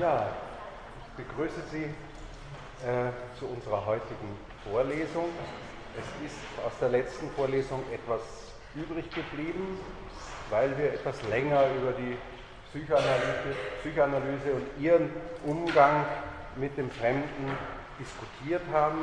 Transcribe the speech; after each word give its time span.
Ja, 0.00 0.26
ich 0.98 1.24
begrüße 1.24 1.62
Sie 1.70 1.84
äh, 1.84 3.10
zu 3.38 3.46
unserer 3.46 3.86
heutigen 3.86 4.36
Vorlesung. 4.68 5.26
Es 5.96 6.26
ist 6.26 6.36
aus 6.66 6.72
der 6.80 6.88
letzten 6.88 7.30
Vorlesung 7.30 7.80
etwas 7.92 8.20
übrig 8.74 9.04
geblieben, 9.14 9.78
weil 10.50 10.76
wir 10.76 10.94
etwas 10.94 11.22
länger 11.30 11.62
über 11.76 11.92
die 11.92 12.16
Psychoanalyse, 12.70 13.54
Psychoanalyse 13.82 14.52
und 14.54 14.82
ihren 14.82 15.10
Umgang 15.46 16.04
mit 16.56 16.76
dem 16.76 16.90
Fremden 16.90 17.56
diskutiert 18.00 18.62
haben. 18.72 19.00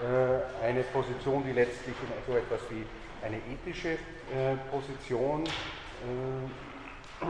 Äh, 0.00 0.64
eine 0.64 0.84
Position, 0.84 1.44
die 1.44 1.52
letztlich 1.52 1.96
in 2.00 2.32
so 2.32 2.38
etwas 2.38 2.60
wie 2.70 2.86
eine 3.22 3.36
ethische 3.36 3.90
äh, 3.90 4.56
Position 4.70 5.44
äh, 5.44 7.26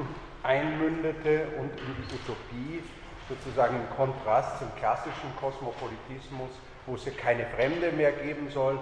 einmündete 0.46 1.48
und 1.58 1.70
in 1.70 1.96
die 1.98 2.14
Utopie 2.14 2.83
sozusagen 3.30 3.77
im 3.77 3.97
Kontrast 3.97 4.59
zum 4.59 4.69
klassischen 4.77 5.34
Kosmopolitismus, 5.41 6.51
wo 6.87 6.97
es 6.97 7.05
ja 7.05 7.12
keine 7.12 7.47
Fremde 7.47 7.93
mehr 7.93 8.12
geben 8.12 8.51
soll, 8.51 8.79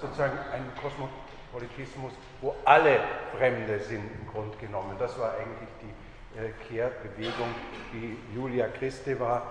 sozusagen 0.00 0.36
ein 0.52 0.64
Kosmopolitismus, 0.80 2.12
wo 2.40 2.54
alle 2.64 2.98
Fremde 3.36 3.78
sind 3.80 4.10
im 4.20 4.26
Grunde 4.32 4.56
genommen. 4.58 4.96
Das 4.98 5.18
war 5.18 5.34
eigentlich 5.34 5.68
die 5.80 6.68
Kehrbewegung, 6.68 7.54
die 7.92 8.18
Julia 8.34 8.66
Kristeva 8.66 9.42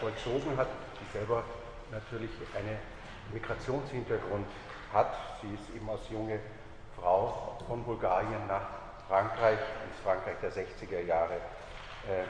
vollzogen 0.00 0.56
hat, 0.56 0.68
die 1.00 1.18
selber 1.18 1.44
natürlich 1.92 2.30
einen 2.56 2.78
Migrationshintergrund 3.32 4.46
hat. 4.92 5.14
Sie 5.40 5.54
ist 5.54 5.74
eben 5.76 5.88
als 5.88 6.08
junge 6.10 6.40
Frau 6.98 7.58
von 7.66 7.84
Bulgarien 7.84 8.46
nach 8.48 8.66
Frankreich, 9.08 9.58
ins 9.86 10.00
Frankreich 10.02 10.36
der 10.42 10.52
60er 10.52 11.00
Jahre 11.06 11.34
äh, 11.34 12.24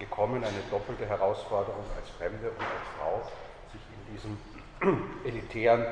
gekommen. 0.00 0.42
Eine 0.42 0.62
doppelte 0.70 1.06
Herausforderung 1.06 1.84
als 1.96 2.10
Fremde 2.18 2.50
und 2.50 2.60
als 2.60 2.88
Frau, 2.98 3.22
sich 3.70 3.80
in 3.94 4.02
diesem 4.16 4.38
elitären, 5.24 5.86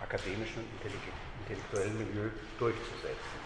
akademischen 0.00 0.62
und 0.62 0.92
intellektuellen 1.42 1.98
Milieu 1.98 2.30
durchzusetzen. 2.58 3.44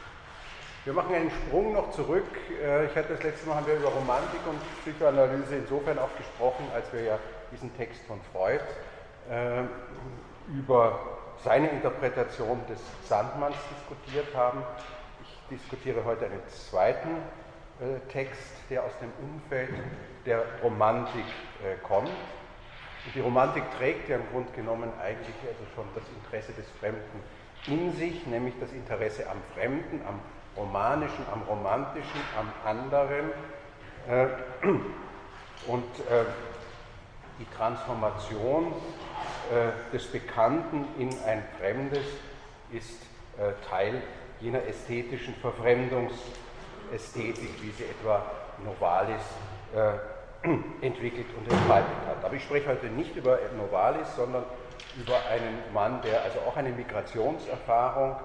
Wir 0.84 0.92
machen 0.92 1.14
einen 1.14 1.30
Sprung 1.30 1.72
noch 1.72 1.90
zurück. 1.92 2.24
Äh, 2.62 2.86
ich 2.86 2.96
hatte 2.96 3.14
das 3.14 3.22
letzte 3.22 3.48
Mal 3.48 3.56
haben 3.56 3.66
wir 3.66 3.74
über 3.74 3.88
Romantik 3.88 4.40
und 4.48 4.58
Psychoanalyse 4.82 5.56
insofern 5.56 5.98
auch 5.98 6.14
gesprochen, 6.16 6.66
als 6.74 6.92
wir 6.92 7.02
ja 7.02 7.18
diesen 7.52 7.74
Text 7.76 8.00
von 8.06 8.20
Freud 8.32 8.60
äh, 9.30 9.64
über 10.50 10.98
seine 11.44 11.68
Interpretation 11.68 12.60
des 12.68 12.80
Sandmanns 13.08 13.56
diskutiert 13.70 14.34
haben. 14.34 14.62
Ich 15.22 15.58
diskutiere 15.58 16.04
heute 16.04 16.26
einen 16.26 16.42
zweiten 16.48 17.16
Text, 18.08 18.42
der 18.70 18.84
aus 18.84 18.92
dem 19.00 19.10
Umfeld 19.22 19.70
der 20.26 20.42
Romantik 20.62 21.24
äh, 21.62 21.76
kommt. 21.86 22.08
Und 22.08 23.14
die 23.14 23.20
Romantik 23.20 23.62
trägt 23.78 24.08
ja 24.08 24.16
im 24.16 24.28
Grunde 24.32 24.50
genommen 24.52 24.90
eigentlich 25.00 25.36
also 25.46 25.64
schon 25.74 25.84
das 25.94 26.02
Interesse 26.22 26.52
des 26.52 26.66
Fremden 26.80 27.22
in 27.66 27.92
sich, 27.96 28.26
nämlich 28.26 28.54
das 28.60 28.72
Interesse 28.72 29.28
am 29.30 29.38
Fremden, 29.54 30.00
am 30.06 30.20
Romanischen, 30.56 31.24
am 31.32 31.42
Romantischen, 31.42 32.20
am 32.36 32.50
anderen. 32.64 33.30
Äh, 34.08 34.26
und 35.66 35.84
äh, 36.10 36.24
die 37.38 37.46
Transformation 37.56 38.72
äh, 39.52 39.92
des 39.92 40.06
Bekannten 40.08 40.84
in 40.98 41.10
ein 41.24 41.44
Fremdes 41.58 42.04
ist 42.72 43.02
äh, 43.38 43.52
Teil 43.68 44.02
jener 44.40 44.64
ästhetischen 44.66 45.34
Verfremdungsästhetik, 46.88 47.62
wie 47.62 47.70
sie 47.70 47.84
etwa 47.84 48.22
Novalis 48.64 49.22
äh, 49.74 50.46
entwickelt 50.84 51.26
und 51.36 51.50
entfaltet 51.52 51.96
hat. 52.06 52.24
Aber 52.24 52.34
ich 52.34 52.42
spreche 52.42 52.68
heute 52.68 52.86
nicht 52.86 53.14
über 53.16 53.38
Novalis, 53.56 54.14
sondern 54.16 54.44
über 54.96 55.16
einen 55.30 55.58
Mann, 55.72 56.00
der 56.02 56.22
also 56.22 56.38
auch 56.40 56.56
eine 56.56 56.70
Migrationserfahrung 56.70 58.16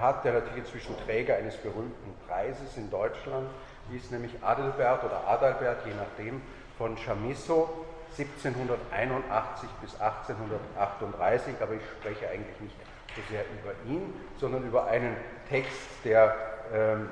hat, 0.00 0.24
der 0.24 0.32
natürlich 0.32 0.58
inzwischen 0.58 0.96
Träger 1.04 1.36
eines 1.36 1.56
berühmten 1.56 2.14
Preises 2.26 2.76
in 2.76 2.90
Deutschland 2.90 3.48
ist, 3.94 4.10
nämlich 4.10 4.32
Adelbert 4.42 5.04
oder 5.04 5.26
Adalbert, 5.28 5.86
je 5.86 5.92
nachdem, 5.94 6.42
von 6.76 6.96
Chamisso, 6.96 7.68
1781 8.16 9.68
bis 9.80 10.00
1838, 10.00 11.54
aber 11.60 11.74
ich 11.74 11.82
spreche 12.00 12.28
eigentlich 12.28 12.60
nicht 12.60 12.76
so 13.14 13.22
sehr 13.30 13.42
über 13.42 13.72
ihn, 13.86 14.12
sondern 14.38 14.66
über 14.66 14.86
einen 14.86 15.16
Text, 15.48 15.72
der 16.04 16.34
ähm, 16.74 17.08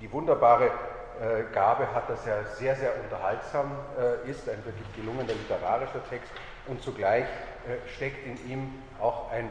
die 0.00 0.12
wunderbare 0.12 0.70
äh, 1.18 1.44
Gabe 1.54 1.94
hat, 1.94 2.10
dass 2.10 2.26
er 2.26 2.44
sehr, 2.44 2.76
sehr 2.76 2.92
unterhaltsam 3.02 3.72
äh, 3.98 4.30
ist, 4.30 4.46
ein 4.50 4.62
wirklich 4.66 4.86
gelungener 4.94 5.32
literarischer 5.32 6.06
Text 6.10 6.30
und 6.66 6.82
zugleich 6.82 7.24
äh, 7.24 7.88
steckt 7.96 8.26
in 8.26 8.50
ihm 8.50 8.74
auch 9.00 9.30
ein 9.30 9.48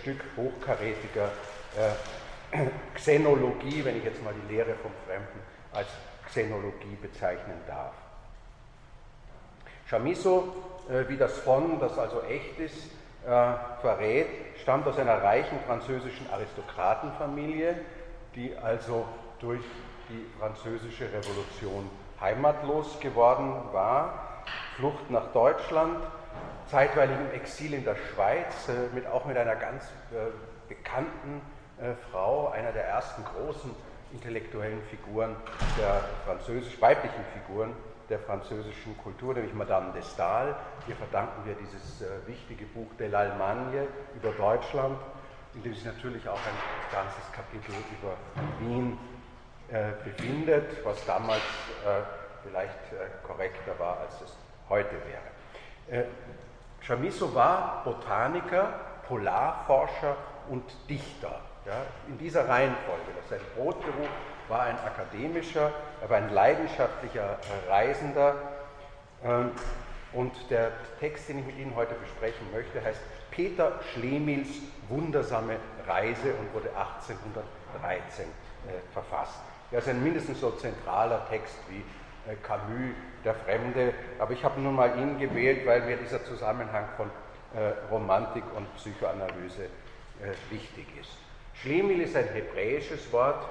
Stück 0.00 0.18
hochkarätiger 0.36 1.28
Xenologie, 2.94 3.84
wenn 3.84 3.98
ich 3.98 4.04
jetzt 4.04 4.22
mal 4.24 4.32
die 4.32 4.54
Lehre 4.54 4.74
vom 4.76 4.90
Fremden 5.06 5.40
als 5.72 5.88
Xenologie 6.26 6.96
bezeichnen 7.00 7.60
darf. 7.66 7.92
Chamisso, 9.88 10.54
wie 11.08 11.18
das 11.18 11.38
von, 11.40 11.78
das 11.80 11.98
also 11.98 12.22
echt 12.22 12.58
ist, 12.58 12.90
verrät, 13.82 14.26
stammt 14.62 14.86
aus 14.86 14.98
einer 14.98 15.22
reichen 15.22 15.58
französischen 15.66 16.30
Aristokratenfamilie, 16.32 17.76
die 18.34 18.56
also 18.56 19.04
durch 19.40 19.62
die 20.08 20.26
französische 20.38 21.04
Revolution 21.04 21.90
heimatlos 22.20 22.98
geworden 23.00 23.52
war, 23.72 24.44
Flucht 24.76 25.10
nach 25.10 25.32
Deutschland, 25.32 25.98
zeitweilig 26.66 27.16
im 27.18 27.40
Exil 27.40 27.74
in 27.74 27.84
der 27.84 27.96
Schweiz, 27.96 28.68
äh, 28.68 28.94
mit, 28.94 29.06
auch 29.06 29.24
mit 29.24 29.36
einer 29.36 29.56
ganz 29.56 29.84
bekannten 30.68 31.40
Frau, 32.10 32.48
einer 32.48 32.72
der 32.72 32.88
ersten 32.88 33.22
großen 33.24 33.70
intellektuellen 34.12 34.82
Figuren 34.90 35.36
der 35.78 36.04
französisch 36.26 36.80
weiblichen 36.80 37.24
Figuren 37.32 37.72
der 38.08 38.18
französischen 38.20 38.96
Kultur, 38.98 39.34
nämlich 39.34 39.52
Madame 39.52 39.92
de 39.92 40.02
Stael. 40.02 40.54
Hier 40.86 40.96
verdanken 40.96 41.44
wir 41.44 41.54
dieses 41.54 42.00
äh, 42.00 42.26
wichtige 42.26 42.64
Buch 42.66 42.88
de 42.98 43.10
l'Allemagne 43.10 43.86
über 44.16 44.30
Deutschland, 44.32 44.98
in 45.54 45.62
dem 45.62 45.74
sich 45.74 45.84
natürlich 45.84 46.26
auch 46.26 46.38
ein 46.38 46.90
ganzes 46.90 47.32
Kapitel 47.32 47.74
über 48.00 48.16
Wien 48.60 48.98
äh, 49.70 49.92
befindet, 50.02 50.84
was 50.84 51.04
damals 51.04 51.42
äh, 51.84 52.00
vielleicht 52.42 52.92
äh, 52.92 53.26
korrekter 53.26 53.78
war, 53.78 53.98
als 54.00 54.14
es 54.22 54.34
heute 54.70 54.96
wäre. 55.90 56.06
Chamisso 56.80 57.34
war 57.34 57.82
Botaniker, 57.84 58.72
Polarforscher 59.06 60.16
und 60.48 60.64
Dichter. 60.88 61.40
Ja, 61.66 61.82
in 62.06 62.16
dieser 62.16 62.48
Reihenfolge. 62.48 63.12
Sein 63.28 63.40
Brotberuf 63.56 64.08
war 64.48 64.62
ein 64.62 64.78
akademischer, 64.78 65.70
er 66.00 66.10
war 66.10 66.16
ein 66.16 66.32
leidenschaftlicher 66.32 67.38
Reisender. 67.68 68.36
Ähm, 69.22 69.50
und 70.12 70.32
der 70.50 70.72
Text, 70.98 71.28
den 71.28 71.40
ich 71.40 71.46
mit 71.46 71.58
Ihnen 71.58 71.74
heute 71.76 71.94
besprechen 71.94 72.50
möchte, 72.52 72.82
heißt 72.82 73.00
Peter 73.30 73.72
Schlemils 73.92 74.48
wundersame 74.88 75.56
Reise 75.86 76.32
und 76.34 76.54
wurde 76.54 76.70
1813 76.70 78.24
äh, 78.24 78.92
verfasst. 78.92 79.40
Er 79.70 79.78
ist 79.78 79.88
ein 79.88 80.02
mindestens 80.02 80.40
so 80.40 80.50
zentraler 80.52 81.26
Text 81.28 81.56
wie 81.68 81.78
äh, 82.30 82.36
Camus, 82.42 82.94
der 83.24 83.34
Fremde, 83.34 83.92
aber 84.18 84.32
ich 84.32 84.44
habe 84.44 84.60
nun 84.60 84.74
mal 84.74 84.98
ihn 84.98 85.18
gewählt, 85.18 85.66
weil 85.66 85.82
mir 85.82 85.96
dieser 85.96 86.24
Zusammenhang 86.24 86.88
von 86.96 87.10
äh, 87.54 87.72
Romantik 87.90 88.44
und 88.56 88.74
Psychoanalyse 88.76 89.68
wichtig 90.50 90.88
ist. 91.00 91.12
Schlemil 91.54 92.00
ist 92.00 92.16
ein 92.16 92.26
hebräisches 92.26 93.12
Wort, 93.12 93.46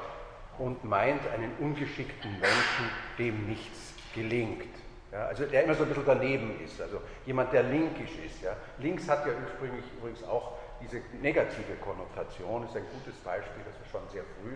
und 0.59 0.83
meint 0.83 1.21
einen 1.33 1.51
ungeschickten 1.59 2.31
Menschen, 2.31 2.89
dem 3.17 3.47
nichts 3.47 3.93
gelingt. 4.13 4.67
Ja, 5.11 5.25
also 5.25 5.45
der 5.45 5.63
immer 5.63 5.75
so 5.75 5.83
ein 5.83 5.89
bisschen 5.89 6.05
daneben 6.05 6.59
ist, 6.63 6.81
also 6.81 7.01
jemand, 7.25 7.53
der 7.53 7.63
linkisch 7.63 8.17
ist. 8.25 8.41
Ja. 8.41 8.55
Links 8.79 9.07
hat 9.07 9.25
ja 9.25 9.31
ursprünglich 9.41 9.85
übrigens 9.97 10.23
auch 10.23 10.53
diese 10.81 11.01
negative 11.21 11.75
Konnotation, 11.81 12.65
ist 12.65 12.75
ein 12.75 12.85
gutes 12.91 13.17
Beispiel, 13.21 13.63
das 13.65 13.79
wir 13.79 13.87
schon 13.89 14.09
sehr 14.11 14.23
früh 14.41 14.53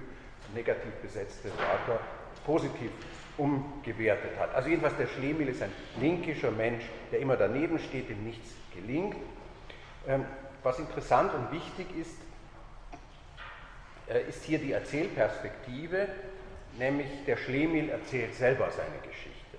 negativ 0.53 0.94
besetzte 1.01 1.50
Wörter 1.50 2.00
positiv 2.45 2.92
umgewertet 3.38 4.38
hat. 4.39 4.53
Also 4.53 4.69
jedenfalls 4.69 4.98
der 4.98 5.07
Schlemil 5.07 5.48
ist 5.48 5.62
ein 5.62 5.71
linkischer 6.00 6.51
Mensch, 6.51 6.83
der 7.12 7.19
immer 7.19 7.38
daneben 7.38 7.80
steht, 7.80 8.09
dem 8.09 8.24
nichts 8.24 8.53
gelingt. 8.75 9.15
Ähm, 10.07 10.25
was 10.63 10.80
interessant 10.80 11.33
und 11.33 11.51
wichtig 11.51 11.88
ist, 11.98 12.18
äh, 14.07 14.27
ist 14.27 14.44
hier 14.44 14.59
die 14.59 14.74
Erzählperspektive, 14.74 16.07
nämlich 16.77 17.07
der 17.25 17.38
Schlemil 17.38 17.89
erzählt 17.89 18.36
selber 18.36 18.69
seine 18.69 19.00
Geschichte. 19.07 19.57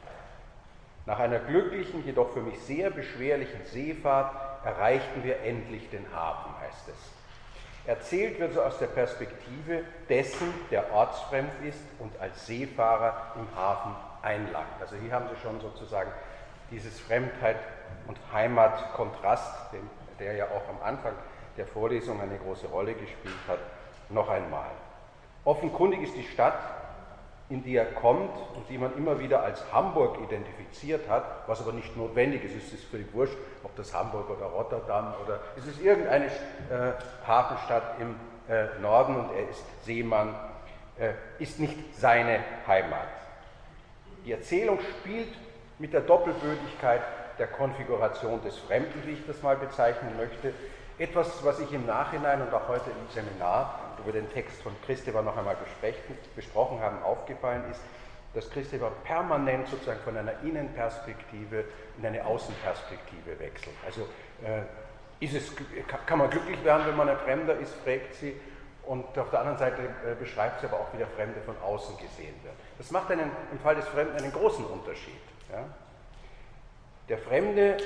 Nach 1.07 1.19
einer 1.19 1.41
glücklichen, 1.41 2.05
jedoch 2.05 2.33
für 2.33 2.43
mich 2.43 2.59
sehr 2.61 2.91
beschwerlichen 2.91 3.65
Seefahrt 3.65 4.65
erreichten 4.65 5.25
wir 5.25 5.41
endlich 5.41 5.91
den 5.91 6.05
Hafen, 6.15 6.53
heißt 6.61 6.89
es. 6.89 7.12
Erzählt 7.85 8.39
wird 8.39 8.55
so 8.55 8.63
aus 8.63 8.79
der 8.79 8.87
Perspektive 8.87 9.83
dessen, 10.09 10.53
der 10.71 10.93
ortsfremd 10.93 11.51
ist 11.69 11.83
und 11.99 12.13
als 12.21 12.47
Seefahrer 12.47 13.35
im 13.37 13.57
Hafen 13.57 13.97
einlangt. 14.23 14.81
Also 14.81 14.95
hier 14.97 15.13
haben 15.13 15.27
Sie 15.35 15.41
schon 15.43 15.61
sozusagen 15.61 16.11
dieses 16.71 17.01
Fremdheit 17.01 17.57
und 18.07 18.19
Heimatkontrast, 18.33 19.75
der 20.21 20.35
ja 20.35 20.45
auch 20.47 20.69
am 20.69 20.81
Anfang 20.83 21.13
der 21.57 21.67
Vorlesung 21.67 22.21
eine 22.21 22.39
große 22.39 22.69
Rolle 22.69 22.95
gespielt 22.95 23.35
hat, 23.49 23.59
noch 24.09 24.29
einmal. 24.29 24.71
Offenkundig 25.45 26.03
ist 26.03 26.17
die 26.17 26.23
Stadt, 26.23 26.55
in 27.53 27.63
die 27.63 27.77
er 27.77 27.85
kommt 27.85 28.35
und 28.57 28.67
die 28.71 28.79
man 28.79 28.97
immer 28.97 29.21
wieder 29.21 29.43
als 29.43 29.63
Hamburg 29.73 30.17
identifiziert 30.25 31.07
hat, 31.09 31.25
was 31.47 31.61
aber 31.61 31.73
nicht 31.73 31.95
notwendig 31.99 32.43
ist. 32.45 32.57
Es 32.57 32.73
ist 32.73 32.85
völlig 32.85 33.13
wurscht, 33.13 33.37
ob 33.63 33.77
das 33.77 33.93
Hamburg 33.93 34.31
oder 34.31 34.47
Rotterdam 34.47 35.15
oder 35.23 35.41
es 35.57 35.67
ist 35.67 35.83
irgendeine 35.83 36.27
äh, 36.27 36.93
Hafenstadt 37.27 38.01
im 38.01 38.15
äh, 38.49 38.81
Norden 38.81 39.17
und 39.17 39.31
er 39.37 39.51
ist 39.51 39.65
Seemann, 39.85 40.35
äh, 40.99 41.13
ist 41.39 41.61
nicht 41.61 41.77
seine 41.95 42.39
Heimat. 42.67 43.09
Die 44.25 44.33
Erzählung 44.33 44.79
spielt 45.01 45.35
mit 45.79 45.93
der 45.93 46.01
Doppelbödigkeit 46.01 47.03
der 47.39 47.49
Konfiguration 47.49 48.43
des 48.43 48.57
Fremden, 48.57 49.03
wie 49.05 49.13
ich 49.13 49.27
das 49.27 49.43
mal 49.43 49.57
bezeichnen 49.57 50.17
möchte, 50.17 50.55
etwas, 50.99 51.45
was 51.45 51.61
ich 51.61 51.73
im 51.73 51.85
Nachhinein 51.85 52.41
und 52.41 52.55
auch 52.55 52.69
heute 52.69 52.91
im 52.91 53.13
Seminar 53.13 53.92
über 54.03 54.13
den 54.13 54.31
Text 54.33 54.63
von 54.63 54.73
Christopher 54.85 55.23
noch 55.23 55.37
einmal 55.37 55.57
besprochen 56.37 56.81
haben, 56.81 57.03
aufgefallen 57.03 57.65
ist, 57.71 57.81
dass 58.35 58.51
Christopher 58.51 58.91
permanent 59.05 59.69
sozusagen 59.69 60.01
von 60.01 60.17
einer 60.17 60.33
Innenperspektive 60.43 61.65
in 61.99 62.07
eine 62.07 62.25
Außenperspektive 62.25 63.39
wechselt. 63.39 63.77
Also 63.85 64.03
äh, 64.43 64.63
es, 65.25 65.53
kann 66.07 66.19
man 66.19 66.31
glücklich 66.31 66.63
werden, 66.65 66.87
wenn 66.87 66.97
man 66.97 67.09
ein 67.09 67.19
Fremder 67.19 67.59
ist, 67.59 67.75
fragt 67.85 68.15
sie, 68.15 68.35
und 68.85 69.17
auf 69.17 69.31
der 69.31 69.41
anderen 69.41 69.59
Seite 69.59 69.83
äh, 69.83 70.15
beschreibt 70.19 70.61
sie 70.61 70.67
aber 70.67 70.81
auch, 70.81 70.93
wie 70.93 70.99
der 70.99 71.07
Fremde 71.07 71.41
von 71.43 71.55
außen 71.63 71.97
gesehen 71.99 72.35
wird. 72.43 72.55
Das 72.79 72.91
macht 72.91 73.11
einen, 73.11 73.31
im 73.53 73.59
Fall 73.61 73.77
des 73.77 73.87
Fremden 73.87 74.17
einen 74.17 74.33
großen 74.33 74.65
Unterschied. 74.65 75.21
Ja? 75.53 75.65
Der 77.09 77.19
Fremde 77.19 77.77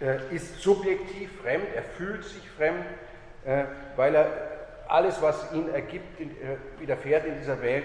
äh, 0.00 0.34
ist 0.34 0.60
subjektiv 0.60 1.40
fremd, 1.40 1.66
er 1.74 1.82
fühlt 1.82 2.24
sich 2.24 2.48
fremd, 2.50 2.84
äh, 3.44 3.64
weil 3.96 4.14
er 4.14 4.53
alles, 4.94 5.20
was 5.20 5.52
ihn 5.52 5.68
ergibt, 5.74 6.20
äh, 6.20 6.56
widerfährt 6.78 7.26
in 7.26 7.36
dieser 7.36 7.60
Welt, 7.60 7.84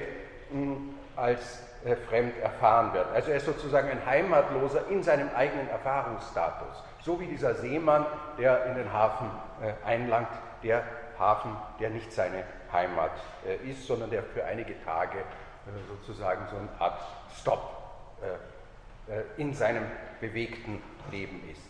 mh, 0.51 0.77
als 1.15 1.63
äh, 1.83 1.95
fremd 1.95 2.37
erfahren 2.37 2.93
wird. 2.93 3.07
Also 3.13 3.31
er 3.31 3.37
ist 3.37 3.47
sozusagen 3.47 3.89
ein 3.89 4.05
Heimatloser 4.05 4.87
in 4.89 5.01
seinem 5.01 5.29
eigenen 5.35 5.67
Erfahrungsstatus. 5.69 6.83
So 7.01 7.19
wie 7.19 7.25
dieser 7.25 7.55
Seemann, 7.55 8.05
der 8.37 8.65
in 8.65 8.75
den 8.75 8.93
Hafen 8.93 9.31
äh, 9.61 9.73
einlangt, 9.87 10.29
der 10.63 10.83
Hafen, 11.17 11.55
der 11.79 11.89
nicht 11.89 12.13
seine 12.13 12.43
Heimat 12.71 13.11
ist, 13.65 13.87
sondern 13.87 14.09
der 14.09 14.23
für 14.23 14.45
einige 14.45 14.73
Tage 14.85 15.17
sozusagen 15.89 16.45
so 16.49 16.55
eine 16.55 16.69
Art 16.79 17.01
Stopp 17.41 17.61
in 19.35 19.53
seinem 19.53 19.83
bewegten 20.21 20.81
Leben 21.11 21.41
ist. 21.51 21.61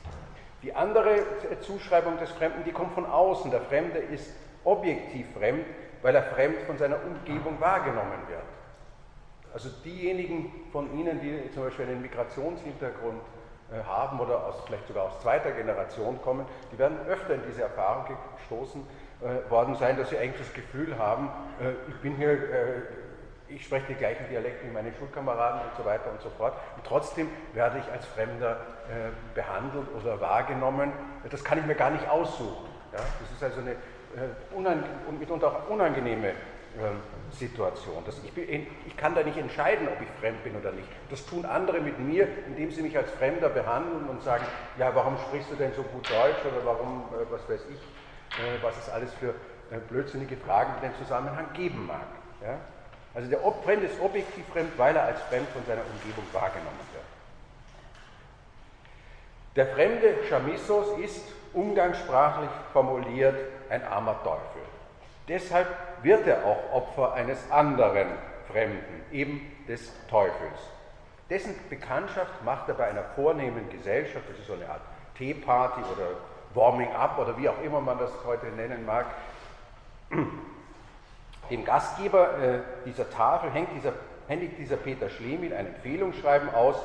Die 0.62 0.76
andere 0.76 1.24
Zuschreibung 1.62 2.20
des 2.20 2.30
Fremden, 2.32 2.64
die 2.64 2.72
kommt 2.72 2.94
von 2.94 3.08
außen. 3.08 3.50
Der 3.50 3.62
Fremde 3.62 3.98
ist 3.98 4.32
objektiv 4.64 5.28
fremd, 5.38 5.66
weil 6.02 6.16
er 6.16 6.24
fremd 6.24 6.62
von 6.64 6.78
seiner 6.78 6.98
Umgebung 7.04 7.60
wahrgenommen 7.60 8.28
wird. 8.28 8.40
Also 9.54 9.70
diejenigen 9.84 10.52
von 10.72 10.94
Ihnen, 10.98 11.20
die 11.22 11.52
zum 11.52 11.64
Beispiel 11.64 11.86
einen 11.86 12.02
Migrationshintergrund 12.02 13.22
äh, 13.72 13.84
haben 13.84 14.20
oder 14.20 14.46
aus, 14.46 14.56
vielleicht 14.66 14.88
sogar 14.88 15.06
aus 15.06 15.20
zweiter 15.22 15.52
Generation 15.52 16.20
kommen, 16.24 16.46
die 16.72 16.80
werden 16.80 16.98
öfter 17.08 17.36
in 17.36 17.42
diese 17.48 17.62
Erfahrung 17.62 18.18
gestoßen 18.38 18.82
äh, 19.22 19.52
worden 19.52 19.76
sein, 19.76 19.96
dass 19.96 20.10
sie 20.10 20.18
eigentlich 20.18 20.42
das 20.48 20.54
Gefühl 20.54 20.98
haben, 20.98 21.30
äh, 21.62 21.72
ich 21.88 21.96
bin 22.02 22.16
hier 22.16 22.38
ich 23.52 23.66
spreche 23.66 23.88
die 23.88 23.96
gleichen 23.96 24.28
Dialekte 24.30 24.68
wie 24.68 24.72
meine 24.72 24.94
Schulkameraden 24.94 25.62
und 25.62 25.76
so 25.76 25.84
weiter 25.84 26.12
und 26.12 26.22
so 26.22 26.30
fort. 26.30 26.54
Und 26.76 26.86
trotzdem 26.86 27.28
werde 27.56 27.80
ich 27.80 27.92
als 27.92 28.06
Fremder 28.06 28.58
behandelt 29.34 29.88
oder 30.00 30.22
wahrgenommen. 30.22 30.94
Das 31.32 31.44
kann 31.44 31.58
ich 31.58 31.66
mir 31.66 31.74
gar 31.74 31.90
nicht 31.90 32.08
aussuchen. 32.08 32.70
Das 32.92 33.02
ist 33.34 33.44
also 33.44 33.62
eine 33.62 33.76
äh, 34.16 35.12
mitunter 35.20 35.48
auch 35.48 35.70
unangenehme 35.70 36.30
äh, 36.30 36.34
Situation. 37.32 38.04
Das, 38.06 38.20
ich, 38.24 38.32
bin, 38.32 38.68
ich, 38.86 38.98
kann 38.98 39.16
da 39.16 39.24
nicht 39.24 39.38
entscheiden, 39.38 39.88
ob 39.88 40.02
ich 40.02 40.08
fremd 40.20 40.44
bin 40.44 40.56
oder 40.56 40.72
nicht. 40.72 40.88
Das 41.10 41.26
tun 41.26 41.46
andere 41.46 41.80
mit 41.80 42.00
mir, 42.00 42.28
indem 42.48 42.72
sie 42.72 42.82
mich 42.82 42.98
als 42.98 43.12
Fremder 43.12 43.50
behandeln 43.50 44.08
und 44.08 44.24
sagen, 44.24 44.46
ja, 44.78 44.94
warum 44.94 45.18
sprichst 45.18 45.52
du 45.52 45.56
denn 45.56 45.74
so 45.74 45.84
gut 45.84 46.10
Deutsch 46.10 46.46
oder 46.46 46.66
warum, 46.66 47.04
äh, 47.12 47.32
was 47.32 47.42
weiß 47.50 47.66
ich, 47.72 47.80
äh, 48.40 48.62
was 48.62 48.78
es 48.78 48.90
alles 48.90 49.14
für 49.14 49.34
blödsinnige 49.90 50.38
Fragen 50.38 50.74
in 50.82 50.90
den 50.90 50.98
Zusammenhang 50.98 51.46
geben 51.54 51.86
mag. 51.86 52.08
Ja? 52.42 52.58
Also 53.14 53.30
der 53.30 53.40
Fremde 53.64 53.88
ist 53.88 54.00
objektiv 54.02 54.46
fremd, 54.48 54.72
weil 54.78 54.96
er 54.96 55.04
als 55.04 55.22
fremd 55.24 55.48
von 55.50 55.64
seiner 55.66 55.82
Umgebung 55.94 56.24
wahrgenommen 56.32 56.80
wird. 56.94 57.04
Der 59.56 59.68
fremde 59.68 60.16
Chamissos 60.30 60.98
ist 61.00 61.24
umgangssprachlich 61.54 62.50
formuliert 62.72 63.36
ein 63.70 63.84
armer 63.86 64.18
Teufel. 64.24 64.62
Deshalb 65.28 65.68
wird 66.02 66.26
er 66.28 66.44
auch 66.46 66.74
Opfer 66.74 67.14
eines 67.14 67.40
anderen 67.52 68.08
Fremden, 68.52 69.04
eben 69.12 69.42
des 69.68 69.94
Teufels. 70.10 70.60
Dessen 71.30 71.54
Bekanntschaft 71.70 72.44
macht 72.44 72.68
er 72.68 72.74
bei 72.74 72.88
einer 72.88 73.04
vornehmen 73.16 73.70
Gesellschaft, 73.70 74.26
das 74.28 74.40
ist 74.40 74.48
so 74.48 74.54
eine 74.54 74.68
Art 74.68 74.82
Teeparty 75.16 75.82
oder 75.82 76.08
Warming 76.56 76.92
Up 76.94 77.20
oder 77.20 77.38
wie 77.38 77.48
auch 77.48 77.62
immer 77.62 77.80
man 77.80 78.00
das 78.00 78.12
heute 78.26 78.48
nennen 78.48 78.86
mag, 78.86 79.06
dem 81.52 81.64
Gastgeber 81.64 82.38
äh, 82.40 82.60
dieser 82.86 83.08
Tafel 83.12 83.52
hängt 83.52 83.70
dieser, 83.76 83.94
händigt 84.28 84.58
dieser 84.58 84.78
Peter 84.78 85.10
Schlemil 85.10 85.54
ein 85.54 85.68
Empfehlungsschreiben 85.68 86.54
aus, 86.56 86.78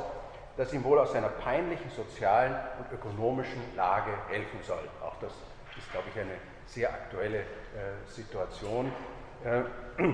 das 0.58 0.72
ihm 0.74 0.84
wohl 0.84 0.98
aus 0.98 1.12
seiner 1.12 1.28
peinlichen 1.28 1.90
sozialen 1.90 2.54
und 2.78 2.92
ökonomischen 2.92 3.62
Lage 3.74 4.10
helfen 4.28 4.58
soll. 4.62 4.86
Auch 5.02 5.14
das 5.20 5.32
ist, 5.78 5.90
glaube 5.90 6.08
ich, 6.12 6.20
eine 6.20 6.34
sehr 6.66 6.90
aktuelle 6.90 7.40
äh, 7.40 7.44
Situation. 8.08 8.92
Äh, 9.44 9.62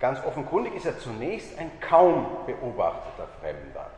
ganz 0.00 0.24
offenkundig 0.24 0.74
ist 0.74 0.86
er 0.86 0.98
zunächst 0.98 1.58
ein 1.58 1.70
kaum 1.80 2.44
beobachteter 2.46 3.28
Fremder. 3.40 3.90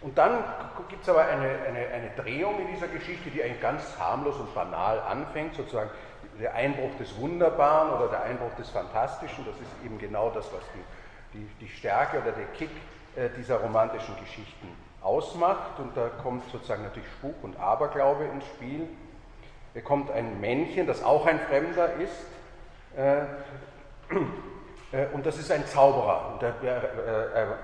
Und 0.00 0.18
dann 0.18 0.42
gibt 0.88 1.02
es 1.02 1.08
aber 1.08 1.24
eine, 1.24 1.48
eine, 1.48 1.86
eine, 1.86 2.10
Drehung 2.16 2.58
in 2.58 2.74
dieser 2.74 2.88
Geschichte, 2.88 3.30
die 3.30 3.42
eigentlich 3.42 3.60
ganz 3.62 3.96
harmlos 3.98 4.36
und 4.36 4.52
banal 4.52 4.98
anfängt, 5.00 5.54
sozusagen 5.54 5.90
der 6.40 6.54
Einbruch 6.54 6.90
des 6.98 7.16
Wunderbaren 7.18 7.90
oder 7.90 8.08
der 8.08 8.22
Einbruch 8.24 8.52
des 8.56 8.68
Fantastischen. 8.70 9.44
Das 9.46 9.54
ist 9.54 9.84
eben 9.84 9.98
genau 9.98 10.30
das, 10.30 10.52
was 10.52 10.62
die, 10.74 11.38
die, 11.38 11.46
die 11.60 11.68
Stärke 11.68 12.20
oder 12.20 12.32
der 12.32 12.46
Kick 12.46 12.70
äh, 13.14 13.28
dieser 13.36 13.58
romantischen 13.58 14.16
Geschichten 14.18 14.68
ausmacht. 15.02 15.78
Und 15.78 15.96
da 15.96 16.08
kommt 16.22 16.50
sozusagen 16.50 16.82
natürlich 16.82 17.08
Spuk 17.10 17.34
und 17.42 17.58
Aberglaube 17.58 18.24
ins 18.24 18.44
Spiel. 18.46 18.88
Da 19.74 19.80
kommt 19.80 20.10
ein 20.10 20.40
Männchen, 20.40 20.86
das 20.86 21.02
auch 21.02 21.26
ein 21.26 21.40
Fremder 21.40 21.94
ist. 21.94 22.26
Äh, 22.96 23.22
äh, 24.92 25.06
und 25.12 25.24
das 25.24 25.38
ist 25.38 25.50
ein 25.50 25.66
Zauberer. 25.66 26.32
Und 26.32 26.42
der, 26.42 26.54
er, 26.62 27.34
er, 27.34 27.58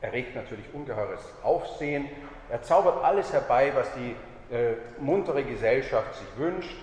erregt 0.00 0.36
natürlich 0.36 0.64
ungeheures 0.72 1.20
Aufsehen. 1.42 2.08
Er 2.48 2.62
zaubert 2.62 3.02
alles 3.04 3.32
herbei, 3.32 3.72
was 3.74 3.88
die 3.94 4.14
äh, 4.54 4.74
muntere 5.00 5.42
Gesellschaft 5.42 6.14
sich 6.14 6.36
wünscht. 6.36 6.76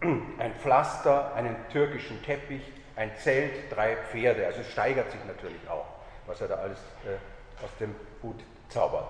Ein 0.00 0.54
Pflaster, 0.60 1.32
einen 1.34 1.56
türkischen 1.70 2.22
Teppich, 2.24 2.72
ein 2.96 3.12
Zelt, 3.16 3.72
drei 3.74 3.96
Pferde. 3.96 4.46
Also 4.46 4.62
steigert 4.64 5.10
sich 5.10 5.24
natürlich 5.24 5.68
auch, 5.70 5.86
was 6.26 6.40
er 6.40 6.48
da 6.48 6.56
alles 6.56 6.78
äh, 7.06 7.16
aus 7.62 7.70
dem 7.78 7.94
Hut 8.22 8.40
zaubert. 8.68 9.06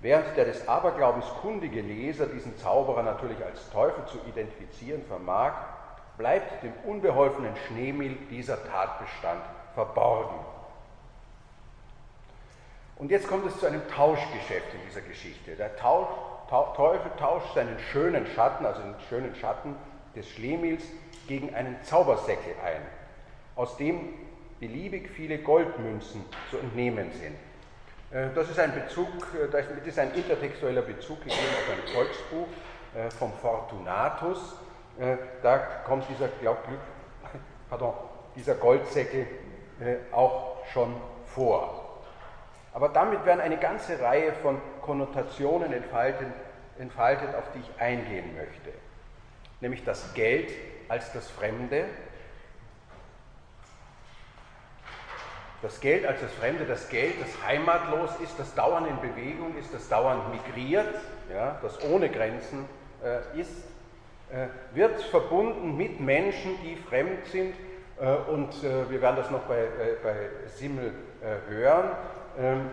Während 0.00 0.36
der 0.36 0.46
des 0.46 0.66
Aberglaubens 0.66 1.26
kundige 1.40 1.80
Leser 1.80 2.26
diesen 2.26 2.56
Zauberer 2.58 3.02
natürlich 3.02 3.42
als 3.44 3.70
Teufel 3.70 4.04
zu 4.06 4.18
identifizieren 4.28 5.02
vermag, 5.04 5.52
bleibt 6.18 6.62
dem 6.62 6.72
unbeholfenen 6.84 7.54
Schneemil 7.68 8.16
dieser 8.28 8.64
Tatbestand 8.64 9.42
verborgen. 9.74 10.34
Und 12.96 13.10
jetzt 13.10 13.28
kommt 13.28 13.46
es 13.46 13.58
zu 13.58 13.66
einem 13.66 13.86
Tauschgeschäft 13.88 14.74
in 14.74 14.80
dieser 14.88 15.00
Geschichte. 15.00 15.56
Der 15.56 15.76
Tausch, 15.76 16.08
Teufel 16.76 17.10
tauscht 17.18 17.54
seinen 17.54 17.78
schönen 17.78 18.26
Schatten, 18.26 18.66
also 18.66 18.82
den 18.82 18.94
schönen 19.08 19.34
Schatten 19.36 19.74
des 20.14 20.28
Schlemils, 20.28 20.84
gegen 21.26 21.54
einen 21.54 21.82
Zaubersäckel 21.82 22.54
ein, 22.64 22.82
aus 23.56 23.76
dem 23.76 24.14
beliebig 24.62 25.10
viele 25.10 25.38
Goldmünzen 25.38 26.24
zu 26.48 26.56
entnehmen 26.56 27.10
sind. 27.10 27.34
Äh, 28.16 28.32
das 28.32 28.48
ist 28.48 28.60
ein 28.60 28.72
Bezug, 28.72 29.08
äh, 29.34 29.50
das 29.50 29.64
ist 29.84 29.98
ein 29.98 30.14
intertextueller 30.14 30.82
Bezug 30.82 31.18
gegeben 31.18 31.40
auf 31.40 31.74
ein 31.74 31.92
Volksbuch 31.92 32.46
äh, 32.94 33.10
vom 33.10 33.32
Fortunatus. 33.34 34.56
Da 35.42 35.56
kommt 35.86 36.04
dieser, 36.10 36.28
Glück, 36.28 36.58
pardon, 37.70 37.94
dieser 38.36 38.54
Goldsäckel 38.56 39.26
auch 40.12 40.58
schon 40.70 40.94
vor. 41.24 42.02
Aber 42.74 42.90
damit 42.90 43.24
werden 43.24 43.40
eine 43.40 43.56
ganze 43.56 43.98
Reihe 43.98 44.34
von 44.34 44.60
Konnotationen 44.82 45.72
entfaltet, 45.72 46.28
entfaltet, 46.78 47.34
auf 47.34 47.44
die 47.54 47.60
ich 47.60 47.80
eingehen 47.80 48.36
möchte. 48.36 48.78
Nämlich 49.62 49.82
das 49.82 50.12
Geld 50.12 50.50
als 50.88 51.10
das 51.14 51.30
Fremde. 51.30 51.86
Das 55.62 55.78
Geld 55.78 56.04
als 56.04 56.20
das 56.20 56.32
Fremde, 56.32 56.64
das 56.64 56.88
Geld, 56.88 57.14
das 57.20 57.46
heimatlos 57.46 58.10
ist, 58.20 58.36
das 58.36 58.52
dauernd 58.54 58.88
in 58.88 59.00
Bewegung 59.00 59.56
ist, 59.56 59.72
das 59.72 59.88
dauernd 59.88 60.22
migriert, 60.32 60.92
ja, 61.32 61.56
das 61.62 61.80
ohne 61.84 62.08
Grenzen 62.08 62.68
äh, 63.04 63.40
ist, 63.40 63.64
äh, 64.32 64.48
wird 64.74 65.00
verbunden 65.02 65.76
mit 65.76 66.00
Menschen, 66.00 66.58
die 66.64 66.74
fremd 66.74 67.24
sind. 67.26 67.54
Äh, 68.00 68.06
und 68.28 68.52
äh, 68.64 68.90
wir 68.90 69.00
werden 69.00 69.16
das 69.16 69.30
noch 69.30 69.42
bei, 69.42 69.68
bei 70.02 70.14
Simmel 70.48 70.94
äh, 71.22 71.48
hören. 71.48 71.90
Ähm, 72.40 72.70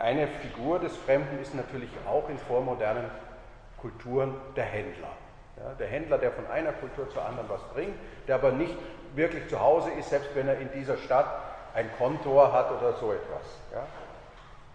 eine 0.00 0.26
Figur 0.26 0.80
des 0.80 0.96
Fremden 0.96 1.40
ist 1.40 1.54
natürlich 1.54 1.90
auch 2.08 2.28
in 2.28 2.38
vormodernen 2.38 3.04
Kulturen 3.80 4.34
der 4.56 4.64
Händler. 4.64 5.12
Ja, 5.56 5.74
der 5.78 5.86
Händler, 5.86 6.18
der 6.18 6.32
von 6.32 6.46
einer 6.46 6.72
Kultur 6.72 7.08
zur 7.10 7.24
anderen 7.24 7.48
was 7.48 7.62
bringt, 7.72 7.94
der 8.26 8.36
aber 8.36 8.50
nicht 8.50 8.76
wirklich 9.14 9.48
zu 9.48 9.60
Hause 9.60 9.90
ist, 9.98 10.10
selbst 10.10 10.30
wenn 10.34 10.48
er 10.48 10.58
in 10.58 10.70
dieser 10.72 10.96
Stadt 10.96 11.26
ein 11.78 11.90
Kontor 11.96 12.52
hat 12.52 12.70
oder 12.72 12.92
so 12.94 13.12
etwas. 13.12 13.46
Ja. 13.72 13.86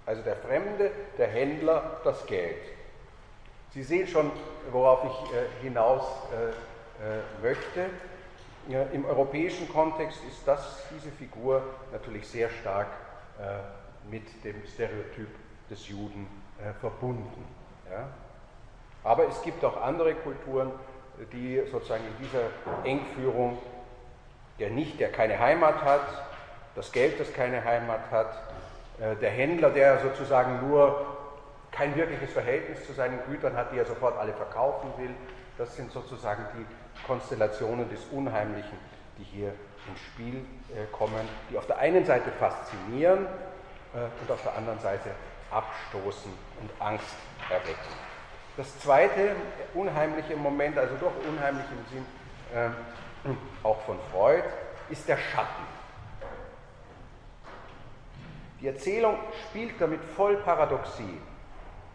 Also 0.06 0.22
der 0.22 0.38
Fremde, 0.38 0.92
der 1.18 1.28
Händler, 1.28 1.98
das 2.04 2.26
Geld. 2.26 2.58
Sie 3.72 3.84
sehen 3.84 4.08
schon, 4.08 4.32
worauf 4.72 5.04
ich 5.04 5.36
äh, 5.36 5.64
hinaus 5.64 6.04
äh, 6.32 6.50
äh, 6.50 7.22
möchte. 7.42 7.90
Im 8.94 9.04
europäischen 9.06 9.68
Kontext 9.68 10.20
ist 10.30 10.48
das, 10.48 10.86
diese 10.96 11.12
Figur 11.12 11.62
natürlich 11.92 12.26
sehr 12.26 12.50
stark 12.50 12.88
mit 14.10 14.24
dem 14.46 14.56
Stereotyp 14.66 15.28
des 15.70 15.90
Juden 15.90 16.26
verbunden. 16.80 17.46
Ja. 17.92 18.08
Aber 19.04 19.28
es 19.28 19.42
gibt 19.42 19.66
auch 19.66 19.82
andere 19.82 20.16
Kulturen, 20.16 20.72
die 21.34 21.62
sozusagen 21.70 22.06
in 22.06 22.26
dieser 22.26 22.46
Engführung 22.86 23.58
der 24.60 24.70
nicht, 24.70 24.98
der 24.98 25.12
keine 25.12 25.40
Heimat 25.40 25.82
hat, 25.84 26.08
das 26.76 26.92
Geld, 26.92 27.20
das 27.20 27.32
keine 27.34 27.64
Heimat 27.64 28.12
hat, 28.12 28.34
äh, 29.00 29.16
der 29.16 29.30
Händler, 29.30 29.70
der 29.70 30.00
sozusagen 30.00 30.68
nur 30.68 31.06
kein 31.72 31.96
wirkliches 31.96 32.32
Verhältnis 32.32 32.86
zu 32.86 32.94
seinen 32.94 33.20
Gütern 33.28 33.56
hat, 33.56 33.72
die 33.72 33.78
er 33.78 33.86
sofort 33.86 34.18
alle 34.18 34.34
verkaufen 34.34 34.92
will. 34.98 35.10
Das 35.58 35.76
sind 35.76 35.92
sozusagen 35.92 36.46
die 36.58 36.66
Konstellationen 37.06 37.90
des 37.90 38.06
Unheimlichen, 38.12 38.78
die 39.18 39.24
hier 39.24 39.54
ins 39.90 40.00
Spiel 40.00 40.46
äh, 40.70 40.86
kommen, 40.92 41.28
die 41.50 41.58
auf 41.58 41.66
der 41.68 41.78
einen 41.78 42.06
Seite 42.06 42.32
faszinieren 42.40 43.26
äh, 43.94 44.22
und 44.22 44.32
auf 44.32 44.42
der 44.44 44.56
anderen 44.56 44.80
Seite 44.80 45.10
abstoßen 45.52 46.32
und 46.62 46.70
Angst 46.80 47.16
erwecken. 47.50 47.94
Das 48.56 48.80
zweite 48.80 49.36
unheimliche 49.74 50.36
Moment, 50.36 50.78
also 50.78 50.96
doch 51.00 51.14
unheimlich 51.28 51.66
im 51.72 51.98
Sinn 51.98 52.06
äh, 52.54 53.66
auch 53.66 53.82
von 53.82 53.98
Freud, 54.12 54.44
ist 54.90 55.08
der 55.08 55.18
Schatten. 55.18 55.73
Die 58.64 58.70
Erzählung 58.70 59.18
spielt 59.50 59.74
damit 59.82 60.00
voll 60.16 60.38
Paradoxie, 60.38 61.20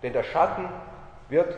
denn 0.03 0.13
der 0.13 0.23
Schatten 0.23 0.69
wird 1.31 1.57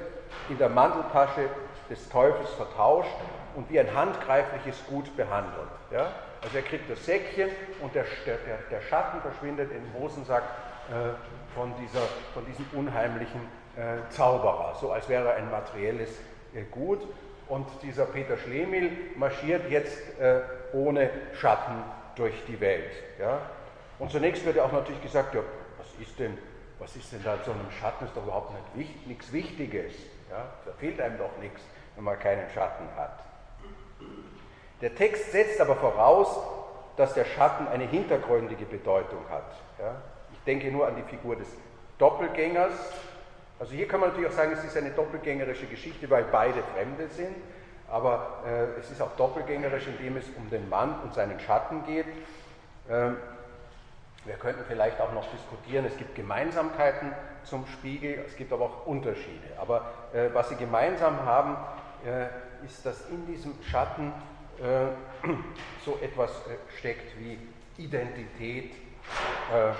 in 0.49 0.57
der 0.57 0.69
Manteltasche 0.69 1.49
des 1.91 2.09
Teufels 2.09 2.49
vertauscht 2.51 3.11
und 3.57 3.69
wie 3.71 3.81
ein 3.81 3.93
handgreifliches 3.93 4.87
Gut 4.87 5.17
behandelt. 5.17 5.67
Ja? 5.91 6.13
Also 6.43 6.59
er 6.59 6.63
kriegt 6.63 6.89
das 6.89 7.05
Säckchen 7.05 7.49
und 7.81 7.93
der, 7.93 8.05
der, 8.25 8.37
der 8.71 8.81
Schatten 8.83 9.21
verschwindet 9.21 9.73
im 9.73 10.01
Hosensack 10.01 10.45
äh, 10.45 11.57
von, 11.57 11.73
dieser, 11.83 12.03
von 12.33 12.47
diesem 12.47 12.67
unheimlichen 12.79 13.41
äh, 13.77 14.09
Zauberer, 14.11 14.77
so 14.81 14.93
als 14.93 15.09
wäre 15.09 15.31
er 15.31 15.35
ein 15.39 15.51
materielles 15.51 16.11
äh, 16.55 16.63
Gut. 16.71 17.01
Und 17.49 17.67
dieser 17.83 18.05
Peter 18.05 18.39
Schlemihl 18.39 18.93
marschiert 19.17 19.69
jetzt 19.71 20.21
äh, 20.21 20.39
ohne 20.73 21.11
Schatten 21.35 21.83
durch 22.15 22.45
die 22.47 22.61
Welt. 22.61 22.93
Ja? 23.19 23.41
Und 24.01 24.11
zunächst 24.11 24.45
wird 24.47 24.57
ja 24.57 24.65
auch 24.65 24.73
natürlich 24.73 25.03
gesagt, 25.03 25.35
ja, 25.35 25.43
was 25.79 25.87
ist 26.01 26.19
denn, 26.19 26.37
was 26.79 26.97
ist 26.97 27.13
denn 27.13 27.23
da 27.23 27.37
so 27.45 27.53
einem 27.53 27.71
Schatten, 27.71 28.07
ist 28.07 28.17
doch 28.17 28.25
überhaupt 28.25 28.53
nicht, 28.75 29.07
nichts 29.07 29.31
Wichtiges. 29.33 29.93
Ja? 30.31 30.47
Da 30.65 30.73
fehlt 30.79 31.01
einem 31.01 31.19
doch 31.19 31.37
nichts, 31.39 31.61
wenn 31.95 32.05
man 32.05 32.19
keinen 32.19 32.49
Schatten 32.51 32.87
hat. 32.97 33.21
Der 34.81 34.95
Text 34.95 35.31
setzt 35.31 35.61
aber 35.61 35.77
voraus, 35.77 36.41
dass 36.97 37.13
der 37.13 37.27
Schatten 37.27 37.69
eine 37.69 37.85
hintergründige 37.85 38.65
Bedeutung 38.65 39.21
hat. 39.29 39.53
Ja? 39.79 39.97
Ich 40.33 40.41
denke 40.45 40.73
nur 40.73 40.87
an 40.87 40.97
die 40.97 41.03
Figur 41.03 41.37
des 41.37 41.49
Doppelgängers, 41.99 42.73
also 43.59 43.75
hier 43.75 43.87
kann 43.87 44.01
man 44.01 44.09
natürlich 44.09 44.31
auch 44.31 44.35
sagen, 44.35 44.53
es 44.53 44.65
ist 44.65 44.75
eine 44.79 44.89
doppelgängerische 44.91 45.67
Geschichte, 45.67 46.09
weil 46.09 46.25
beide 46.33 46.63
Fremde 46.75 47.09
sind, 47.09 47.37
aber 47.91 48.43
äh, 48.47 48.81
es 48.81 48.91
ist 48.91 49.03
auch 49.03 49.15
doppelgängerisch, 49.17 49.87
indem 49.87 50.17
es 50.17 50.25
um 50.39 50.49
den 50.49 50.67
Mann 50.71 50.99
und 51.03 51.13
seinen 51.13 51.39
Schatten 51.41 51.85
geht. 51.85 52.07
Ähm, 52.89 53.19
wir 54.25 54.35
könnten 54.35 54.65
vielleicht 54.69 55.01
auch 55.01 55.13
noch 55.13 55.27
diskutieren, 55.31 55.87
es 55.87 55.97
gibt 55.97 56.15
Gemeinsamkeiten 56.15 57.13
zum 57.45 57.67
Spiegel, 57.67 58.23
es 58.27 58.37
gibt 58.37 58.53
aber 58.53 58.67
auch 58.67 58.87
Unterschiede. 58.87 59.49
Aber 59.59 59.87
äh, 60.13 60.29
was 60.33 60.51
sie 60.51 60.57
gemeinsam 60.57 61.25
haben, 61.25 61.57
äh, 62.05 62.27
ist, 62.65 62.85
dass 62.85 63.09
in 63.09 63.27
diesem 63.27 63.55
Schatten 63.63 64.13
äh, 64.59 65.27
so 65.85 65.99
etwas 66.03 66.31
äh, 66.31 66.57
steckt 66.79 67.19
wie 67.19 67.39
Identität 67.79 68.73
äh, 68.75 69.73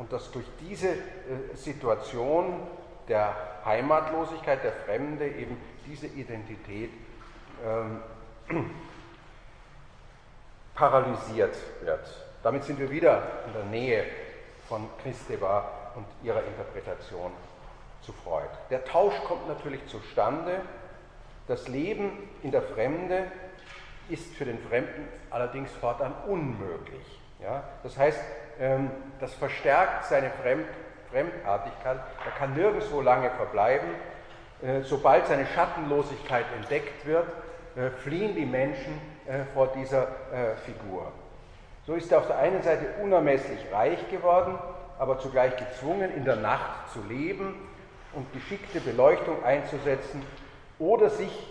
und 0.00 0.12
dass 0.12 0.30
durch 0.30 0.46
diese 0.60 0.90
äh, 0.90 0.96
Situation 1.54 2.60
der 3.08 3.34
Heimatlosigkeit, 3.64 4.62
der 4.62 4.72
Fremde, 4.72 5.26
eben 5.26 5.56
diese 5.84 6.06
Identität 6.06 6.90
ähm, 7.64 8.00
paralysiert 10.74 11.56
wird. 11.82 12.29
Damit 12.42 12.64
sind 12.64 12.78
wir 12.78 12.90
wieder 12.90 13.22
in 13.46 13.52
der 13.52 13.64
Nähe 13.64 14.04
von 14.68 14.88
Christeva 15.02 15.68
und 15.96 16.06
ihrer 16.22 16.42
Interpretation 16.44 17.32
zu 18.02 18.12
Freud. 18.12 18.48
Der 18.70 18.84
Tausch 18.84 19.14
kommt 19.24 19.46
natürlich 19.48 19.84
zustande. 19.86 20.60
Das 21.46 21.68
Leben 21.68 22.12
in 22.42 22.50
der 22.50 22.62
Fremde 22.62 23.30
ist 24.08 24.34
für 24.34 24.44
den 24.44 24.58
Fremden 24.58 25.08
allerdings 25.30 25.70
fortan 25.72 26.14
unmöglich. 26.26 27.20
Ja? 27.42 27.64
Das 27.82 27.98
heißt, 27.98 28.20
ähm, 28.58 28.90
das 29.20 29.34
verstärkt 29.34 30.06
seine 30.06 30.30
Fremd 30.30 30.66
Fremdartigkeit. 31.10 31.98
Er 32.24 32.30
kann 32.38 32.54
nirgendwo 32.54 33.00
lange 33.00 33.30
verbleiben. 33.30 33.88
Äh, 34.62 34.82
sobald 34.82 35.26
seine 35.26 35.46
Schattenlosigkeit 35.46 36.44
entdeckt 36.56 37.04
wird, 37.06 37.26
äh, 37.76 37.90
fliehen 37.90 38.34
die 38.34 38.46
Menschen 38.46 39.00
äh, 39.26 39.44
vor 39.54 39.68
dieser 39.68 40.08
Figur. 40.64 41.12
So 41.86 41.94
ist 41.94 42.12
er 42.12 42.18
auf 42.18 42.26
der 42.26 42.38
einen 42.38 42.62
Seite 42.62 42.86
unermesslich 43.02 43.58
reich 43.72 44.08
geworden, 44.10 44.58
aber 44.98 45.18
zugleich 45.18 45.56
gezwungen, 45.56 46.14
in 46.14 46.24
der 46.24 46.36
Nacht 46.36 46.92
zu 46.92 47.02
leben 47.08 47.54
und 48.12 48.32
geschickte 48.32 48.80
Beleuchtung 48.80 49.42
einzusetzen 49.44 50.22
oder 50.78 51.10
sich 51.10 51.46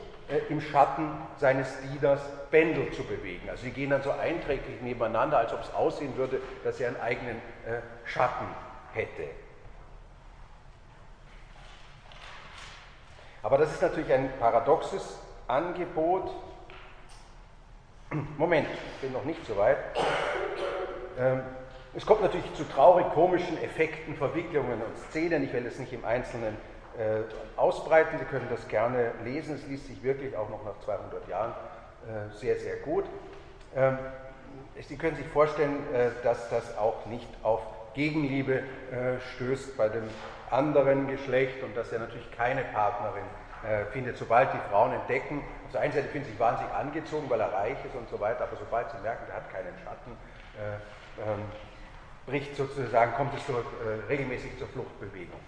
im 0.49 0.61
Schatten 0.61 1.09
seines 1.37 1.67
Dieners 1.81 2.21
Bändel 2.51 2.91
zu 2.91 3.03
bewegen. 3.03 3.49
Also 3.49 3.63
sie 3.63 3.71
gehen 3.71 3.89
dann 3.89 4.03
so 4.03 4.11
einträglich 4.11 4.79
nebeneinander, 4.81 5.39
als 5.39 5.51
ob 5.53 5.61
es 5.61 5.73
aussehen 5.73 6.15
würde, 6.17 6.39
dass 6.63 6.79
er 6.79 6.89
einen 6.89 7.01
eigenen 7.01 7.41
Schatten 8.05 8.45
hätte. 8.93 9.23
Aber 13.41 13.57
das 13.57 13.71
ist 13.71 13.81
natürlich 13.81 14.11
ein 14.13 14.29
paradoxes 14.39 15.17
Angebot. 15.47 16.29
Moment, 18.37 18.67
ich 18.95 19.01
bin 19.01 19.13
noch 19.13 19.23
nicht 19.23 19.45
so 19.45 19.55
weit. 19.55 19.77
Ähm, 21.19 21.41
es 21.93 22.05
kommt 22.05 22.21
natürlich 22.21 22.51
zu 22.55 22.63
traurig-komischen 22.63 23.61
Effekten, 23.61 24.15
Verwicklungen 24.15 24.81
und 24.81 24.97
Szenen. 25.09 25.43
Ich 25.43 25.53
will 25.53 25.65
es 25.67 25.77
nicht 25.77 25.93
im 25.93 26.03
Einzelnen 26.03 26.57
äh, 26.97 27.21
ausbreiten. 27.55 28.17
Sie 28.17 28.25
können 28.25 28.47
das 28.49 28.67
gerne 28.67 29.11
lesen. 29.23 29.55
Es 29.55 29.67
liest 29.67 29.85
sich 29.85 30.01
wirklich 30.01 30.35
auch 30.35 30.49
noch 30.49 30.65
nach 30.65 30.79
200 30.85 31.27
Jahren 31.27 31.51
äh, 31.51 32.35
sehr, 32.35 32.57
sehr 32.57 32.77
gut. 32.77 33.05
Ähm, 33.75 33.99
Sie 34.87 34.97
können 34.97 35.15
sich 35.15 35.27
vorstellen, 35.27 35.75
äh, 35.93 36.09
dass 36.23 36.49
das 36.49 36.77
auch 36.77 37.05
nicht 37.05 37.27
auf 37.43 37.61
Gegenliebe 37.93 38.63
stößt 39.35 39.75
bei 39.75 39.89
dem 39.89 40.03
anderen 40.51 41.07
Geschlecht 41.07 41.63
und 41.63 41.75
dass 41.75 41.91
er 41.91 41.99
natürlich 41.99 42.31
keine 42.31 42.61
Partnerin 42.61 43.23
findet, 43.91 44.15
sobald 44.15 44.53
die 44.53 44.59
Frauen 44.69 44.93
entdecken, 44.93 45.41
auf 45.69 45.73
der 45.73 45.81
einen 45.81 45.93
Seite 45.93 46.07
finden 46.07 46.25
sie 46.25 46.31
sich 46.31 46.39
wahnsinnig 46.39 46.73
angezogen, 46.73 47.29
weil 47.29 47.39
er 47.39 47.53
reich 47.53 47.77
ist 47.85 47.93
und 47.93 48.09
so 48.09 48.19
weiter, 48.19 48.45
aber 48.45 48.57
sobald 48.57 48.89
sie 48.89 48.97
merken, 49.03 49.25
der 49.27 49.35
hat 49.35 49.53
keinen 49.53 49.71
Schatten, 49.83 50.17
äh, 50.57 51.21
ähm, 51.21 51.43
bricht 52.25 52.55
sozusagen, 52.55 53.13
kommt 53.13 53.35
es 53.37 53.45
zur, 53.45 53.59
äh, 53.59 54.07
regelmäßig 54.07 54.57
zur 54.57 54.67
Fluchtbewegung. 54.69 55.39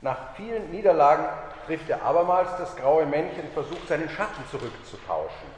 Nach 0.00 0.34
vielen 0.36 0.70
Niederlagen 0.70 1.26
trifft 1.66 1.90
er 1.90 2.02
abermals 2.02 2.48
das 2.56 2.74
graue 2.76 3.04
Männchen, 3.04 3.44
versucht 3.52 3.86
seinen 3.88 4.08
Schatten 4.08 4.42
zurückzutauschen. 4.50 5.48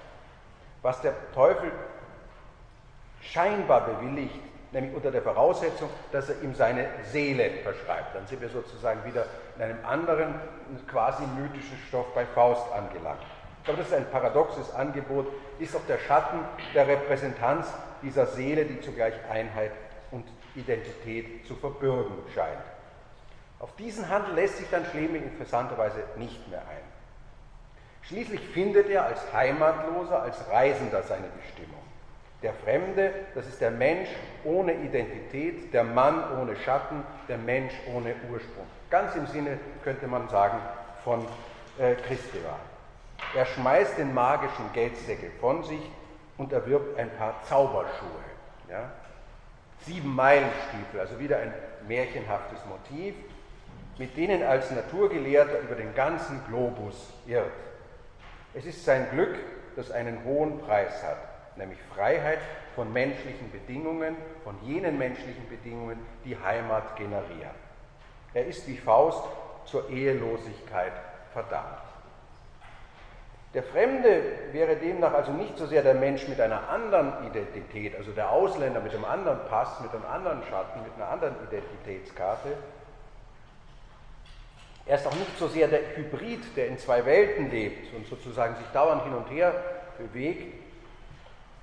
Was 0.83 1.01
der 1.03 1.15
Teufel 1.33 1.71
scheinbar 3.21 3.83
bewilligt, 3.83 4.41
nämlich 4.73 4.93
unter 4.93 5.13
der 5.13 5.23
Voraussetzung, 5.23 5.89
dass 6.11 6.31
er 6.31 6.43
ihm 6.43 6.53
seine 6.53 6.89
Seele 7.13 7.49
verschreibt. 7.63 8.13
Dann 8.13 8.27
sind 8.27 8.41
wir 8.41 8.49
sozusagen 8.49 9.05
wieder 9.05 9.27
in 9.55 9.63
einem 9.63 9.85
anderen, 9.87 10.35
quasi 10.89 11.23
mythischen 11.39 11.79
Stoff 11.87 12.13
bei 12.13 12.27
Faust 12.27 12.73
angelangt. 12.73 13.23
Glaube, 13.67 13.81
das 13.81 13.89
ist 13.89 13.95
ein 13.95 14.11
paradoxes 14.11 14.73
Angebot, 14.73 15.27
ist 15.59 15.75
auch 15.75 15.85
der 15.89 15.99
Schatten 15.99 16.39
der 16.73 16.87
Repräsentanz 16.87 17.67
dieser 18.01 18.27
Seele, 18.27 18.65
die 18.65 18.81
zugleich 18.81 19.15
Einheit 19.29 19.73
und 20.13 20.25
Identität 20.55 21.45
zu 21.47 21.57
verbürgen 21.57 22.15
scheint. 22.33 22.63
Auf 23.59 23.75
diesen 23.75 24.09
Handel 24.09 24.35
lässt 24.37 24.59
sich 24.59 24.71
dann 24.71 24.85
Schlemihl 24.87 25.23
interessanterweise 25.23 26.05
nicht 26.17 26.49
mehr 26.49 26.61
ein. 26.61 26.85
Schließlich 28.03 28.41
findet 28.41 28.89
er 28.89 29.07
als 29.07 29.33
Heimatloser, 29.33 30.23
als 30.23 30.49
Reisender 30.49 31.03
seine 31.03 31.27
Bestimmung. 31.27 31.83
Der 32.43 32.53
Fremde, 32.53 33.13
das 33.35 33.49
ist 33.49 33.61
der 33.61 33.73
Mensch 33.73 34.11
ohne 34.45 34.75
Identität, 34.75 35.75
der 35.75 35.83
Mann 35.83 36.23
ohne 36.41 36.55
Schatten, 36.55 37.03
der 37.29 37.39
Mensch 37.39 37.73
ohne 37.93 38.15
Ursprung. 38.31 38.67
Ganz 38.91 39.17
im 39.17 39.27
Sinne, 39.27 39.59
könnte 39.83 40.07
man 40.07 40.29
sagen, 40.29 40.59
von 41.03 41.27
äh, 41.79 41.97
Christeva. 41.97 42.57
Er 43.35 43.47
schmeißt 43.47 43.99
den 43.99 44.15
magischen 44.15 44.73
Geldsäckel 44.73 45.31
von 45.41 45.63
sich 45.65 45.91
und 46.39 46.53
erwirbt 46.53 46.99
ein 46.99 47.11
paar 47.17 47.35
Zauberschuhe. 47.45 48.25
Ja? 48.71 48.91
Sieben 49.81 50.15
Meilenstiefel, 50.15 51.01
also 51.01 51.19
wieder 51.19 51.39
ein 51.39 51.53
märchenhaftes 51.87 52.59
Motiv, 52.67 53.15
mit 53.99 54.17
denen 54.17 54.43
als 54.43 54.71
Naturgelehrter 54.71 55.61
über 55.61 55.75
den 55.75 55.95
ganzen 55.95 56.41
Globus 56.49 57.13
irrt. 57.27 57.53
Es 58.55 58.65
ist 58.65 58.85
sein 58.85 59.09
Glück, 59.11 59.35
das 59.77 59.91
einen 59.91 60.25
hohen 60.25 60.59
Preis 60.61 61.03
hat, 61.03 61.19
nämlich 61.57 61.79
Freiheit 61.95 62.41
von 62.75 62.93
menschlichen 62.93 63.51
Bedingungen, 63.51 64.17
von 64.45 64.57
jenen 64.63 64.99
menschlichen 64.99 65.49
Bedingungen, 65.49 65.99
die 66.25 66.37
Heimat 66.37 66.97
generieren. 66.97 67.55
Er 68.35 68.47
ist 68.47 68.67
wie 68.67 68.77
Faust 68.77 69.25
zur 69.65 69.89
Ehelosigkeit 69.89 70.93
verdammt. 71.33 71.86
Der 73.57 73.63
Fremde 73.63 74.21
wäre 74.53 74.77
demnach 74.77 75.15
also 75.15 75.33
nicht 75.33 75.57
so 75.57 75.65
sehr 75.65 75.83
der 75.83 75.95
Mensch 75.95 76.29
mit 76.29 76.39
einer 76.43 76.69
anderen 76.69 77.27
Identität, 77.27 77.97
also 77.97 78.13
der 78.13 78.31
Ausländer 78.31 78.81
mit 78.81 78.93
einem 78.93 79.07
anderen 79.07 79.39
Pass, 79.49 79.81
mit 79.81 79.91
einem 79.95 80.05
anderen 80.05 80.43
Schatten, 80.43 80.83
mit 80.83 80.93
einer 80.97 81.09
anderen 81.11 81.37
Identitätskarte. 81.49 82.49
Er 84.85 84.97
ist 84.97 85.07
auch 85.07 85.15
nicht 85.15 85.39
so 85.39 85.49
sehr 85.49 85.69
der 85.69 85.97
Hybrid, 85.97 86.55
der 86.55 86.67
in 86.67 86.77
zwei 86.77 87.07
Welten 87.07 87.51
lebt 87.51 87.95
und 87.95 88.07
sozusagen 88.07 88.57
sich 88.57 88.67
dauernd 88.75 89.05
hin 89.05 89.15
und 89.15 89.31
her 89.31 89.55
bewegt 89.97 90.53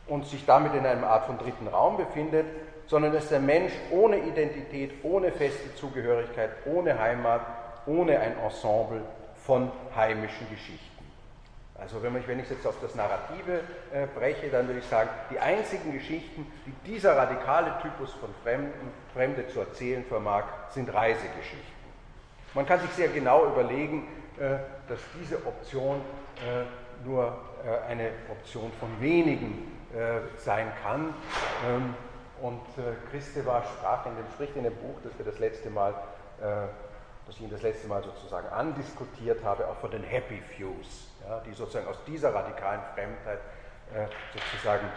und 0.08 0.26
sich 0.26 0.48
damit 0.48 0.74
in 0.74 0.88
einer 0.88 1.06
Art 1.06 1.28
von 1.28 1.38
dritten 1.38 1.68
Raum 1.68 1.98
befindet, 1.98 2.48
sondern 2.88 3.14
ist 3.14 3.30
der 3.30 3.40
Mensch 3.40 3.74
ohne 3.92 4.18
Identität, 4.18 4.94
ohne 5.04 5.32
feste 5.32 5.76
Zugehörigkeit, 5.76 6.50
ohne 6.66 6.98
Heimat, 6.98 7.42
ohne 7.86 8.20
ein 8.20 8.36
Ensemble 8.40 9.02
von 9.46 9.72
heimischen 9.96 10.50
Geschichten. 10.50 10.93
Also 11.80 12.04
wenn, 12.04 12.16
ich, 12.18 12.28
wenn 12.28 12.40
ich 12.40 12.50
jetzt 12.50 12.66
auf 12.68 12.76
das 12.82 12.94
Narrative 12.96 13.62
äh, 13.92 14.06
breche, 14.16 14.50
dann 14.50 14.68
würde 14.68 14.80
ich 14.80 14.86
sagen, 14.86 15.10
die 15.32 15.40
einzigen 15.40 15.92
Geschichten, 15.92 16.46
die 16.66 16.92
dieser 16.92 17.18
radikale 17.18 17.74
Typus 17.82 18.14
von 18.14 18.30
Fremden, 18.44 18.92
Fremde 19.14 19.48
zu 19.48 19.60
erzählen 19.60 20.06
vermag, 20.06 20.44
sind 20.70 20.94
Reisegeschichten. 20.94 21.74
Man 22.54 22.66
kann 22.68 22.80
sich 22.80 22.92
sehr 22.92 23.08
genau 23.08 23.48
überlegen, 23.48 24.08
äh, 24.40 24.58
dass 24.88 25.00
diese 25.20 25.38
Option 25.46 26.02
äh, 26.38 26.64
nur 27.06 27.38
äh, 27.66 27.92
eine 27.92 28.12
Option 28.30 28.72
von 28.80 28.90
wenigen 29.02 29.72
äh, 29.94 30.20
sein 30.38 30.72
kann. 30.84 31.14
Ähm, 31.68 31.96
und 32.40 32.62
äh, 32.78 32.94
Christeva 33.10 33.64
sprach 33.64 34.06
in 34.06 34.16
dem, 34.16 34.26
spricht 34.34 34.56
in 34.56 34.64
dem 34.64 34.76
Buch, 34.76 34.96
das 35.04 35.18
wir 35.18 35.26
das 35.26 35.40
letzte 35.40 35.70
Mal 35.70 35.94
das 37.26 37.36
ich 37.36 37.42
Ihnen 37.42 37.52
das 37.52 37.62
letzte 37.62 37.88
Mal 37.88 38.04
sozusagen 38.04 38.48
andiskutiert 38.50 39.44
habe, 39.44 39.68
auch 39.68 39.78
von 39.78 39.92
den 39.92 40.04
Happy 40.04 40.42
Fews, 40.58 41.08
ja, 41.28 41.40
die 41.42 41.54
sozusagen 41.54 41.88
aus 41.88 41.98
dieser 42.06 42.34
radikalen 42.34 42.82
Fremdheit 42.94 43.40
äh, 43.94 44.08
sozusagen 44.34 44.88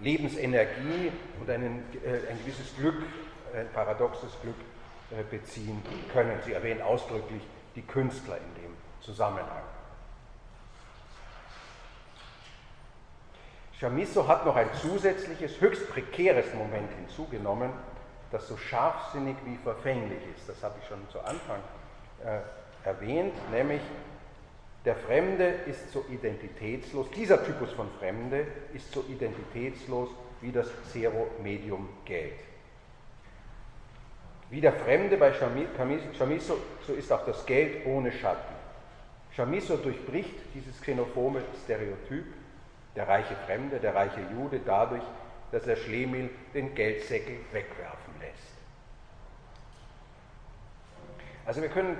Lebensenergie 0.00 1.12
und 1.40 1.50
einen, 1.50 1.84
äh, 2.04 2.30
ein 2.30 2.38
gewisses 2.38 2.76
Glück, 2.76 3.02
ein 3.54 3.68
paradoxes 3.72 4.30
Glück 4.42 4.56
äh, 5.10 5.22
beziehen 5.24 5.82
können. 6.12 6.38
Sie 6.44 6.52
erwähnen 6.52 6.82
ausdrücklich 6.82 7.42
die 7.74 7.82
Künstler 7.82 8.36
in 8.36 8.62
dem 8.62 8.76
Zusammenhang. 9.00 9.62
Chamisso 13.78 14.26
hat 14.26 14.44
noch 14.44 14.56
ein 14.56 14.72
zusätzliches, 14.74 15.60
höchst 15.60 15.88
prekäres 15.90 16.52
Moment 16.52 16.90
hinzugenommen, 16.94 17.70
das 18.32 18.48
so 18.48 18.56
scharfsinnig 18.56 19.36
wie 19.44 19.56
verfänglich 19.56 20.20
ist. 20.36 20.48
Das 20.48 20.62
habe 20.62 20.74
ich 20.82 20.88
schon 20.88 21.08
zu 21.10 21.20
Anfang 21.20 21.60
äh, 22.24 22.40
erwähnt, 22.84 23.34
nämlich 23.52 23.80
der 24.84 24.96
Fremde 24.96 25.44
ist 25.66 25.92
so 25.92 26.04
identitätslos, 26.08 27.10
dieser 27.10 27.44
Typus 27.44 27.72
von 27.72 27.90
Fremde 27.98 28.46
ist 28.72 28.92
so 28.92 29.04
identitätslos 29.08 30.08
wie 30.40 30.52
das 30.52 30.68
Zero-Medium 30.92 31.88
Geld. 32.04 32.38
Wie 34.50 34.60
der 34.60 34.72
Fremde 34.72 35.16
bei 35.16 35.32
Chamisso, 35.32 36.58
so 36.86 36.94
ist 36.94 37.12
auch 37.12 37.26
das 37.26 37.44
Geld 37.44 37.84
ohne 37.86 38.12
Schatten. 38.12 38.54
Chamisso 39.36 39.76
durchbricht 39.76 40.34
dieses 40.54 40.80
xenophobe 40.80 41.42
Stereotyp, 41.64 42.24
der 42.96 43.06
reiche 43.06 43.36
Fremde, 43.46 43.78
der 43.78 43.94
reiche 43.94 44.20
Jude, 44.32 44.60
dadurch, 44.64 45.02
dass 45.52 45.66
er 45.66 45.76
Schlemihl 45.76 46.30
den 46.54 46.74
Geldsäckel 46.74 47.36
wegwerfen 47.52 48.14
lässt. 48.20 48.54
Also 51.44 51.62
wir 51.62 51.68
können 51.68 51.96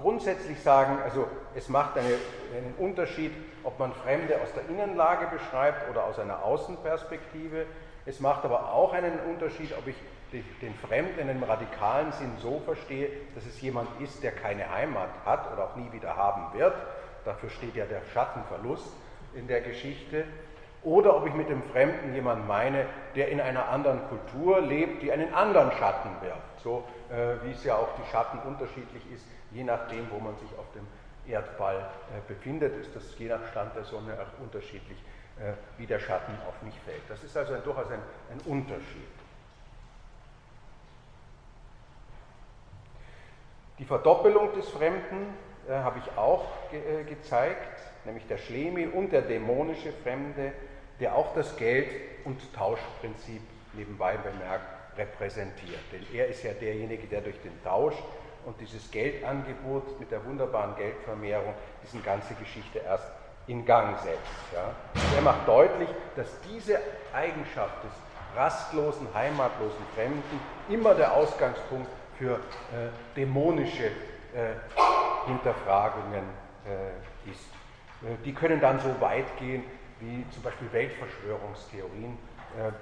grundsätzlich 0.00 0.60
sagen, 0.62 0.98
also 1.02 1.26
es 1.54 1.68
macht 1.68 1.96
eine, 1.96 2.08
einen 2.08 2.74
Unterschied, 2.78 3.32
ob 3.64 3.78
man 3.78 3.92
Fremde 3.92 4.40
aus 4.40 4.52
der 4.54 4.68
Innenlage 4.68 5.26
beschreibt 5.26 5.90
oder 5.90 6.04
aus 6.04 6.18
einer 6.18 6.42
Außenperspektive. 6.42 7.66
Es 8.06 8.20
macht 8.20 8.44
aber 8.44 8.72
auch 8.72 8.92
einen 8.92 9.18
Unterschied, 9.20 9.76
ob 9.76 9.86
ich 9.86 9.96
den 10.32 10.74
Fremden 10.74 11.28
einem 11.28 11.42
radikalen 11.42 12.12
Sinn 12.12 12.32
so 12.40 12.60
verstehe, 12.64 13.08
dass 13.34 13.46
es 13.46 13.60
jemand 13.60 13.88
ist, 14.00 14.22
der 14.22 14.32
keine 14.32 14.70
Heimat 14.72 15.10
hat 15.24 15.52
oder 15.52 15.64
auch 15.64 15.76
nie 15.76 15.90
wieder 15.92 16.16
haben 16.16 16.56
wird. 16.58 16.74
Dafür 17.24 17.50
steht 17.50 17.74
ja 17.74 17.84
der 17.84 18.02
Schattenverlust 18.12 18.92
in 19.34 19.48
der 19.48 19.60
Geschichte 19.60 20.24
oder 20.82 21.16
ob 21.16 21.26
ich 21.26 21.34
mit 21.34 21.48
dem 21.48 21.62
Fremden 21.62 22.14
jemanden 22.14 22.46
meine, 22.46 22.86
der 23.14 23.28
in 23.28 23.40
einer 23.40 23.68
anderen 23.68 24.00
Kultur 24.08 24.60
lebt, 24.60 25.02
die 25.02 25.12
einen 25.12 25.34
anderen 25.34 25.72
Schatten 25.72 26.10
wirft. 26.22 26.60
So 26.62 26.84
äh, 27.10 27.44
wie 27.44 27.52
es 27.52 27.64
ja 27.64 27.76
auch 27.76 27.88
die 27.96 28.10
Schatten 28.10 28.38
unterschiedlich 28.40 29.02
ist, 29.12 29.26
je 29.52 29.64
nachdem, 29.64 30.10
wo 30.10 30.18
man 30.18 30.36
sich 30.36 30.48
auf 30.58 30.66
dem 30.74 30.86
Erdball 31.30 31.76
äh, 31.76 32.20
befindet, 32.26 32.76
ist 32.80 32.94
das 32.96 33.18
je 33.18 33.28
nach 33.28 33.46
Stand 33.50 33.76
der 33.76 33.84
Sonne 33.84 34.14
auch 34.14 34.42
unterschiedlich, 34.42 34.98
äh, 35.38 35.52
wie 35.76 35.86
der 35.86 35.98
Schatten 35.98 36.32
auf 36.48 36.60
mich 36.62 36.74
fällt. 36.84 37.02
Das 37.08 37.22
ist 37.22 37.36
also 37.36 37.54
ein, 37.54 37.62
durchaus 37.62 37.90
ein, 37.90 38.00
ein 38.30 38.40
Unterschied. 38.46 39.08
Die 43.78 43.84
Verdoppelung 43.84 44.52
des 44.54 44.68
Fremden 44.68 45.34
äh, 45.68 45.72
habe 45.72 45.98
ich 45.98 46.18
auch 46.18 46.44
ge 46.70 47.00
äh, 47.00 47.04
gezeigt, 47.04 47.80
nämlich 48.04 48.26
der 48.26 48.38
Schlemi 48.38 48.86
und 48.86 49.10
der 49.10 49.22
dämonische 49.22 49.92
Fremde 50.02 50.52
der 51.00 51.16
auch 51.16 51.34
das 51.34 51.56
Geld- 51.56 51.90
und 52.24 52.40
Tauschprinzip 52.54 53.42
nebenbei 53.72 54.16
bemerkt 54.16 54.64
repräsentiert. 54.96 55.80
Denn 55.92 56.06
er 56.14 56.28
ist 56.28 56.42
ja 56.42 56.52
derjenige, 56.52 57.06
der 57.06 57.22
durch 57.22 57.40
den 57.42 57.62
Tausch 57.64 57.94
und 58.44 58.60
dieses 58.60 58.90
Geldangebot 58.90 59.98
mit 59.98 60.10
der 60.10 60.24
wunderbaren 60.24 60.76
Geldvermehrung 60.76 61.54
diese 61.82 62.02
ganze 62.02 62.34
Geschichte 62.34 62.80
erst 62.80 63.06
in 63.46 63.64
Gang 63.64 63.98
setzt. 63.98 64.54
Ja. 64.54 64.72
er 65.16 65.22
macht 65.22 65.46
deutlich, 65.48 65.88
dass 66.16 66.28
diese 66.48 66.78
Eigenschaft 67.12 67.84
des 67.84 67.90
rastlosen, 68.36 69.08
heimatlosen 69.14 69.84
Fremden 69.94 70.40
immer 70.68 70.94
der 70.94 71.14
Ausgangspunkt 71.14 71.90
für 72.16 72.34
äh, 72.34 72.90
dämonische 73.16 73.86
äh, 73.86 74.54
Hinterfragungen 75.26 76.24
äh, 76.66 77.30
ist. 77.30 77.44
Äh, 78.02 78.16
die 78.24 78.32
können 78.32 78.60
dann 78.60 78.78
so 78.78 79.00
weit 79.00 79.36
gehen, 79.38 79.64
wie 80.00 80.24
zum 80.30 80.42
Beispiel 80.42 80.72
Weltverschwörungstheorien, 80.72 82.18
äh, 82.58 82.72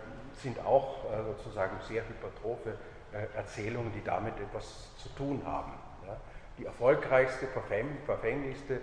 sind 0.40 0.58
auch 0.64 1.04
äh, 1.04 1.24
sozusagen 1.24 1.76
sehr 1.88 2.02
hypertrophe 2.08 2.74
äh, 3.12 3.36
Erzählungen, 3.36 3.92
die 3.92 4.02
damit 4.04 4.34
etwas 4.40 4.96
zu 4.96 5.08
tun 5.10 5.42
haben. 5.44 5.72
Die 6.58 6.64
erfolgreichste, 6.64 7.46
verfänglichste, 8.06 8.80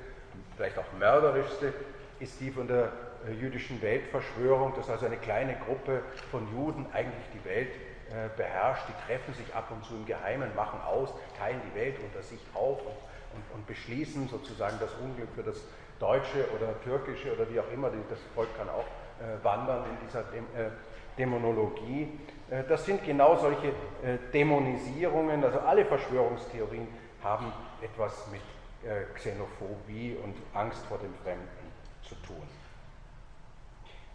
vielleicht 0.55 0.77
auch 0.77 0.85
mörderischste 0.97 1.73
ist 2.19 2.39
die 2.39 2.51
von 2.51 2.67
der 2.67 2.91
jüdischen 3.37 3.81
Weltverschwörung, 3.81 4.73
dass 4.75 4.89
also 4.89 5.07
eine 5.07 5.17
kleine 5.17 5.55
Gruppe 5.65 6.01
von 6.31 6.49
Juden 6.53 6.85
eigentlich 6.93 7.25
die 7.33 7.43
Welt 7.43 7.71
beherrscht, 8.37 8.83
die 8.87 9.07
treffen 9.07 9.33
sich 9.33 9.53
ab 9.53 9.71
und 9.71 9.83
zu 9.83 9.95
im 9.95 10.05
Geheimen, 10.05 10.55
machen 10.55 10.79
aus, 10.81 11.09
teilen 11.37 11.59
die 11.69 11.77
Welt 11.77 11.97
unter 11.99 12.23
sich 12.23 12.39
auf 12.53 12.79
und, 12.79 12.95
und, 13.33 13.43
und 13.53 13.67
beschließen 13.67 14.29
sozusagen 14.29 14.77
das 14.79 14.93
Unglück 15.03 15.29
für 15.35 15.43
das 15.43 15.57
deutsche 15.99 16.45
oder 16.55 16.79
türkische 16.83 17.33
oder 17.33 17.49
wie 17.49 17.59
auch 17.59 17.71
immer, 17.71 17.89
das 18.09 18.19
Volk 18.33 18.55
kann 18.57 18.69
auch 18.69 18.85
äh, 19.21 19.43
wandern 19.43 19.85
in 19.85 20.07
dieser 20.07 20.19
äh, 20.19 20.69
Dämonologie. 21.17 22.19
Äh, 22.49 22.63
das 22.67 22.85
sind 22.85 23.05
genau 23.05 23.37
solche 23.37 23.73
Dämonisierungen, 24.33 25.43
also 25.43 25.59
alle 25.59 25.85
Verschwörungstheorien 25.85 26.87
haben 27.23 27.51
etwas 27.81 28.27
mit 28.31 28.41
Xenophobie 29.15 30.15
und 30.23 30.35
Angst 30.53 30.85
vor 30.85 30.99
dem 30.99 31.13
Fremden 31.23 31.71
zu 32.03 32.13
tun. 32.27 32.43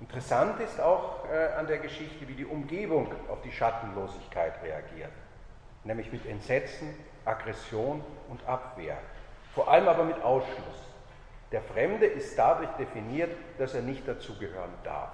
Interessant 0.00 0.60
ist 0.60 0.80
auch 0.80 1.24
an 1.58 1.66
der 1.66 1.78
Geschichte, 1.78 2.28
wie 2.28 2.34
die 2.34 2.46
Umgebung 2.46 3.12
auf 3.28 3.42
die 3.42 3.50
Schattenlosigkeit 3.50 4.62
reagiert, 4.62 5.10
nämlich 5.82 6.12
mit 6.12 6.24
Entsetzen, 6.24 6.94
Aggression 7.24 8.04
und 8.28 8.46
Abwehr, 8.46 8.98
vor 9.54 9.68
allem 9.68 9.88
aber 9.88 10.04
mit 10.04 10.22
Ausschluss. 10.22 10.89
Der 11.52 11.62
Fremde 11.62 12.06
ist 12.06 12.38
dadurch 12.38 12.70
definiert, 12.78 13.30
dass 13.58 13.74
er 13.74 13.82
nicht 13.82 14.06
dazugehören 14.06 14.72
darf. 14.84 15.10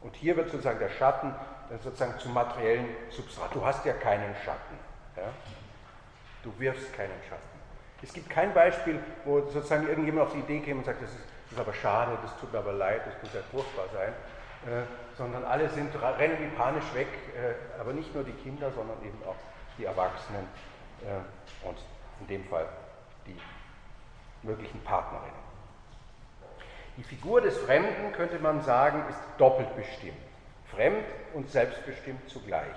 Und 0.00 0.14
hier 0.16 0.36
wird 0.36 0.50
sozusagen 0.50 0.78
der 0.78 0.88
Schatten 0.90 1.34
sozusagen 1.82 2.18
zum 2.18 2.32
materiellen 2.32 2.88
Substrat. 3.10 3.54
Du 3.54 3.64
hast 3.64 3.84
ja 3.84 3.92
keinen 3.92 4.34
Schatten. 4.44 4.78
Ja? 5.16 5.24
Du 6.42 6.52
wirfst 6.58 6.94
keinen 6.94 7.20
Schatten. 7.28 7.42
Es 8.02 8.12
gibt 8.12 8.30
kein 8.30 8.54
Beispiel, 8.54 9.00
wo 9.24 9.40
sozusagen 9.40 9.88
irgendjemand 9.88 10.28
auf 10.28 10.32
die 10.32 10.40
Idee 10.40 10.60
käme 10.60 10.78
und 10.78 10.84
sagt, 10.84 11.02
das 11.02 11.10
ist 11.10 11.36
ist 11.50 11.58
aber 11.58 11.72
schade, 11.74 12.18
das 12.22 12.36
tut 12.38 12.52
mir 12.52 12.58
aber 12.58 12.72
leid, 12.72 13.02
das 13.06 13.14
muss 13.22 13.32
ja 13.32 13.40
furchtbar 13.50 13.86
sein, 13.92 14.12
äh, 14.72 14.82
sondern 15.16 15.44
alle 15.44 15.68
sind, 15.68 15.90
rennen 15.94 16.38
wie 16.40 16.56
panisch 16.56 16.94
weg, 16.94 17.08
äh, 17.34 17.80
aber 17.80 17.92
nicht 17.92 18.14
nur 18.14 18.24
die 18.24 18.32
Kinder, 18.32 18.70
sondern 18.72 18.98
eben 19.02 19.18
auch 19.26 19.36
die 19.78 19.84
Erwachsenen 19.84 20.46
äh, 21.02 21.66
und 21.66 21.78
in 22.20 22.26
dem 22.26 22.44
Fall 22.48 22.68
die 23.26 23.36
möglichen 24.42 24.82
Partnerinnen. 24.82 25.45
Die 26.96 27.02
Figur 27.02 27.40
des 27.40 27.56
Fremden, 27.58 28.12
könnte 28.12 28.38
man 28.38 28.62
sagen, 28.62 29.02
ist 29.10 29.20
doppelt 29.38 29.74
bestimmt. 29.76 30.16
Fremd 30.74 31.04
und 31.34 31.50
selbstbestimmt 31.50 32.28
zugleich. 32.28 32.74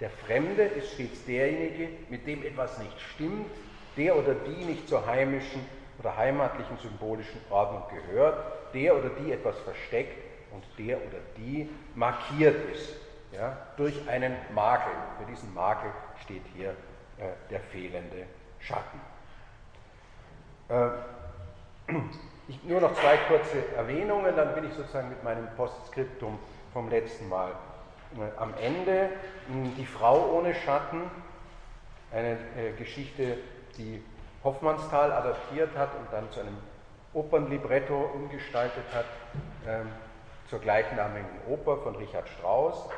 Der 0.00 0.10
Fremde 0.10 0.62
ist 0.62 0.92
stets 0.92 1.24
derjenige, 1.24 1.88
mit 2.10 2.26
dem 2.26 2.44
etwas 2.44 2.78
nicht 2.78 3.00
stimmt, 3.00 3.50
der 3.96 4.16
oder 4.16 4.34
die 4.34 4.64
nicht 4.64 4.88
zur 4.88 5.06
heimischen 5.06 5.64
oder 6.00 6.16
heimatlichen 6.16 6.76
symbolischen 6.78 7.40
Ordnung 7.50 7.84
gehört, 7.88 8.74
der 8.74 8.96
oder 8.96 9.10
die 9.10 9.32
etwas 9.32 9.56
versteckt 9.60 10.18
und 10.52 10.64
der 10.78 10.96
oder 10.96 11.18
die 11.36 11.68
markiert 11.94 12.56
ist 12.72 12.96
ja, 13.32 13.56
durch 13.76 14.08
einen 14.08 14.34
Makel. 14.52 14.92
Für 15.18 15.26
diesen 15.26 15.52
Makel 15.54 15.90
steht 16.24 16.42
hier 16.56 16.70
äh, 17.18 17.30
der 17.50 17.60
fehlende 17.60 18.26
Schatten. 18.60 19.00
Äh, 20.68 21.92
ich, 22.48 22.62
nur 22.64 22.80
noch 22.80 22.94
zwei 22.94 23.16
kurze 23.28 23.74
Erwähnungen, 23.76 24.36
dann 24.36 24.54
bin 24.54 24.64
ich 24.68 24.74
sozusagen 24.74 25.08
mit 25.08 25.22
meinem 25.24 25.48
Postskriptum 25.56 26.38
vom 26.72 26.88
letzten 26.88 27.28
Mal 27.28 27.52
äh, 28.16 28.40
am 28.40 28.54
Ende. 28.60 29.10
Die 29.48 29.86
Frau 29.86 30.32
ohne 30.32 30.54
Schatten, 30.54 31.02
eine 32.12 32.32
äh, 32.56 32.72
Geschichte, 32.78 33.38
die 33.76 34.02
Hoffmannsthal 34.42 35.12
adaptiert 35.12 35.70
hat 35.76 35.90
und 35.98 36.12
dann 36.12 36.30
zu 36.30 36.40
einem 36.40 36.56
Opernlibretto 37.14 38.10
umgestaltet 38.14 38.84
hat, 38.92 39.06
ähm, 39.66 39.88
zur 40.48 40.58
gleichnamigen 40.58 41.28
Oper 41.48 41.78
von 41.78 41.96
Richard 41.96 42.28
Strauss. 42.28 42.88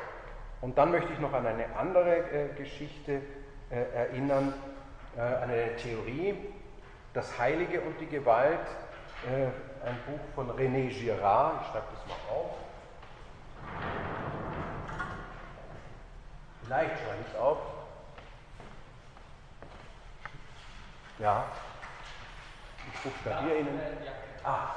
Und 0.61 0.77
dann 0.77 0.91
möchte 0.91 1.13
ich 1.13 1.19
noch 1.19 1.33
an 1.33 1.45
eine 1.45 1.75
andere 1.77 2.17
äh, 2.17 2.47
Geschichte 2.57 3.21
äh, 3.69 3.75
erinnern, 3.95 4.53
äh, 5.15 5.21
eine 5.21 5.75
Theorie, 5.77 6.35
Das 7.13 7.39
Heilige 7.39 7.81
und 7.81 7.99
die 7.99 8.07
Gewalt, 8.07 8.59
äh, 9.25 9.47
ein 9.87 9.97
Buch 10.05 10.19
von 10.35 10.51
René 10.51 10.89
Girard, 10.89 11.61
ich 11.61 11.67
schreibe 11.71 11.87
das 11.91 12.07
mal 12.07 12.35
auf. 12.35 12.51
Vielleicht 16.63 16.91
schreibe 16.99 17.21
ich 17.21 17.33
es 17.33 17.39
auf. 17.39 17.57
Ja. 21.19 21.45
Ich 22.93 23.01
buchstabiere 23.01 23.55
ja, 23.55 23.59
Ihnen. 23.61 23.79
Ah, 24.43 24.75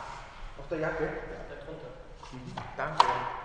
auf 0.58 0.68
der 0.68 0.78
Jacke? 0.78 1.04
Ja, 1.04 1.10
da 1.48 1.64
drunter. 1.64 1.88
Mhm. 2.32 2.56
Danke. 2.76 3.39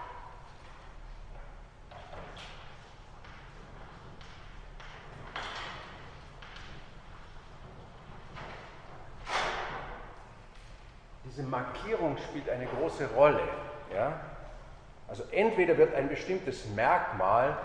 Diese 11.26 11.44
Markierung 11.44 12.18
spielt 12.18 12.50
eine 12.50 12.66
große 12.66 13.08
Rolle. 13.16 13.42
Ja? 13.94 14.20
Also 15.08 15.24
entweder 15.32 15.78
wird 15.78 15.94
ein 15.96 16.10
bestimmtes 16.10 16.66
Merkmal, 16.70 17.58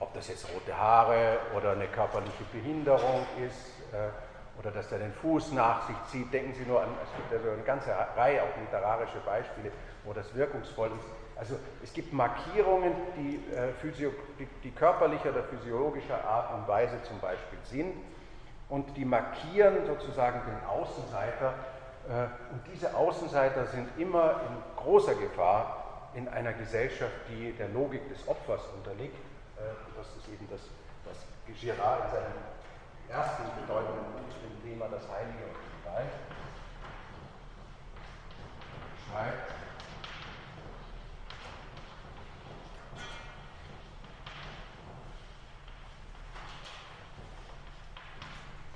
ob 0.00 0.12
das 0.14 0.28
jetzt 0.28 0.46
rote 0.54 0.76
Haare 0.76 1.38
oder 1.56 1.72
eine 1.72 1.86
körperliche 1.86 2.44
Behinderung 2.52 3.26
ist, 3.46 3.94
äh, 3.94 4.08
oder 4.58 4.70
dass 4.70 4.90
er 4.90 4.98
den 4.98 5.12
Fuß 5.12 5.52
nach 5.52 5.86
sich 5.86 5.96
zieht. 6.10 6.32
Denken 6.32 6.54
Sie 6.54 6.64
nur 6.64 6.82
an, 6.82 6.88
es 7.02 7.14
gibt 7.16 7.32
also 7.32 7.50
eine 7.50 7.62
ganze 7.62 7.90
Reihe 8.16 8.42
auch 8.42 8.60
literarische 8.60 9.18
Beispiele, 9.24 9.70
wo 10.04 10.12
das 10.12 10.34
wirkungsvoll 10.34 10.88
ist. 10.88 11.06
Also 11.38 11.56
es 11.82 11.92
gibt 11.92 12.12
Markierungen, 12.12 12.92
die, 13.16 13.36
äh, 13.54 13.72
die, 14.38 14.48
die 14.64 14.70
körperlicher 14.70 15.30
oder 15.30 15.44
physiologischer 15.44 16.24
Art 16.24 16.54
und 16.54 16.66
Weise 16.66 17.02
zum 17.02 17.20
Beispiel 17.20 17.58
sind 17.64 17.94
und 18.68 18.96
die 18.96 19.04
markieren 19.04 19.86
sozusagen 19.86 20.40
den 20.46 20.68
Außenseiter. 20.68 21.54
Äh, 22.08 22.52
und 22.52 22.62
diese 22.72 22.94
Außenseiter 22.94 23.66
sind 23.66 23.88
immer 23.98 24.40
in 24.48 24.82
großer 24.82 25.14
Gefahr 25.14 26.10
in 26.14 26.28
einer 26.28 26.52
Gesellschaft, 26.52 27.12
die 27.28 27.52
der 27.52 27.68
Logik 27.68 28.08
des 28.08 28.26
Opfers 28.26 28.62
unterliegt. 28.76 29.16
Das 29.96 30.06
ist 30.16 30.28
eben 30.28 30.46
das, 30.50 30.60
was 31.04 31.26
Girard 31.60 32.04
in 32.04 32.10
seinem 32.10 32.46
ersten 33.08 33.42
bedeutenden 33.60 34.04
Buch 34.12 34.26
dem 34.42 34.70
Thema 34.70 34.86
das 34.90 35.02
Heilige 35.08 35.44
und 35.44 35.56
die 35.56 35.82
Gewalt 35.82 36.12
schreibt, 39.10 39.52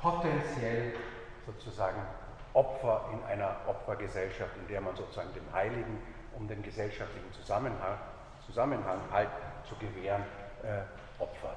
potenziell 0.01 0.95
sozusagen 1.47 2.01
Opfer 2.55 3.05
in 3.13 3.25
einer 3.31 3.57
Opfergesellschaft, 3.67 4.51
in 4.57 4.69
der 4.69 4.81
man 4.81 4.97
sozusagen 4.97 5.33
dem 5.35 5.53
Heiligen, 5.53 6.03
um 6.37 6.49
den 6.49 6.63
gesellschaftlichen 6.63 7.33
Zusammenhang, 7.33 7.99
Zusammenhang 8.47 8.99
halt 9.13 9.29
zu 9.69 9.77
gewähren, 9.77 10.23
äh, 10.63 11.23
opfert. 11.23 11.57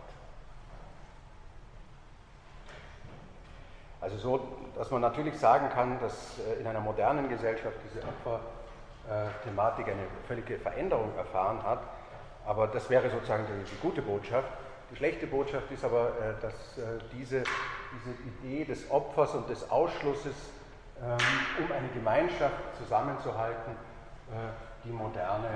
Also 4.04 4.18
so, 4.18 4.48
dass 4.76 4.92
man 4.92 5.02
natürlich 5.02 5.40
sagen 5.40 5.70
kann, 5.70 5.98
dass 6.02 6.38
äh, 6.40 6.60
in 6.60 6.68
einer 6.68 6.82
modernen 6.82 7.30
Gesellschaft 7.30 7.78
diese 7.86 8.04
Opferthematik 8.06 9.88
eine 9.88 10.04
völlige 10.28 10.60
Veränderung 10.60 11.16
erfahren 11.18 11.64
hat. 11.64 11.80
Aber 12.46 12.68
das 12.68 12.90
wäre 12.90 13.10
sozusagen 13.10 13.46
die, 13.48 13.72
die 13.72 13.80
gute 13.82 14.02
Botschaft. 14.02 14.50
Die 14.92 14.98
schlechte 14.98 15.26
Botschaft 15.26 15.72
ist 15.72 15.86
aber, 15.86 16.10
äh, 16.10 16.42
dass 16.42 16.78
äh, 16.78 17.00
diese, 17.14 17.44
diese 17.94 18.14
Idee 18.28 18.66
des 18.66 18.92
Opfers 18.92 19.34
und 19.36 19.50
des 19.50 19.72
Ausschlusses, 19.72 20.36
um 21.60 21.72
eine 21.72 21.90
Gemeinschaft 21.94 22.56
zusammenzuhalten, 22.78 23.76
die 24.84 24.92
Moderne, 24.92 25.50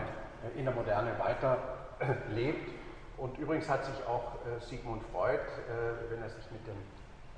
in 0.55 0.65
der 0.65 0.73
Moderne 0.73 1.11
weiterlebt. 1.17 2.69
Und 3.17 3.37
übrigens 3.37 3.69
hat 3.69 3.85
sich 3.85 3.95
auch 4.05 4.33
Sigmund 4.59 5.03
Freud, 5.11 5.39
wenn 6.09 6.21
er 6.21 6.29
sich 6.29 6.51
mit 6.51 6.67
dem 6.67 6.77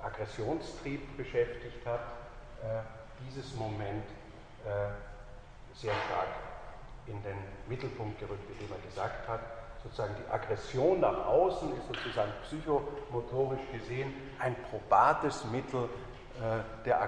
Aggressionstrieb 0.04 1.18
beschäftigt 1.18 1.86
hat, 1.86 2.00
äh, 2.64 2.82
dieses 3.26 3.54
Moment 3.56 4.06
äh, 4.66 4.90
sehr 5.76 5.94
stark 5.94 6.28
in 7.08 7.22
den 7.24 7.38
Mittelpunkt 7.68 8.20
gerückt, 8.20 8.50
indem 8.52 8.76
er 8.76 8.86
gesagt 8.86 9.28
hat, 9.28 9.40
sozusagen 9.84 10.16
die 10.16 10.32
Aggression 10.32 11.00
nach 11.00 11.26
außen 11.26 11.70
ist 11.78 11.88
sozusagen 11.88 12.32
psychomotorisch 12.44 13.62
gesehen 13.72 14.14
ein 14.40 14.56
probates 14.70 15.46
Mittel 15.46 15.86
äh, 15.86 16.86
der 16.86 17.02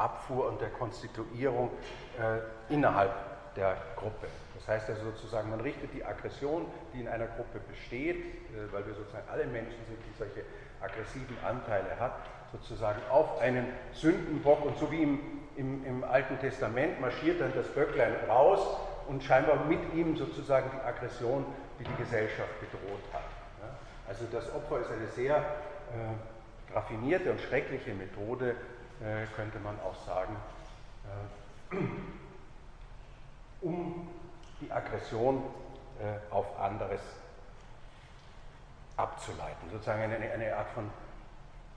Aggressionsabfuhr 0.00 0.48
und 0.48 0.60
der 0.60 0.70
Konstituierung 0.70 1.70
innerhalb 2.68 3.12
der 3.56 3.76
Gruppe. 3.96 4.26
Das 4.54 4.68
heißt 4.68 4.90
also 4.90 5.10
sozusagen, 5.10 5.50
man 5.50 5.60
richtet 5.60 5.92
die 5.94 6.04
Aggression, 6.04 6.66
die 6.94 7.00
in 7.00 7.08
einer 7.08 7.26
Gruppe 7.26 7.60
besteht, 7.68 8.24
weil 8.72 8.86
wir 8.86 8.94
sozusagen 8.94 9.28
alle 9.30 9.46
Menschen 9.46 9.78
sind, 9.86 9.98
die 10.06 10.18
solche 10.18 10.42
aggressiven 10.80 11.36
Anteile 11.44 11.98
hat, 11.98 12.12
sozusagen 12.52 13.00
auf 13.10 13.40
einen 13.40 13.66
Sündenbock 13.92 14.64
und 14.64 14.78
so 14.78 14.90
wie 14.90 15.02
im, 15.02 15.20
im, 15.56 15.84
im 15.84 16.04
Alten 16.04 16.38
Testament 16.38 17.00
marschiert 17.00 17.40
dann 17.40 17.52
das 17.54 17.66
Böcklein 17.68 18.14
raus 18.28 18.60
und 19.08 19.22
scheinbar 19.22 19.64
mit 19.66 19.80
ihm 19.94 20.16
sozusagen 20.16 20.70
die 20.74 20.86
Aggression, 20.86 21.44
die 21.78 21.84
die 21.84 21.96
Gesellschaft 21.96 22.60
bedroht 22.60 23.02
hat. 23.12 23.22
Also 24.08 24.24
das 24.32 24.52
Opfer 24.54 24.80
ist 24.80 24.90
eine 24.90 25.06
sehr 25.08 25.36
äh, 25.36 26.74
raffinierte 26.74 27.30
und 27.30 27.40
schreckliche 27.40 27.94
Methode, 27.94 28.56
äh, 29.00 29.24
könnte 29.34 29.58
man 29.60 29.80
auch 29.80 29.96
sagen, 30.06 30.36
äh, 31.72 31.76
um 33.62 34.06
die 34.60 34.70
Aggression 34.70 35.42
äh, 36.00 36.18
auf 36.32 36.60
anderes 36.60 37.00
abzuleiten, 38.96 39.70
sozusagen 39.70 40.02
eine, 40.02 40.16
eine 40.16 40.56
Art 40.56 40.68
von 40.74 40.90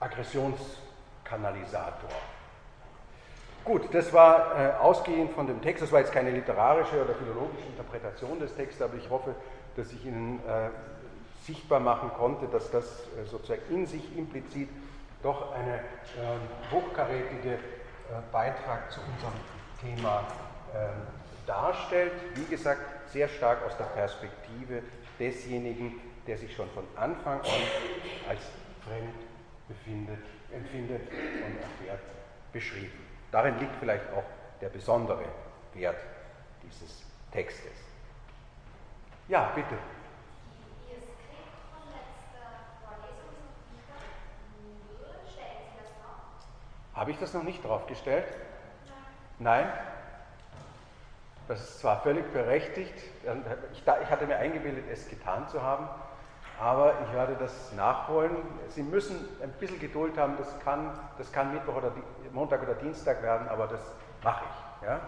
Aggressionskanalisator. 0.00 2.10
Gut, 3.64 3.94
das 3.94 4.12
war 4.12 4.60
äh, 4.60 4.72
ausgehend 4.74 5.32
von 5.32 5.46
dem 5.46 5.62
Text, 5.62 5.82
das 5.82 5.90
war 5.90 6.00
jetzt 6.00 6.12
keine 6.12 6.30
literarische 6.30 7.02
oder 7.02 7.14
philologische 7.14 7.66
Interpretation 7.68 8.38
des 8.38 8.54
Textes, 8.54 8.82
aber 8.82 8.96
ich 8.96 9.08
hoffe, 9.08 9.34
dass 9.76 9.90
ich 9.90 10.04
Ihnen 10.04 10.38
äh, 10.46 10.68
sichtbar 11.46 11.80
machen 11.80 12.10
konnte, 12.16 12.46
dass 12.48 12.70
das 12.70 12.84
äh, 12.84 13.24
sozusagen 13.24 13.62
in 13.70 13.86
sich 13.86 14.14
implizit 14.18 14.68
doch 15.24 15.52
eine 15.52 15.80
ähm, 16.20 16.40
hochkarätige 16.70 17.54
äh, 17.54 17.58
Beitrag 18.30 18.92
zu 18.92 19.00
unserem 19.00 19.32
Thema 19.80 20.24
ähm, 20.74 20.90
darstellt. 21.46 22.12
Wie 22.34 22.44
gesagt, 22.44 23.10
sehr 23.10 23.28
stark 23.28 23.64
aus 23.64 23.76
der 23.76 23.84
Perspektive 23.84 24.82
desjenigen, 25.18 26.00
der 26.26 26.36
sich 26.36 26.54
schon 26.54 26.68
von 26.70 26.84
Anfang 26.96 27.40
an 27.40 28.28
als 28.28 28.40
fremd 28.86 29.14
befindet, 29.66 30.18
empfindet 30.52 31.08
und 31.10 31.56
erfährt, 31.60 32.00
beschrieben. 32.52 32.98
Darin 33.32 33.58
liegt 33.58 33.74
vielleicht 33.80 34.12
auch 34.12 34.24
der 34.60 34.68
besondere 34.68 35.24
Wert 35.72 35.96
dieses 36.62 37.02
Textes. 37.32 37.72
Ja, 39.28 39.52
bitte. 39.54 39.76
Habe 46.94 47.10
ich 47.10 47.18
das 47.18 47.34
noch 47.34 47.42
nicht 47.42 47.64
draufgestellt? 47.64 48.26
Nein? 49.38 49.66
Das 51.48 51.60
ist 51.60 51.80
zwar 51.80 52.00
völlig 52.00 52.32
berechtigt, 52.32 52.94
ich, 53.72 53.86
hatte 53.86 54.26
mir 54.26 54.36
eingebildet, 54.36 54.84
es 54.90 55.08
getan 55.10 55.46
zu 55.48 55.60
haben, 55.60 55.88
aber 56.58 56.94
ich 57.04 57.12
werde 57.12 57.36
das 57.38 57.72
nachholen. 57.72 58.34
Sie 58.70 58.82
müssen 58.82 59.28
ein 59.42 59.50
bisschen 59.52 59.78
Geduld 59.78 60.16
haben, 60.16 60.38
das 60.38 60.58
kann, 60.60 60.98
das 61.18 61.30
kann 61.32 61.52
Mittwoch 61.52 61.76
oder 61.76 61.92
Montag 62.32 62.62
oder 62.62 62.74
Dienstag 62.74 63.22
werden, 63.22 63.48
aber 63.48 63.66
das 63.66 63.80
mache 64.22 64.44
ich. 64.44 64.86
Ja? 64.86 65.00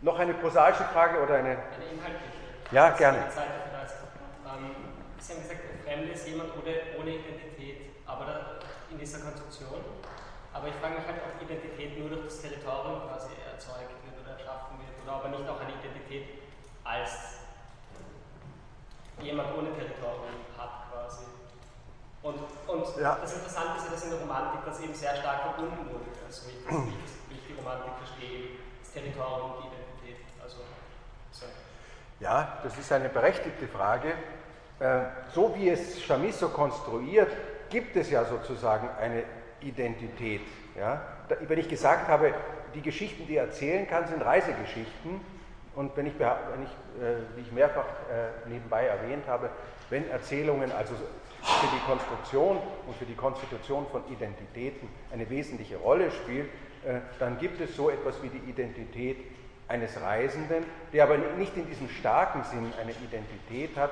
Noch 0.00 0.18
eine 0.18 0.34
prosaische 0.34 0.82
Frage 0.84 1.22
oder 1.22 1.36
eine. 1.36 1.50
Eine 1.50 1.58
inhaltliche. 1.92 2.32
Ja, 2.72 2.90
gerne. 2.90 3.18
Ähm, 3.18 3.24
Sie 5.20 5.32
haben 5.32 5.42
gesagt, 5.42 5.60
ein 5.60 5.78
Fremde 5.84 6.12
ist 6.12 6.26
jemand 6.26 6.50
ohne, 6.56 6.74
ohne 6.98 7.10
Identität, 7.10 7.41
dieser 9.12 9.24
Konstruktion. 9.28 9.84
Aber 10.52 10.68
ich 10.68 10.74
frage 10.80 10.96
mich 10.96 11.06
halt, 11.06 11.20
ob 11.20 11.36
Identität 11.36 11.98
nur 11.98 12.08
durch 12.08 12.24
das 12.24 12.40
Territorium 12.40 13.04
quasi 13.08 13.36
erzeugt 13.44 13.92
wird 14.04 14.16
oder 14.16 14.32
erschaffen 14.32 14.80
wird, 14.80 14.96
oder 15.04 15.20
ob 15.20 15.24
er 15.24 15.30
nicht 15.36 15.48
auch 15.48 15.60
eine 15.60 15.76
Identität 15.76 16.40
als 16.84 17.44
jemand 19.20 19.52
ohne 19.56 19.72
Territorium 19.76 20.48
hat 20.56 20.88
quasi. 20.88 21.28
Und, 22.22 22.40
und 22.66 22.86
ja. 22.96 23.18
das 23.20 23.34
Interessante 23.34 23.76
ist 23.76 23.84
ja, 23.84 23.90
dass 23.92 24.04
in 24.04 24.10
der 24.10 24.20
Romantik 24.20 24.64
das 24.64 24.80
eben 24.80 24.94
sehr 24.94 25.16
stark 25.16 25.42
verbunden 25.42 25.88
wurde, 25.92 26.08
also 26.24 26.48
wie 26.48 26.56
ich, 26.56 26.64
das, 26.64 27.12
wie 27.28 27.34
ich 27.36 27.46
die 27.48 27.54
Romantik 27.54 27.92
verstehe, 27.98 28.56
das 28.80 28.92
Territorium 28.92 29.52
und 29.52 29.64
die 29.64 29.68
Identität. 29.68 30.24
Also, 30.42 30.58
so. 31.32 31.46
Ja, 32.20 32.58
das 32.62 32.78
ist 32.78 32.92
eine 32.92 33.08
berechtigte 33.08 33.68
Frage. 33.68 34.14
Äh, 34.78 35.04
so 35.34 35.54
wie 35.54 35.70
es 35.70 36.00
Chamisso 36.02 36.48
konstruiert, 36.48 37.30
gibt 37.72 37.96
es 37.96 38.10
ja 38.10 38.24
sozusagen 38.24 38.88
eine 39.00 39.24
Identität. 39.62 40.42
Ja? 40.78 41.02
Wenn 41.48 41.58
ich 41.58 41.68
gesagt 41.68 42.06
habe, 42.08 42.34
die 42.74 42.82
Geschichten, 42.82 43.26
die 43.26 43.36
er 43.36 43.44
erzählen 43.44 43.88
kann, 43.88 44.06
sind 44.06 44.22
Reisegeschichten, 44.22 45.20
und 45.74 45.96
wenn 45.96 46.04
ich, 46.04 46.12
wenn 46.18 46.64
ich 46.64 47.02
äh, 47.02 47.16
wie 47.34 47.40
ich 47.40 47.50
mehrfach 47.52 47.86
äh, 48.10 48.48
nebenbei 48.48 48.84
erwähnt 48.84 49.26
habe, 49.26 49.48
wenn 49.88 50.08
Erzählungen 50.10 50.70
also 50.70 50.92
für 50.92 51.66
die 51.74 51.80
Konstruktion 51.86 52.58
und 52.86 52.96
für 52.98 53.06
die 53.06 53.14
Konstitution 53.14 53.86
von 53.90 54.02
Identitäten 54.12 54.88
eine 55.10 55.28
wesentliche 55.30 55.78
Rolle 55.78 56.10
spielen, 56.10 56.48
äh, 56.84 57.00
dann 57.18 57.38
gibt 57.38 57.58
es 57.62 57.74
so 57.74 57.88
etwas 57.88 58.22
wie 58.22 58.28
die 58.28 58.50
Identität 58.50 59.16
eines 59.66 59.98
Reisenden, 59.98 60.64
der 60.92 61.04
aber 61.04 61.16
nicht 61.16 61.56
in 61.56 61.66
diesem 61.66 61.88
starken 61.88 62.44
Sinn 62.44 62.70
eine 62.78 62.92
Identität 62.92 63.74
hat, 63.78 63.90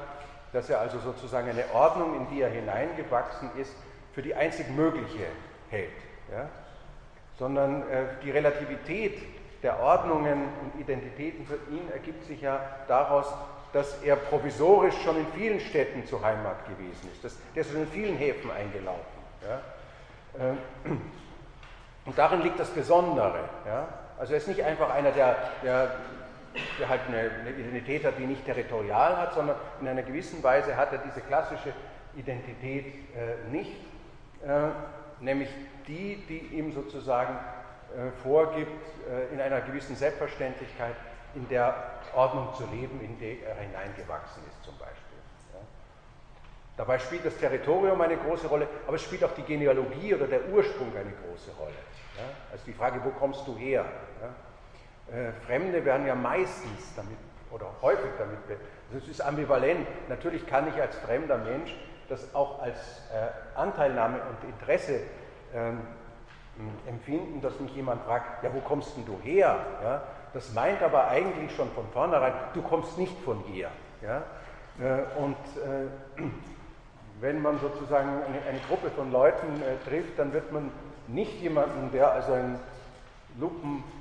dass 0.53 0.69
er 0.69 0.81
also 0.81 0.99
sozusagen 0.99 1.49
eine 1.49 1.65
Ordnung, 1.73 2.17
in 2.17 2.29
die 2.31 2.43
er 2.43 2.51
hineingewachsen 2.51 3.51
ist, 3.57 3.75
für 4.13 4.23
die 4.23 4.35
einzig 4.35 4.69
mögliche 4.71 5.27
hält, 5.71 5.91
ja? 6.33 6.49
sondern 7.39 7.83
äh, 7.89 8.05
die 8.23 8.31
Relativität 8.31 9.19
der 9.63 9.81
Ordnungen 9.81 10.49
und 10.63 10.81
Identitäten 10.81 11.47
für 11.47 11.59
ihn 11.73 11.91
ergibt 11.93 12.25
sich 12.25 12.41
ja 12.41 12.61
daraus, 12.89 13.27
dass 13.73 14.03
er 14.03 14.17
provisorisch 14.17 14.97
schon 15.05 15.17
in 15.17 15.27
vielen 15.37 15.61
Städten 15.61 16.05
zur 16.07 16.23
Heimat 16.23 16.67
gewesen 16.67 17.09
ist. 17.13 17.23
Das, 17.23 17.37
der 17.55 17.63
ist 17.63 17.75
in 17.75 17.87
vielen 17.87 18.17
Häfen 18.17 18.51
eingelaufen. 18.51 19.01
Ja? 19.47 19.61
Ähm, 20.39 20.59
und 22.07 22.19
darin 22.19 22.43
liegt 22.43 22.59
das 22.59 22.71
Besondere. 22.71 23.49
Ja? 23.67 23.89
Also 24.19 24.33
er 24.33 24.39
ist 24.39 24.49
nicht 24.49 24.63
einfach 24.63 24.91
einer, 24.91 25.13
der, 25.13 25.37
der, 25.63 25.93
der 26.79 26.89
halt 26.89 27.03
eine, 27.09 27.51
Identität 27.51 28.05
hat, 28.05 28.19
die 28.19 28.27
nicht 28.27 28.45
territorial 28.45 29.17
hat, 29.17 29.35
sondern 29.35 29.57
in 29.81 29.89
einer 29.89 30.03
gewissen 30.03 30.43
Weise 30.43 30.77
hat 30.77 30.93
er 30.93 30.99
diese 30.99 31.21
klassische 31.21 31.73
Identität 32.17 32.87
äh, 32.87 33.51
nicht, 33.51 33.73
äh, 34.45 34.71
nämlich 35.21 35.49
die, 35.87 36.17
die 36.29 36.57
ihm 36.57 36.73
sozusagen 36.73 37.35
äh, 37.35 38.11
vorgibt, 38.23 38.71
äh, 39.09 39.33
in 39.33 39.41
einer 39.41 39.61
gewissen 39.61 39.95
Selbstverständlichkeit 39.95 40.95
in 41.35 41.49
der 41.49 41.75
Ordnung 42.15 42.53
zu 42.55 42.65
leben, 42.67 43.01
in 43.01 43.19
die 43.19 43.41
er 43.45 43.55
hineingewachsen 43.55 44.43
ist 44.49 44.65
zum 44.65 44.77
Beispiel. 44.79 44.97
Dabei 46.77 46.99
spielt 46.99 47.27
das 47.27 47.37
Territorium 47.37 48.01
eine 48.01 48.17
große 48.17 48.47
Rolle, 48.47 48.67
aber 48.87 48.97
es 48.97 49.03
spielt 49.03 49.23
auch 49.23 49.35
die 49.35 49.43
Genealogie 49.43 50.15
oder 50.15 50.27
der 50.27 50.49
Ursprung 50.49 50.89
eine 50.97 51.13
große 51.13 51.51
Rolle. 51.59 51.75
Also 52.51 52.65
die 52.67 52.73
Frage, 52.73 53.01
wo 53.05 53.11
kommst 53.11 53.47
du 53.47 53.55
her? 53.57 53.85
Äh, 55.13 55.33
Fremde 55.47 55.85
werden 55.85 56.07
ja 56.07 56.15
meistens 56.15 56.95
damit 56.97 57.17
oder 57.51 57.67
häufig 57.83 58.11
damit, 58.19 58.39
also 58.49 59.05
es 59.05 59.09
ist 59.09 59.21
ambivalent. 59.21 59.87
Natürlich 60.09 60.47
kann 60.47 60.69
ich 60.69 60.81
als 60.81 60.97
fremder 60.99 61.39
Mensch 61.39 61.75
das 62.09 62.35
auch 62.35 62.61
als 62.61 62.79
Anteilnahme 63.55 64.17
und 64.17 64.49
Interesse 64.49 65.01
ähm, 65.55 65.81
empfinden, 66.87 67.41
dass 67.41 67.59
mich 67.61 67.75
jemand 67.75 68.03
fragt, 68.03 68.43
ja, 68.43 68.51
wo 68.53 68.61
kommst 68.61 68.97
denn 68.97 69.07
du 69.07 69.19
her? 69.23 69.59
Ja, 69.83 70.03
das 70.33 70.53
meint 70.53 70.83
aber 70.83 71.09
eigentlich 71.09 71.55
schon 71.55 71.71
von 71.71 71.87
vornherein, 71.93 72.33
du 72.55 72.63
kommst 72.63 72.99
nicht 72.99 73.19
von 73.21 73.39
hier. 73.47 73.69
Ja? 74.03 74.23
Äh, 74.79 75.03
und 75.21 75.37
äh, 75.57 76.23
wenn 77.21 77.43
man 77.43 77.59
sozusagen 77.59 78.09
eine, 78.09 78.43
eine 78.49 78.61
Gruppe 78.69 78.91
von 78.91 79.11
Leuten 79.13 79.61
äh, 79.63 79.89
trifft, 79.89 80.19
dann 80.19 80.33
wird 80.33 80.53
man 80.53 80.71
nicht 81.09 81.41
jemanden, 81.41 81.91
der 81.93 82.13
also 82.13 82.33
ein 82.33 82.59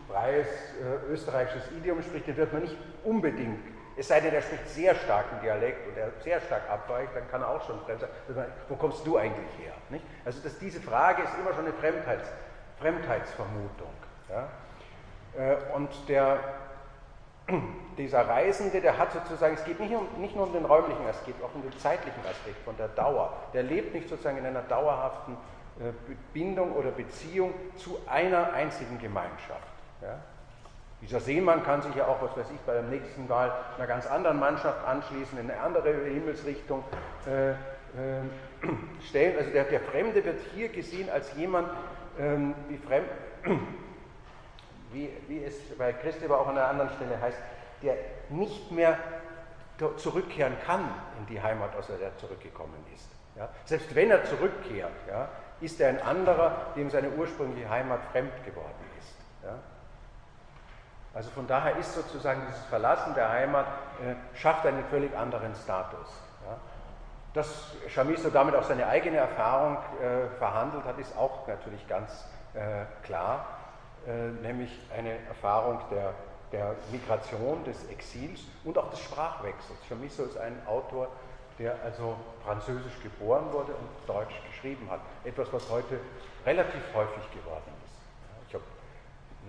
lupenfreies 0.10 0.48
äh, 0.48 1.12
österreichisches 1.12 1.72
Idiom 1.78 2.02
spricht, 2.02 2.28
den 2.28 2.38
wird 2.38 2.52
man 2.54 2.63
nicht 2.63 2.76
unbedingt, 3.04 3.60
es 3.98 4.08
sei 4.08 4.22
denn, 4.22 4.34
er 4.34 4.41
spricht 4.41 4.67
sehr 4.69 4.95
starken 4.95 5.41
Dialekt 5.41 5.88
und 5.88 5.98
er 5.98 6.12
sehr 6.24 6.39
stark 6.39 6.69
abweicht, 6.69 7.10
dann 7.15 7.30
kann 7.30 7.41
er 7.41 7.50
auch 7.50 7.65
schon 7.65 7.80
fremd 7.82 8.02
sein. 8.30 8.45
Wo 8.69 8.76
kommst 8.76 9.06
du 9.06 9.17
eigentlich 9.17 9.50
her? 9.60 9.74
Nicht? 9.89 10.06
Also 10.24 10.41
dass 10.41 10.58
diese 10.58 10.80
Frage 10.80 11.24
ist 11.24 11.32
immer 11.39 11.54
schon 11.54 11.65
eine 11.65 11.74
Fremdheits 11.74 12.30
Fremdheitsvermutung. 12.80 13.91
Ja? 14.30 14.48
Äh, 15.38 15.58
und 15.76 15.89
der, 16.08 16.39
dieser 17.98 18.26
Reisende, 18.26 18.80
der 18.80 18.98
hat 18.98 19.12
sozusagen, 19.12 19.56
es 19.56 19.65
geht 19.65 19.82
nicht, 19.82 19.93
um, 19.93 20.08
nicht 20.22 20.34
nur 20.34 20.48
um 20.48 20.54
den 20.54 20.63
räumlichen 20.63 21.06
Aspekt, 21.06 21.43
auch 21.43 21.54
um 21.54 21.62
den 21.62 21.78
zeitlichen 21.78 22.22
Aspekt 22.22 22.63
von 22.63 22.78
der 22.78 22.88
Dauer. 22.88 23.34
Der 23.54 23.63
lebt 23.63 23.93
nicht 23.93 24.08
sozusagen 24.08 24.38
in 24.38 24.45
einer 24.45 24.62
dauerhaften 24.62 25.34
äh, 25.82 25.91
Bindung 26.32 26.72
oder 26.72 26.91
Beziehung 26.91 27.54
zu 27.76 28.00
einer 28.08 28.54
einzigen 28.54 28.98
Gemeinschaft. 28.98 29.78
Ja? 30.01 30.19
Dieser 31.01 31.19
Seemann 31.21 31.63
kann 31.63 31.81
sich 31.81 31.95
ja 31.95 32.07
auch, 32.07 32.21
was 32.21 32.35
weiß 32.35 32.51
ich, 32.53 32.59
bei 32.62 32.73
der 32.73 32.83
nächsten 32.83 33.29
Wahl 33.29 33.53
einer 33.77 33.88
ganz 33.88 34.05
anderen 34.05 34.39
Mannschaft 34.39 34.85
anschließen, 34.85 35.39
in 35.39 35.49
eine 35.49 35.59
andere 35.62 35.93
Himmelsrichtung 35.93 36.83
äh, 37.25 37.51
äh, 37.51 37.55
stellen. 39.07 39.38
Also 39.38 39.51
der, 39.51 39.63
der 39.63 39.79
Fremde 39.79 40.23
wird 40.23 40.41
hier 40.53 40.69
gesehen 40.69 41.09
als 41.09 41.33
jemand, 41.35 41.69
ähm, 42.19 42.53
wie, 42.67 42.77
fremd, 42.77 43.07
wie, 44.91 45.09
wie 45.27 45.43
es 45.43 45.55
bei 45.77 45.93
Christi 45.93 46.25
aber 46.25 46.41
auch 46.41 46.47
an 46.47 46.57
einer 46.57 46.67
anderen 46.67 46.89
Stelle 46.91 47.19
heißt, 47.21 47.38
der 47.81 47.95
nicht 48.29 48.71
mehr 48.71 48.97
zurückkehren 49.95 50.57
kann 50.65 50.81
in 51.19 51.25
die 51.27 51.41
Heimat, 51.41 51.73
aus 51.77 51.88
der 51.88 52.01
er 52.01 52.17
zurückgekommen 52.17 52.75
ist. 52.93 53.07
Ja? 53.38 53.47
Selbst 53.63 53.95
wenn 53.95 54.12
er 54.12 54.25
zurückkehrt, 54.25 54.91
ja, 55.07 55.29
ist 55.62 55.79
er 55.79 55.89
ein 55.89 56.01
anderer, 56.01 56.73
dem 56.75 56.89
seine 56.89 57.09
ursprüngliche 57.12 57.69
Heimat 57.69 58.01
fremd 58.12 58.33
geworden 58.45 58.75
ist. 58.81 58.88
Also 61.19 61.32
von 61.32 61.47
daher 61.47 61.75
ist 61.75 61.95
sozusagen 61.95 62.43
dieses 62.47 62.63
Verlassen 62.67 63.13
der 63.13 63.27
Heimat, 63.27 63.65
äh, 64.01 64.15
schafft 64.38 64.65
einen 64.65 64.86
völlig 64.86 65.13
anderen 65.17 65.53
Status. 65.53 66.08
Dass 67.34 67.73
Chamisso 67.89 68.29
damit 68.29 68.55
auch 68.55 68.63
seine 68.63 68.88
eigene 68.88 69.17
Erfahrung 69.17 69.79
äh, 70.01 70.29
verhandelt 70.38 70.86
hat, 70.86 70.97
ist 70.97 71.17
auch 71.17 71.45
natürlich 71.45 71.86
ganz 71.89 72.25
äh, 72.53 72.86
klar, 73.03 73.45
äh, 74.08 74.29
nämlich 74.41 74.71
eine 74.97 75.12
Erfahrung 75.27 75.82
der, 75.91 76.13
der 76.53 76.75
Migration, 76.89 77.65
des 77.65 77.84
Exils 77.89 78.45
und 78.63 78.77
auch 78.77 78.89
des 78.89 79.01
Sprachwechsels. 79.01 79.77
Chamisso 79.89 80.23
ist 80.23 80.38
ein 80.38 80.65
Autor, 80.67 81.10
der 81.60 81.75
also 81.84 82.15
französisch 82.45 82.97
geboren 83.03 83.51
wurde 83.51 83.73
und 83.73 83.89
Deutsch 84.08 84.41
geschrieben 84.51 84.89
hat. 84.89 85.01
Etwas, 85.25 85.51
was 85.51 85.69
heute 85.69 85.99
relativ 86.45 86.82
häufig 86.95 87.29
geworden 87.34 87.73
ist. 87.77 87.78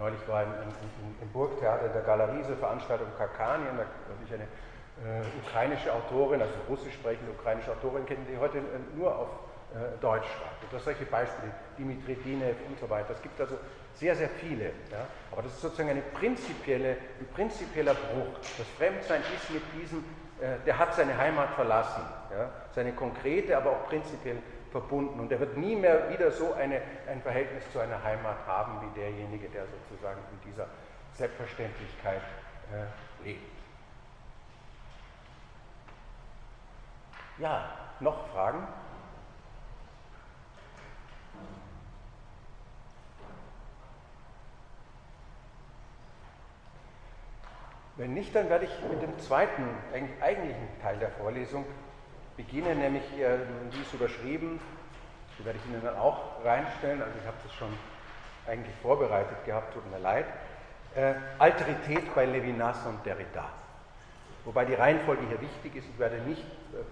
Neulich 0.00 0.26
war 0.26 0.42
im, 0.42 0.48
im, 0.48 1.14
im 1.20 1.28
Burgtheater 1.28 1.86
in 1.86 1.92
der 1.92 2.00
Galerie 2.00 2.42
so 2.42 2.54
Veranstaltung 2.56 3.08
Kakanien, 3.18 3.76
da 3.76 3.84
habe 3.84 4.24
ich 4.24 4.32
eine 4.32 4.44
äh, 4.44 5.22
ukrainische 5.44 5.92
Autorin, 5.92 6.40
also 6.40 6.54
russisch 6.70 6.94
sprechende 6.94 7.30
ukrainische 7.32 7.70
Autorin 7.70 8.06
kennen, 8.06 8.26
die 8.26 8.38
heute 8.38 8.58
äh, 8.58 8.96
nur 8.96 9.14
auf 9.14 9.28
äh, 9.74 10.00
Deutsch 10.00 10.26
schreibt. 10.26 10.64
Und 10.64 10.72
das 10.72 10.84
solche 10.84 11.04
Beispiele, 11.04 11.52
Dimitri 11.76 12.14
Dinev 12.14 12.56
und 12.66 12.80
so 12.80 12.88
weiter. 12.88 13.10
Es 13.12 13.20
gibt 13.20 13.38
also 13.40 13.58
sehr, 13.94 14.16
sehr 14.16 14.30
viele. 14.30 14.72
Ja? 14.90 15.06
Aber 15.32 15.42
das 15.42 15.52
ist 15.52 15.60
sozusagen 15.60 15.90
eine 15.90 16.00
prinzipielle, 16.00 16.96
ein 17.20 17.28
prinzipieller 17.34 17.92
Bruch. 17.92 18.40
Das 18.56 18.66
Fremdsein 18.78 19.20
ist 19.36 19.50
mit 19.50 19.62
diesem, 19.78 19.98
äh, 20.40 20.64
der 20.64 20.78
hat 20.78 20.94
seine 20.94 21.16
Heimat 21.16 21.50
verlassen. 21.50 22.02
Ja? 22.30 22.48
Seine 22.72 22.92
konkrete, 22.92 23.54
aber 23.54 23.70
auch 23.72 23.86
prinzipiell 23.86 24.38
verbunden. 24.70 25.20
Und 25.20 25.32
er 25.32 25.40
wird 25.40 25.56
nie 25.56 25.76
mehr 25.76 26.10
wieder 26.10 26.30
so 26.30 26.52
eine, 26.54 26.80
ein 27.08 27.20
Verhältnis 27.22 27.64
zu 27.72 27.78
einer 27.78 28.02
Heimat 28.02 28.46
haben 28.46 28.80
wie 28.82 29.00
derjenige, 29.00 29.48
der 29.48 29.64
sozusagen 29.66 30.20
in 30.32 30.50
dieser 30.50 30.66
Selbstverständlichkeit 31.14 32.22
äh, 32.72 33.24
lebt. 33.24 33.60
Ja, 37.38 37.70
noch 38.00 38.28
Fragen? 38.28 38.66
Wenn 47.96 48.14
nicht, 48.14 48.34
dann 48.34 48.48
werde 48.48 48.64
ich 48.64 48.90
mit 48.90 49.02
dem 49.02 49.18
zweiten, 49.18 49.62
eigentlichen 50.22 50.80
Teil 50.80 50.98
der 50.98 51.10
Vorlesung 51.10 51.66
beginnen, 52.42 52.78
nämlich, 52.78 53.02
wie 53.12 53.82
es 53.82 53.92
überschrieben, 53.92 54.60
die 55.38 55.44
werde 55.44 55.58
ich 55.58 55.70
Ihnen 55.70 55.82
dann 55.82 55.98
auch 55.98 56.42
reinstellen, 56.44 57.02
also 57.02 57.12
ich 57.20 57.26
habe 57.26 57.36
das 57.42 57.52
schon 57.54 57.68
eigentlich 58.46 58.74
vorbereitet 58.82 59.44
gehabt, 59.44 59.74
tut 59.74 59.90
mir 59.90 59.98
leid. 59.98 60.24
Äh, 60.94 61.14
Alterität 61.38 62.14
bei 62.14 62.24
Levinas 62.24 62.84
und 62.86 63.04
Derrida. 63.04 63.44
Wobei 64.44 64.64
die 64.64 64.74
Reihenfolge 64.74 65.22
hier 65.28 65.40
wichtig 65.40 65.76
ist, 65.76 65.88
ich 65.88 65.98
werde 65.98 66.16
nicht 66.22 66.42
äh, 66.42 66.82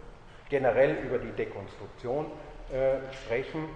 generell 0.51 0.99
über 1.05 1.19
die 1.19 1.33
Dekonstruktion 1.33 2.27
äh, 2.71 3.13
sprechen. 3.13 3.69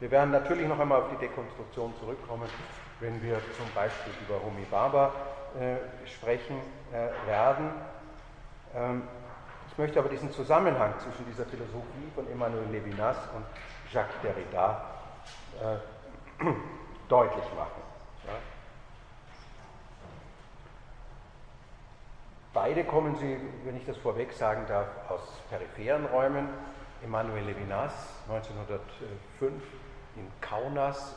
Wir 0.00 0.10
werden 0.10 0.32
natürlich 0.32 0.66
noch 0.66 0.78
einmal 0.78 1.02
auf 1.02 1.10
die 1.10 1.16
Dekonstruktion 1.16 1.94
zurückkommen, 2.00 2.48
wenn 3.00 3.22
wir 3.22 3.40
zum 3.56 3.70
Beispiel 3.74 4.12
über 4.26 4.42
Homi 4.42 4.66
Baba 4.70 5.12
äh, 5.58 6.06
sprechen 6.06 6.56
äh, 6.92 7.28
werden. 7.28 7.70
Ähm, 8.74 9.02
ich 9.74 9.78
möchte 9.78 9.98
aber 9.98 10.08
diesen 10.08 10.30
Zusammenhang 10.30 10.94
zwischen 11.00 11.26
dieser 11.26 11.44
Philosophie 11.46 12.08
von 12.14 12.30
Emmanuel 12.30 12.68
Levinas 12.70 13.16
und 13.34 13.44
Jacques 13.92 14.14
Derrida 14.22 14.80
äh, 15.60 16.44
deutlich 17.08 17.44
machen. 17.56 17.82
Ja. 18.24 18.34
Beide 22.52 22.84
kommen 22.84 23.16
sie, 23.16 23.36
wenn 23.64 23.76
ich 23.76 23.84
das 23.84 23.96
vorweg 23.96 24.32
sagen 24.32 24.64
darf, 24.68 24.86
aus 25.08 25.20
peripheren 25.50 26.06
Räumen. 26.06 26.48
Emmanuel 27.02 27.44
Levinas, 27.44 27.92
1905 28.28 29.52
in 30.14 30.30
Kaunas 30.40 31.16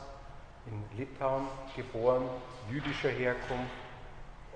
in 0.66 0.98
Litauen 0.98 1.44
geboren, 1.76 2.24
jüdischer 2.68 3.08
Herkunft, 3.08 3.70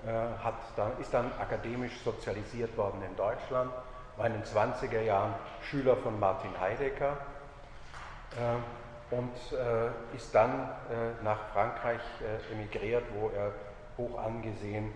äh, 0.05 0.09
hat 0.43 0.55
dann, 0.75 0.99
ist 0.99 1.13
dann 1.13 1.31
akademisch 1.39 1.97
sozialisiert 2.03 2.75
worden 2.77 3.01
in 3.09 3.15
Deutschland, 3.15 3.71
war 4.17 4.27
in 4.27 4.33
den 4.33 4.43
20er 4.43 5.01
Jahren 5.01 5.33
Schüler 5.61 5.95
von 5.97 6.19
Martin 6.19 6.51
Heidegger 6.59 7.17
äh, 8.37 9.15
und 9.15 9.31
äh, 9.51 10.15
ist 10.15 10.33
dann 10.33 10.69
nach 11.23 11.49
Frankreich 11.53 12.01
emigriert, 12.51 13.03
wo 13.13 13.29
er 13.29 13.51
hoch 13.97 14.17
angesehen 14.17 14.91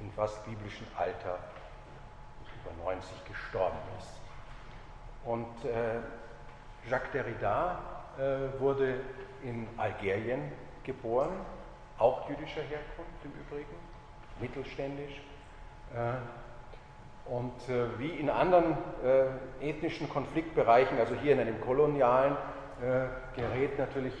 in 0.00 0.10
fast 0.12 0.44
biblischem 0.44 0.86
Alter, 0.96 1.38
über 2.62 2.84
90, 2.84 3.24
gestorben 3.26 3.76
ist. 3.98 4.20
Und 5.24 5.64
äh, 5.64 6.00
Jacques 6.88 7.10
Derrida 7.12 7.78
äh, 8.16 8.60
wurde 8.60 9.00
in 9.42 9.68
Algerien 9.76 10.52
geboren, 10.84 11.44
auch 11.98 12.28
jüdischer 12.28 12.62
Herkunft 12.62 13.24
im 13.24 13.32
Übrigen, 13.32 13.76
mittelständisch. 14.40 15.20
Äh, 17.28 17.32
und 17.32 17.68
äh, 17.68 17.98
wie 17.98 18.10
in 18.10 18.30
anderen 18.30 18.76
äh, 19.04 19.68
ethnischen 19.68 20.08
Konfliktbereichen, 20.08 20.98
also 20.98 21.14
hier 21.14 21.32
in 21.34 21.40
einem 21.40 21.60
kolonialen, 21.60 22.36
äh, 22.80 23.06
gerät 23.38 23.78
natürlich 23.78 24.14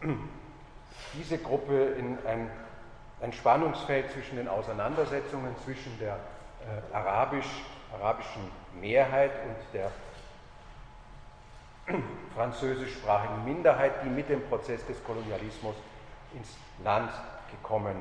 diese 1.14 1.38
Gruppe 1.38 1.94
in 1.98 2.18
ein 2.26 2.50
ein 3.22 3.32
Spannungsfeld 3.32 4.10
zwischen 4.10 4.36
den 4.36 4.48
Auseinandersetzungen 4.48 5.54
zwischen 5.64 5.96
der 6.00 6.14
äh, 6.14 6.94
arabisch, 6.94 7.46
arabischen 7.94 8.50
Mehrheit 8.80 9.30
und 9.46 9.56
der 9.72 9.90
französischsprachigen 12.34 13.44
Minderheit, 13.44 13.92
die 14.04 14.08
mit 14.08 14.28
dem 14.28 14.42
Prozess 14.48 14.84
des 14.86 15.02
Kolonialismus 15.04 15.76
ins 16.34 16.56
Land 16.82 17.12
gekommen 17.50 17.96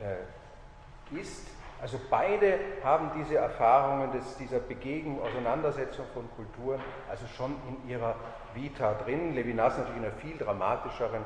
äh, 0.00 1.20
ist. 1.20 1.46
Also 1.84 2.00
beide 2.08 2.58
haben 2.82 3.10
diese 3.14 3.36
Erfahrungen 3.36 4.10
des, 4.10 4.38
dieser 4.38 4.58
Begegnung, 4.58 5.20
Auseinandersetzung 5.20 6.06
von 6.14 6.26
Kulturen 6.34 6.80
also 7.10 7.26
schon 7.26 7.56
in 7.68 7.90
ihrer 7.90 8.14
Vita 8.54 8.94
drin. 8.94 9.34
Levinas 9.34 9.76
natürlich 9.76 9.98
in 9.98 10.06
einer 10.06 10.14
viel 10.14 10.38
dramatischeren 10.38 11.22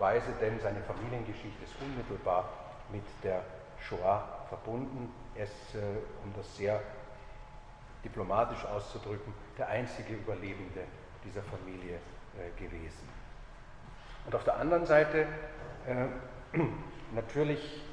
Weise, 0.00 0.32
denn 0.40 0.58
seine 0.58 0.80
Familiengeschichte 0.80 1.62
ist 1.62 1.74
unmittelbar 1.80 2.48
mit 2.90 3.04
der 3.22 3.44
Shoah 3.78 4.26
verbunden. 4.48 5.14
Er 5.36 5.44
ist, 5.44 5.76
äh, 5.76 5.78
um 6.24 6.34
das 6.36 6.56
sehr 6.56 6.80
diplomatisch 8.02 8.64
auszudrücken, 8.64 9.32
der 9.58 9.68
einzige 9.68 10.14
Überlebende 10.14 10.80
dieser 11.24 11.42
Familie 11.42 11.98
äh, 12.34 12.60
gewesen. 12.60 13.08
Und 14.26 14.34
auf 14.34 14.42
der 14.42 14.56
anderen 14.56 14.86
Seite 14.86 15.28
äh, 15.86 16.58
natürlich 17.14 17.84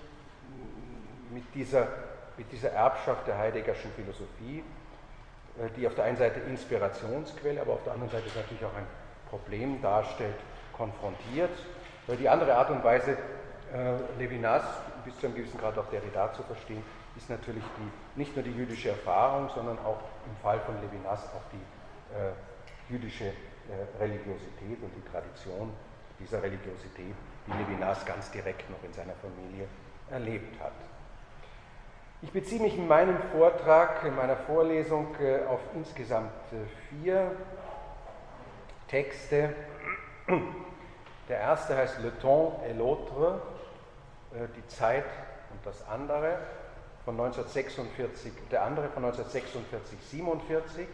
mit 1.30 1.43
dieser, 1.53 1.88
mit 2.38 2.52
dieser 2.52 2.71
Erbschaft 2.71 3.28
der 3.28 3.38
Heideggerschen 3.38 3.91
Philosophie, 3.95 4.63
äh, 5.60 5.69
die 5.76 5.88
auf 5.88 5.95
der 5.95 6.06
einen 6.06 6.17
Seite 6.17 6.39
Inspirationsquelle, 6.41 7.62
aber 7.62 7.73
auf 7.73 7.84
der 7.84 7.93
anderen 7.93 8.12
Seite 8.12 8.28
natürlich 8.36 8.63
auch 8.63 8.76
ein 8.76 8.88
Problem 9.30 9.82
darstellt, 9.82 10.36
konfrontiert. 10.73 11.52
Die 12.08 12.30
andere 12.30 12.56
Art 12.56 12.69
und 12.69 12.84
Weise, 12.84 13.17
äh, 13.73 14.17
Levinas, 14.17 14.63
bis 15.04 15.19
zu 15.19 15.26
einem 15.26 15.36
gewissen 15.36 15.60
Grad 15.60 15.78
auch 15.78 15.89
Derrida 15.89 16.32
zu 16.32 16.43
verstehen, 16.43 16.84
ist 17.17 17.30
natürlich 17.30 17.63
die, 17.78 18.19
nicht 18.19 18.36
nur 18.36 18.43
die 18.43 18.52
jüdische 18.52 18.89
Erfahrung, 18.89 19.50
sondern 19.54 19.78
auch 19.80 20.00
im 20.26 20.36
Fall 20.41 20.60
von 20.62 20.76
Levinas 20.82 21.26
auch 21.34 21.43
die 21.52 22.15
äh, 22.15 22.32
jüdische 22.89 23.26
äh, 23.26 23.34
Religiosität 24.00 24.82
und 24.82 24.91
die 24.95 25.12
Tradition 25.12 25.73
dieser 26.19 26.41
Religiosität, 26.41 27.13
die 27.47 27.52
Levinas 27.52 28.06
ganz 28.06 28.32
direkt 28.32 28.69
noch 28.69 28.84
in 28.84 28.93
seiner 28.93 29.13
Familie 29.15 29.67
erlebt 30.10 30.60
hat. 30.62 30.73
Ich 32.23 32.32
beziehe 32.32 32.60
mich 32.60 32.75
in 32.75 32.88
meinem 32.88 33.15
Vortrag, 33.32 34.03
in 34.03 34.15
meiner 34.15 34.36
Vorlesung 34.36 35.15
äh, 35.21 35.45
auf 35.45 35.60
insgesamt 35.75 36.32
äh, 36.51 36.65
vier 36.89 37.32
Texte. 38.88 39.53
Der 41.30 41.39
erste 41.39 41.77
heißt 41.77 41.99
Le 41.99 42.17
Temps 42.17 42.60
et 42.67 42.75
l'autre, 42.75 43.39
äh, 44.34 44.47
die 44.56 44.67
Zeit 44.67 45.06
und 45.51 45.63
das 45.63 45.88
andere 45.88 46.39
von 47.06 47.13
1946, 47.19 48.32
der 48.49 48.63
andere 48.63 48.89
von 48.89 49.06
1946, 49.06 49.99
47. 50.01 50.88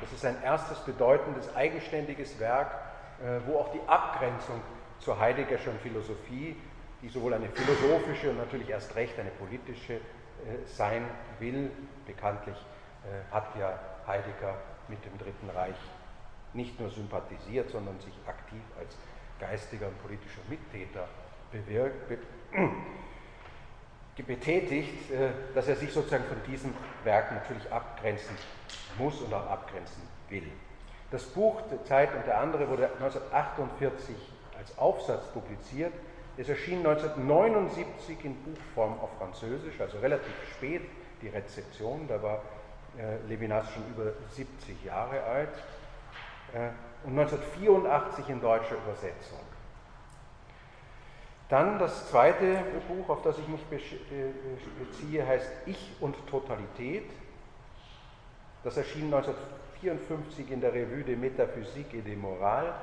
Das 0.00 0.12
ist 0.14 0.24
ein 0.24 0.42
erstes 0.42 0.78
bedeutendes, 0.78 1.54
eigenständiges 1.56 2.40
Werk, 2.40 2.70
wo 3.46 3.58
auch 3.58 3.72
die 3.72 3.80
Abgrenzung 3.86 4.60
zur 5.00 5.18
Heideggerschen 5.18 5.78
Philosophie, 5.80 6.56
die 7.02 7.08
sowohl 7.08 7.34
eine 7.34 7.48
philosophische 7.48 8.30
und 8.30 8.38
natürlich 8.38 8.70
erst 8.70 8.94
recht 8.94 9.18
eine 9.18 9.30
politische 9.30 10.00
sein 10.66 11.04
will, 11.38 11.70
bekanntlich 12.06 12.56
hat 13.30 13.56
ja 13.58 13.78
Heidegger 14.06 14.54
mit 14.88 15.04
dem 15.04 15.16
Dritten 15.18 15.50
Reich 15.50 15.76
nicht 16.52 16.78
nur 16.80 16.90
sympathisiert, 16.90 17.70
sondern 17.70 17.98
sich 18.00 18.14
aktiv 18.26 18.62
als 18.78 18.96
geistiger 19.38 19.88
und 19.88 20.02
politischer 20.02 20.40
Mittäter 20.48 21.06
bewirkt, 21.52 22.18
betätigt, 24.26 25.10
äh, 25.10 25.30
dass 25.54 25.68
er 25.68 25.76
sich 25.76 25.92
sozusagen 25.92 26.24
von 26.24 26.42
diesem 26.46 26.74
Werk 27.04 27.32
natürlich 27.32 27.70
abgrenzen 27.70 28.36
muss 28.98 29.20
und 29.20 29.32
auch 29.32 29.48
abgrenzen 29.48 30.02
will. 30.28 30.50
Das 31.10 31.24
Buch 31.24 31.62
Zeit 31.84 32.14
und 32.14 32.26
der 32.26 32.38
andere 32.40 32.68
wurde 32.68 32.86
1948 32.94 34.16
als 34.58 34.76
Aufsatz 34.76 35.26
publiziert. 35.28 35.92
Es 36.38 36.48
erschien 36.48 36.86
1979 36.86 38.24
in 38.24 38.36
Buchform 38.44 38.92
auf 39.00 39.10
Französisch, 39.18 39.80
also 39.80 39.98
relativ 39.98 40.32
spät 40.54 40.82
die 41.20 41.28
Rezeption. 41.28 42.06
Da 42.06 42.22
war 42.22 42.42
äh, 42.96 43.16
Levinas 43.28 43.68
schon 43.72 43.82
über 43.88 44.12
70 44.30 44.84
Jahre 44.84 45.20
alt. 45.24 45.48
Äh, 46.54 46.70
und 47.04 47.18
1984 47.18 48.28
in 48.28 48.40
deutscher 48.40 48.76
Übersetzung. 48.76 49.40
Dann 51.48 51.76
das 51.80 52.08
zweite 52.08 52.62
Buch, 52.86 53.08
auf 53.08 53.22
das 53.22 53.36
ich 53.38 53.48
mich 53.48 53.62
äh, 53.72 54.30
beziehe, 54.78 55.26
heißt 55.26 55.50
Ich 55.66 55.96
und 55.98 56.14
Totalität. 56.28 57.10
Das 58.62 58.76
erschien 58.76 59.12
1954 59.12 60.52
in 60.52 60.60
der 60.60 60.72
Revue 60.72 61.02
de 61.02 61.16
Métaphysique 61.16 61.98
et 61.98 62.06
de 62.06 62.14
Morale 62.14 62.74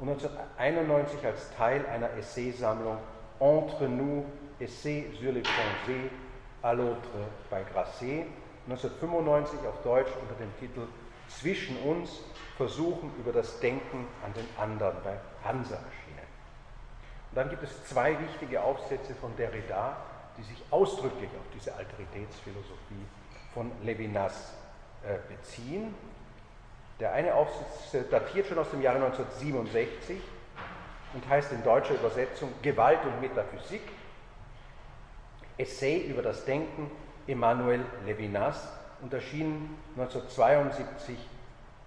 und 0.00 0.08
1991 0.08 1.24
als 1.26 1.50
Teil 1.56 1.84
einer 1.86 2.10
Essaysammlung 2.16 2.98
Entre 3.40 3.88
nous, 3.88 4.24
Essais 4.60 5.06
sur 5.20 5.32
les 5.32 5.42
pensées 5.42 6.10
à 6.62 6.74
l'autre 6.74 7.28
bei 7.50 7.62
Grasset. 7.62 8.26
1995 8.66 9.60
auf 9.66 9.82
Deutsch 9.82 10.10
unter 10.20 10.34
dem 10.34 10.50
Titel 10.58 10.86
Zwischen 11.28 11.76
uns 11.82 12.20
Versuchen 12.56 13.12
über 13.18 13.32
das 13.32 13.60
Denken 13.60 14.06
an 14.24 14.32
den 14.34 14.46
anderen 14.58 14.96
bei 15.04 15.16
Hansa 15.44 15.76
erschienen. 15.76 16.26
Und 17.30 17.36
dann 17.36 17.50
gibt 17.50 17.62
es 17.62 17.84
zwei 17.84 18.18
wichtige 18.18 18.62
Aufsätze 18.62 19.14
von 19.14 19.36
Derrida, 19.36 19.96
die 20.36 20.42
sich 20.42 20.64
ausdrücklich 20.70 21.30
auf 21.38 21.46
diese 21.54 21.74
Alteritätsphilosophie 21.74 23.06
von 23.54 23.70
Levinas 23.84 24.54
äh, 25.04 25.18
beziehen. 25.28 25.94
Der 27.00 27.12
eine 27.12 27.34
Aufsatz 27.34 27.96
datiert 28.10 28.46
schon 28.46 28.58
aus 28.58 28.70
dem 28.70 28.82
Jahre 28.82 28.96
1967 28.96 30.20
und 31.14 31.28
heißt 31.28 31.52
in 31.52 31.62
deutscher 31.62 31.94
Übersetzung 31.94 32.52
Gewalt 32.62 33.04
und 33.04 33.20
Metaphysik, 33.20 33.82
Essay 35.56 36.00
über 36.02 36.22
das 36.22 36.44
Denken 36.44 36.90
Emmanuel 37.26 37.84
Levinas 38.04 38.68
und 39.00 39.12
erschien 39.12 39.76
1972 39.96 41.16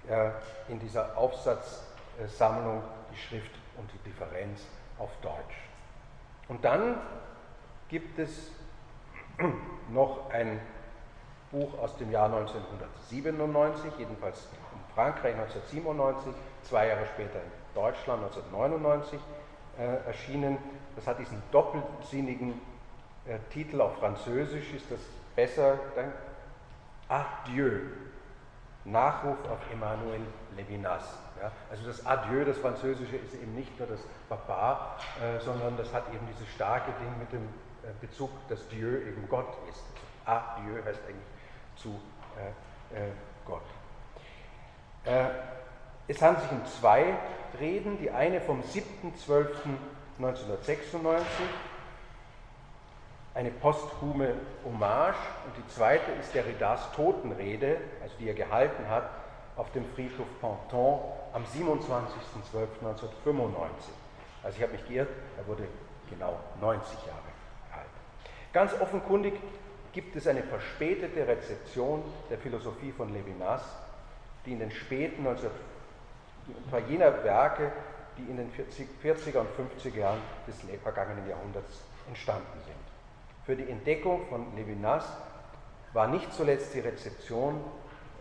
äh, 0.08 0.32
in 0.70 0.80
dieser 0.80 1.18
Aufsatzsammlung 1.18 2.84
Die 3.12 3.18
Schrift 3.18 3.52
und 3.78 3.90
die 3.94 4.10
Differenz 4.10 4.62
auf 4.98 5.10
Deutsch. 5.22 5.58
Und 6.48 6.64
dann 6.64 6.98
gibt 7.90 8.20
es 8.20 8.52
noch 9.90 10.30
ein 10.30 10.60
Buch 11.52 11.78
aus 11.80 11.98
dem 11.98 12.12
Jahr 12.12 12.26
1997, 12.26 13.92
jedenfalls 13.98 14.48
Frankreich 14.96 15.36
1997, 15.36 16.34
zwei 16.64 16.88
Jahre 16.88 17.06
später 17.06 17.40
in 17.40 17.52
Deutschland 17.74 18.24
1999 18.24 19.20
äh, 19.78 20.08
erschienen. 20.08 20.58
Das 20.96 21.08
hat 21.08 21.20
diesen 21.20 21.42
doppelsinnigen 21.52 22.54
äh, 23.26 23.38
Titel 23.52 23.82
auf 23.82 23.98
Französisch, 23.98 24.74
ist 24.74 24.92
das 24.92 25.00
besser? 25.36 25.80
Dann 25.96 26.12
Adieu, 27.08 27.80
Nachruf 28.86 29.38
auf 29.50 29.60
Emmanuel 29.72 30.22
Levinas. 30.56 31.04
Ja, 31.42 31.52
also 31.70 31.86
das 31.86 32.06
Adieu, 32.06 32.46
das 32.46 32.58
Französische, 32.58 33.16
ist 33.16 33.34
eben 33.34 33.56
nicht 33.56 33.78
nur 33.80 33.88
das 33.88 34.00
Papa, 34.30 34.98
äh, 35.22 35.40
sondern 35.40 35.78
das 35.78 35.92
hat 35.94 36.04
eben 36.14 36.26
dieses 36.28 36.48
starke 36.54 36.92
Ding 37.00 37.18
mit 37.20 37.32
dem 37.32 37.44
äh, 37.84 37.94
Bezug, 38.00 38.30
dass 38.48 38.68
Dieu 38.70 38.98
eben 39.00 39.28
Gott 39.30 39.58
ist. 39.70 39.84
Adieu 40.26 40.84
heißt 40.86 41.02
eigentlich 41.08 41.28
zu 41.76 42.00
äh, 42.38 42.98
äh 42.98 43.12
Gott. 43.46 43.64
Äh, 45.06 45.26
es 46.08 46.20
handelt 46.22 46.44
sich 46.44 46.52
um 46.52 46.64
zwei 46.66 47.16
Reden, 47.60 47.98
die 48.00 48.12
eine 48.12 48.40
vom 48.42 48.62
7.12.1996, 48.62 51.24
eine 53.34 53.50
posthume 53.52 54.34
Hommage, 54.66 55.16
und 55.46 55.56
die 55.58 55.66
zweite 55.74 56.12
ist 56.20 56.36
der 56.36 56.44
Derridas 56.44 56.92
Totenrede, 56.94 57.78
also 58.02 58.14
die 58.20 58.28
er 58.28 58.34
gehalten 58.34 58.90
hat 58.90 59.10
auf 59.56 59.72
dem 59.72 59.86
Friedhof 59.96 60.28
Panton 60.40 61.00
am 61.34 61.44
27.12.1995. 61.44 61.48
Also 64.44 64.58
ich 64.58 64.64
habe 64.64 64.74
mich 64.74 64.88
geirrt, 64.88 65.10
er 65.38 65.48
wurde 65.48 65.68
genau 66.10 66.38
90 66.60 67.06
Jahre 67.06 67.20
alt. 67.72 67.86
Ganz 68.54 68.74
offenkundig 68.82 69.34
gibt 69.94 70.16
es 70.16 70.28
eine 70.28 70.44
verspätete 70.44 71.28
Rezeption 71.28 72.04
der 72.30 72.38
Philosophie 72.38 72.92
von 72.92 73.12
Levinas, 73.14 73.64
die 74.46 74.54
in 74.54 74.60
den 74.60 74.72
späten 74.72 75.24
19 75.24 75.50
war 76.70 76.80
jener 76.80 77.24
Werke, 77.24 77.72
die 78.18 78.24
in 78.24 78.38
den 78.38 78.52
40er 78.52 79.40
und 79.40 79.50
50er 79.56 79.98
Jahren 79.98 80.20
des 80.48 80.56
vergangenen 80.82 81.28
Jahrhunderts 81.28 81.82
entstanden 82.08 82.60
sind. 82.66 82.76
Für 83.46 83.56
die 83.56 83.70
Entdeckung 83.70 84.26
von 84.28 84.56
Levinas 84.56 85.06
war 85.94 86.08
nicht 86.08 86.34
zuletzt 86.34 86.74
die 86.74 86.80
Rezeption 86.80 87.62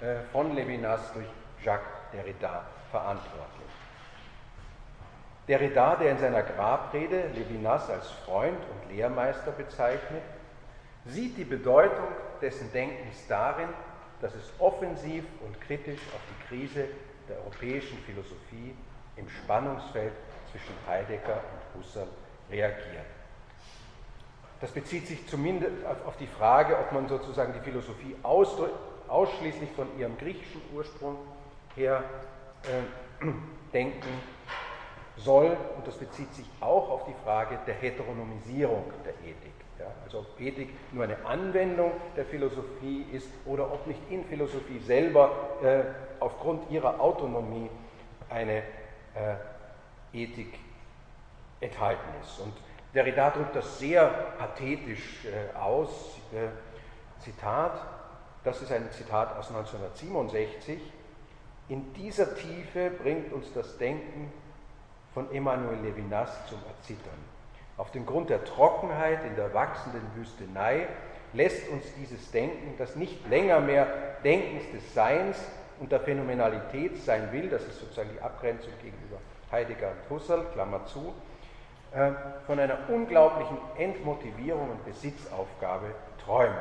äh, 0.01 0.21
von 0.33 0.55
Levinas 0.55 1.13
durch 1.13 1.27
Jacques 1.63 1.87
Derrida 2.13 2.65
verantwortlich. 2.91 3.71
Derrida, 5.49 5.97
der 5.97 6.13
in 6.13 6.19
seiner 6.19 6.43
Grabrede 6.43 7.29
Levinas 7.35 7.91
als 7.91 8.09
Freund 8.25 8.59
und 8.59 8.95
Lehrmeister 8.95 9.51
bezeichnet, 9.51 10.23
sieht 11.07 11.37
die 11.37 11.45
Bedeutung 11.45 12.09
dessen 12.41 12.71
Denkens 12.73 13.27
darin, 13.29 13.69
dass 14.21 14.35
es 14.35 14.53
offensiv 14.59 15.25
und 15.45 15.61
kritisch 15.61 16.01
auf 16.15 16.21
die 16.29 16.47
Krise 16.49 16.87
der 17.29 17.39
europäischen 17.39 17.99
Philosophie 17.99 18.75
im 19.17 19.29
Spannungsfeld 19.29 20.13
zwischen 20.51 20.75
Heidegger 20.87 21.35
und 21.75 21.81
Husserl 21.81 22.09
reagiert. 22.51 23.07
Das 24.61 24.71
bezieht 24.73 25.07
sich 25.07 25.27
zumindest 25.27 25.73
auf 26.07 26.17
die 26.19 26.27
Frage, 26.27 26.79
ob 26.79 26.93
man 26.93 27.09
sozusagen 27.09 27.55
die 27.55 27.61
Philosophie 27.61 28.15
ausschließlich 28.23 29.71
von 29.75 29.87
ihrem 29.99 30.19
griechischen 30.19 30.61
Ursprung 30.75 31.17
her 31.77 32.05
äh, 32.65 33.27
denken 33.73 34.09
soll. 35.17 35.57
Und 35.77 35.87
das 35.87 35.97
bezieht 35.97 36.33
sich 36.35 36.47
auch 36.61 36.91
auf 36.91 37.05
die 37.07 37.15
Frage 37.25 37.59
der 37.67 37.75
Heteronomisierung 37.75 38.93
der 39.05 39.15
Ethik. 39.27 39.60
Ja, 39.81 39.87
also 40.05 40.19
ob 40.19 40.41
Ethik 40.41 40.69
nur 40.93 41.05
eine 41.05 41.25
Anwendung 41.25 41.93
der 42.15 42.27
Philosophie 42.27 43.07
ist 43.13 43.31
oder 43.47 43.73
ob 43.73 43.87
nicht 43.87 44.01
in 44.11 44.27
Philosophie 44.27 44.79
selber 44.81 45.31
äh, 45.63 45.85
aufgrund 46.21 46.71
ihrer 46.71 47.01
Autonomie 47.01 47.71
eine 48.29 48.59
äh, 49.15 49.37
Ethik 50.13 50.59
enthalten 51.61 52.09
ist. 52.21 52.41
Und 52.41 52.53
Derrida 52.95 53.31
drückt 53.31 53.57
das 53.57 53.79
sehr 53.79 54.07
pathetisch 54.39 55.25
äh, 55.25 55.57
aus. 55.57 56.19
Äh, 56.33 56.49
Zitat, 57.21 57.73
das 58.45 58.61
ist 58.61 58.73
ein 58.73 58.91
Zitat 58.91 59.37
aus 59.37 59.49
1967. 59.49 60.79
In 61.69 61.93
dieser 61.95 62.35
Tiefe 62.35 62.91
bringt 62.91 63.33
uns 63.33 63.53
das 63.55 63.79
Denken 63.79 64.33
von 65.15 65.31
Emmanuel 65.33 65.79
Levinas 65.81 66.47
zum 66.49 66.59
Erzittern. 66.67 67.30
Auf 67.81 67.91
dem 67.93 68.05
Grund 68.05 68.29
der 68.29 68.45
Trockenheit 68.45 69.25
in 69.25 69.37
der 69.37 69.55
wachsenden 69.55 70.03
Wüstenei 70.15 70.87
lässt 71.33 71.67
uns 71.71 71.83
dieses 71.99 72.31
Denken, 72.31 72.75
das 72.77 72.95
nicht 72.95 73.27
länger 73.31 73.59
mehr 73.61 73.87
Denkens 74.23 74.71
des 74.71 74.93
Seins 74.93 75.39
und 75.81 75.91
der 75.91 76.01
Phänomenalität 76.01 77.03
sein 77.03 77.33
will, 77.33 77.49
das 77.49 77.63
ist 77.65 77.81
sozusagen 77.81 78.11
die 78.15 78.21
Abgrenzung 78.21 78.75
gegenüber 78.83 79.17
Heidegger 79.51 79.93
und 79.93 80.11
Husserl, 80.11 80.45
Klammer 80.53 80.85
zu, 80.85 81.15
äh, 81.93 82.11
von 82.47 82.61
einer 82.61 82.77
unglaublichen 82.91 83.57
Entmotivierung 83.79 84.73
und 84.73 84.85
Besitzaufgabe 84.85 85.87
träumen. 86.23 86.59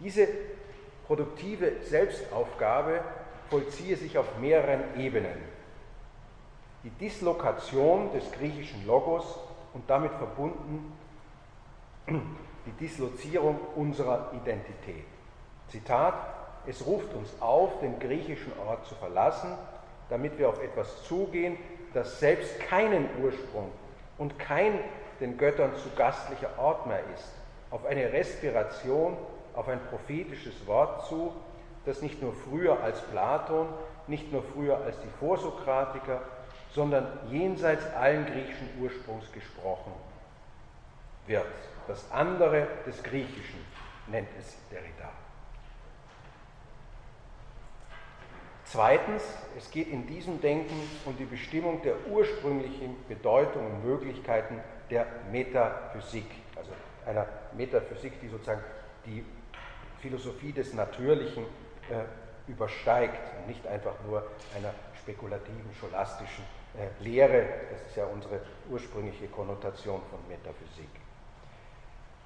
Diese 0.00 0.26
produktive 1.06 1.82
Selbstaufgabe 1.82 3.00
vollziehe 3.50 3.98
sich 3.98 4.16
auf 4.16 4.38
mehreren 4.40 4.84
Ebenen. 4.98 5.36
Die 6.82 6.90
Dislokation 6.90 8.10
des 8.14 8.32
griechischen 8.32 8.86
Logos 8.86 9.47
und 9.78 9.88
damit 9.88 10.12
verbunden 10.14 10.92
die 12.08 12.72
Dislozierung 12.80 13.60
unserer 13.76 14.32
Identität. 14.34 15.04
Zitat, 15.68 16.14
es 16.66 16.84
ruft 16.84 17.14
uns 17.14 17.30
auf, 17.40 17.78
den 17.80 18.00
griechischen 18.00 18.52
Ort 18.66 18.84
zu 18.86 18.96
verlassen, 18.96 19.50
damit 20.10 20.36
wir 20.36 20.48
auf 20.48 20.60
etwas 20.60 21.04
zugehen, 21.04 21.56
das 21.94 22.18
selbst 22.18 22.58
keinen 22.58 23.08
Ursprung 23.22 23.70
und 24.18 24.36
kein 24.38 24.80
den 25.20 25.38
Göttern 25.38 25.70
zu 25.76 25.90
gastlicher 25.96 26.50
Ort 26.58 26.86
mehr 26.86 27.02
ist, 27.14 27.32
auf 27.70 27.86
eine 27.86 28.12
Respiration, 28.12 29.16
auf 29.54 29.68
ein 29.68 29.80
prophetisches 29.90 30.66
Wort 30.66 31.06
zu, 31.06 31.32
das 31.86 32.02
nicht 32.02 32.20
nur 32.20 32.32
früher 32.32 32.82
als 32.82 33.00
Platon, 33.02 33.68
nicht 34.08 34.32
nur 34.32 34.42
früher 34.42 34.78
als 34.78 34.96
die 35.00 35.18
Vorsokratiker, 35.20 36.20
sondern 36.74 37.06
jenseits 37.30 37.84
allen 37.94 38.26
griechischen 38.26 38.68
Ursprungs 38.80 39.30
gesprochen 39.32 39.92
wird. 41.26 41.46
Das 41.86 42.10
andere 42.10 42.68
des 42.86 43.02
Griechischen 43.02 43.64
nennt 44.06 44.28
es 44.38 44.56
Derrida. 44.70 45.10
Zweitens, 48.64 49.22
es 49.56 49.70
geht 49.70 49.88
in 49.88 50.06
diesem 50.06 50.42
Denken 50.42 50.78
um 51.06 51.16
die 51.16 51.24
Bestimmung 51.24 51.80
der 51.82 51.94
ursprünglichen 52.06 52.96
Bedeutung 53.08 53.64
und 53.64 53.84
Möglichkeiten 53.84 54.60
der 54.90 55.06
Metaphysik, 55.32 56.26
also 56.54 56.72
einer 57.06 57.26
Metaphysik, 57.56 58.20
die 58.20 58.28
sozusagen 58.28 58.62
die 59.06 59.24
Philosophie 60.00 60.52
des 60.52 60.74
Natürlichen 60.74 61.44
äh, 61.90 62.50
übersteigt 62.50 63.38
und 63.38 63.48
nicht 63.48 63.66
einfach 63.66 63.94
nur 64.06 64.26
einer 64.54 64.74
spekulativen, 64.98 65.70
scholastischen 65.80 66.44
Lehre. 67.00 67.46
Das 67.70 67.82
ist 67.82 67.96
ja 67.96 68.06
unsere 68.06 68.40
ursprüngliche 68.70 69.28
Konnotation 69.28 70.00
von 70.10 70.18
Metaphysik. 70.28 70.90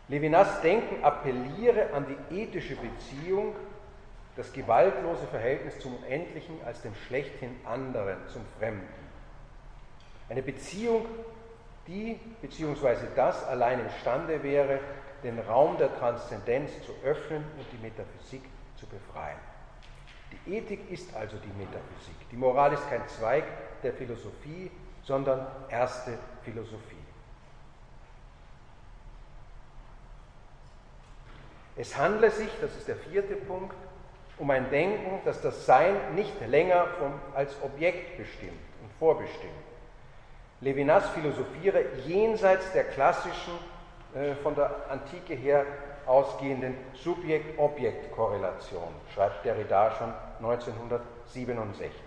Levinas 0.09 0.61
Denken 0.61 1.03
appelliere 1.05 1.93
an 1.93 2.07
die 2.07 2.43
ethische 2.43 2.77
Beziehung, 2.77 3.55
das 4.37 4.53
gewaltlose 4.53 5.27
Verhältnis 5.27 5.79
zum 5.79 5.97
Unendlichen 5.97 6.63
als 6.65 6.83
dem 6.83 6.95
schlechthin 6.95 7.55
anderen, 7.65 8.17
zum 8.29 8.43
Fremden. 8.59 8.89
Eine 10.29 10.43
Beziehung, 10.43 11.07
die 11.87 12.19
bzw. 12.41 12.97
das 13.15 13.45
allein 13.45 13.81
imstande 13.81 14.43
wäre, 14.43 14.81
den 15.23 15.39
Raum 15.39 15.79
der 15.79 15.97
Transzendenz 15.99 16.71
zu 16.83 16.93
öffnen 17.05 17.45
und 17.59 17.67
die 17.73 17.79
Metaphysik 17.79 18.43
zu 18.77 18.87
befreien. 18.87 19.39
Die 20.33 20.57
Ethik 20.57 20.91
ist 20.91 21.15
also 21.15 21.37
die 21.37 21.59
Metaphysik. 21.59 22.15
Die 22.31 22.37
Moral 22.37 22.73
ist 22.73 22.89
kein 22.89 23.07
Zweig 23.09 23.45
der 23.83 23.93
Philosophie, 23.93 24.71
sondern 25.03 25.47
erste 25.69 26.19
Philosophie. 26.45 26.97
Es 31.77 31.97
handle 31.97 32.31
sich, 32.31 32.51
das 32.61 32.77
ist 32.77 32.87
der 32.87 32.97
vierte 32.97 33.35
Punkt, 33.35 33.75
um 34.39 34.51
ein 34.51 34.69
Denken, 34.71 35.21
das 35.25 35.41
das 35.41 35.65
Sein 35.67 36.15
nicht 36.15 36.35
länger 36.47 36.87
vom, 36.99 37.13
als 37.35 37.57
Objekt 37.63 38.19
bestimmt 38.19 38.53
und 38.83 38.93
vorbestimmt. 38.99 39.53
Levinas 40.61 41.09
philosophiere 41.11 41.85
jenseits 42.07 42.73
der 42.73 42.85
klassischen, 42.85 43.55
äh, 44.15 44.35
von 44.43 44.55
der 44.55 44.91
Antike 44.91 45.35
her 45.35 45.65
ausgehenden 46.07 46.77
Subjekt-Objekt-Korrelation, 46.95 48.93
schreibt 49.15 49.45
Derrida 49.45 49.93
schon 49.93 50.13
1967. 50.41 52.02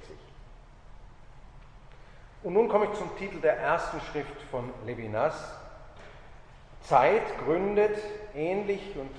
Und 2.46 2.54
nun 2.54 2.70
komme 2.70 2.86
ich 2.86 2.94
zum 2.94 3.10
Titel 3.18 3.42
der 3.42 3.58
ersten 3.58 4.00
Schrift 4.02 4.40
von 4.52 4.72
Levinas. 4.86 5.34
Zeit 6.82 7.24
gründet 7.44 7.98
ähnlich 8.36 8.96
und 8.96 9.10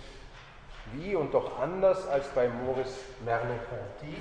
wie 0.93 1.17
und 1.17 1.35
doch 1.35 1.59
anders 1.59 2.07
als 2.07 2.29
bei 2.29 2.47
Maurice 2.47 3.01
Merleau-Ponty 3.25 4.15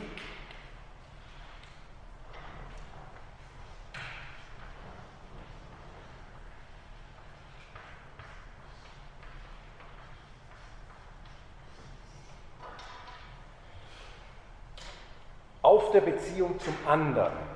auf 15.62 15.92
der 15.92 16.02
Beziehung 16.02 16.60
zum 16.60 16.76
anderen. 16.88 17.55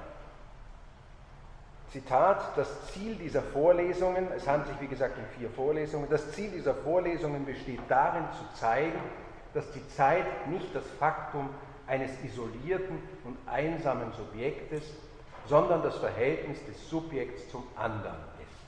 Zitat, 1.92 2.56
das 2.56 2.88
Ziel 2.94 3.16
dieser 3.16 3.42
Vorlesungen, 3.42 4.28
es 4.36 4.48
handelt 4.48 4.70
sich 4.70 4.82
wie 4.82 4.88
gesagt 4.88 5.18
um 5.18 5.24
vier 5.40 5.50
Vorlesungen, 5.50 6.08
das 6.10 6.32
Ziel 6.32 6.52
dieser 6.52 6.76
Vorlesungen 6.76 7.46
besteht 7.46 7.80
darin 7.88 8.26
zu 8.38 8.60
zeigen, 8.60 9.00
dass 9.54 9.72
die 9.72 9.88
Zeit 9.90 10.48
nicht 10.48 10.76
das 10.76 10.84
Faktum 11.00 11.50
eines 11.88 12.12
isolierten 12.24 13.02
und 13.24 13.38
einsamen 13.48 14.14
Subjektes, 14.14 14.84
sondern 15.48 15.82
das 15.82 15.98
Verhältnis 15.98 16.64
des 16.66 16.90
Subjekts 16.90 17.50
zum 17.50 17.64
anderen 17.76 18.20
ist. 18.40 18.60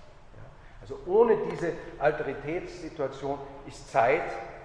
Also 0.81 0.97
ohne 1.05 1.37
diese 1.51 1.73
Alteritätssituation 1.99 3.37
ist 3.67 3.91
Zeit 3.91 4.23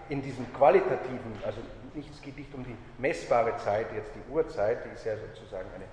in 0.08 0.22
diesem 0.22 0.50
qualitativen, 0.54 1.32
also 1.44 1.60
es 1.94 2.22
geht 2.22 2.38
nicht 2.38 2.54
um 2.54 2.64
die 2.64 2.76
messbare 2.98 3.56
Zeit, 3.58 3.86
jetzt 3.94 4.12
die 4.14 4.32
Uhrzeit, 4.32 4.84
die 4.84 4.94
ist 4.94 5.04
ja 5.04 5.14
sozusagen 5.16 5.68
eine, 5.74 5.84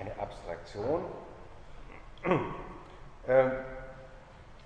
eine 0.00 0.20
Abstraktion, 0.20 1.02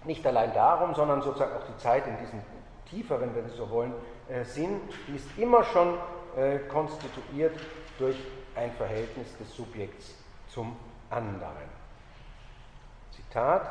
nicht 0.04 0.26
allein 0.26 0.52
darum, 0.54 0.94
sondern 0.94 1.22
sozusagen 1.22 1.56
auch 1.56 1.66
die 1.66 1.76
Zeit 1.78 2.06
in 2.06 2.16
diesem 2.18 2.40
tieferen, 2.90 3.34
wenn 3.34 3.48
Sie 3.48 3.56
so 3.56 3.70
wollen, 3.70 3.92
äh, 4.28 4.44
Sinn, 4.44 4.80
die 5.08 5.16
ist 5.16 5.26
immer 5.38 5.64
schon 5.64 5.98
äh, 6.36 6.58
konstituiert 6.68 7.58
durch 7.98 8.16
ein 8.54 8.70
Verhältnis 8.72 9.36
des 9.38 9.54
Subjekts 9.54 10.14
zum 10.48 10.76
anderen. 11.10 11.82
Zitat. 13.10 13.66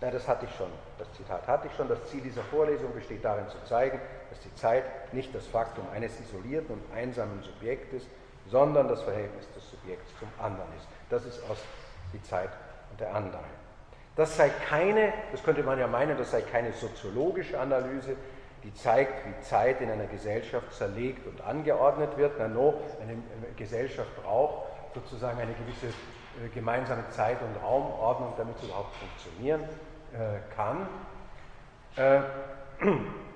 Na, 0.00 0.10
das 0.12 0.28
hatte 0.28 0.46
ich 0.46 0.54
schon. 0.54 0.70
Das 0.98 1.12
Zitat 1.14 1.46
hatte 1.48 1.66
ich 1.66 1.74
schon. 1.74 1.88
Das 1.88 2.04
Ziel 2.04 2.20
dieser 2.20 2.42
Vorlesung 2.44 2.92
besteht 2.94 3.24
darin 3.24 3.48
zu 3.48 3.58
zeigen, 3.64 4.00
dass 4.30 4.40
die 4.40 4.54
Zeit 4.54 5.12
nicht 5.12 5.34
das 5.34 5.46
Faktum 5.48 5.84
eines 5.92 6.20
isolierten 6.20 6.76
und 6.76 6.96
einsamen 6.96 7.42
Subjektes, 7.42 8.06
sondern 8.50 8.88
das 8.88 9.02
Verhältnis 9.02 9.46
des 9.54 9.70
Subjekts 9.70 10.10
zum 10.18 10.28
anderen 10.38 10.68
ist. 10.76 10.86
Das 11.10 11.24
ist 11.24 11.42
aus 11.50 11.58
die 12.12 12.22
Zeit 12.22 12.50
der 12.98 13.14
andere. 13.14 13.42
Das 14.16 14.36
sei 14.36 14.48
keine, 14.48 15.12
das 15.30 15.42
könnte 15.44 15.62
man 15.62 15.78
ja 15.78 15.86
meinen, 15.86 16.18
das 16.18 16.32
sei 16.32 16.42
keine 16.42 16.72
soziologische 16.72 17.58
Analyse, 17.58 18.16
die 18.64 18.74
zeigt, 18.74 19.24
wie 19.26 19.40
Zeit 19.42 19.80
in 19.80 19.90
einer 19.90 20.06
Gesellschaft 20.06 20.72
zerlegt 20.72 21.26
und 21.26 21.40
angeordnet 21.40 22.16
wird. 22.16 22.32
Na 22.38 22.48
no, 22.48 22.74
eine 23.00 23.22
Gesellschaft 23.56 24.10
braucht 24.22 24.66
sozusagen 24.94 25.38
eine 25.40 25.52
gewisse 25.52 25.86
äh, 25.86 26.48
gemeinsame 26.52 27.08
Zeit- 27.10 27.40
und 27.42 27.62
Raumordnung, 27.62 28.32
damit 28.36 28.58
sie 28.58 28.66
überhaupt 28.66 28.94
funktionieren 28.96 29.62
äh, 30.12 30.40
kann. 30.56 30.88
Äh, 31.96 32.20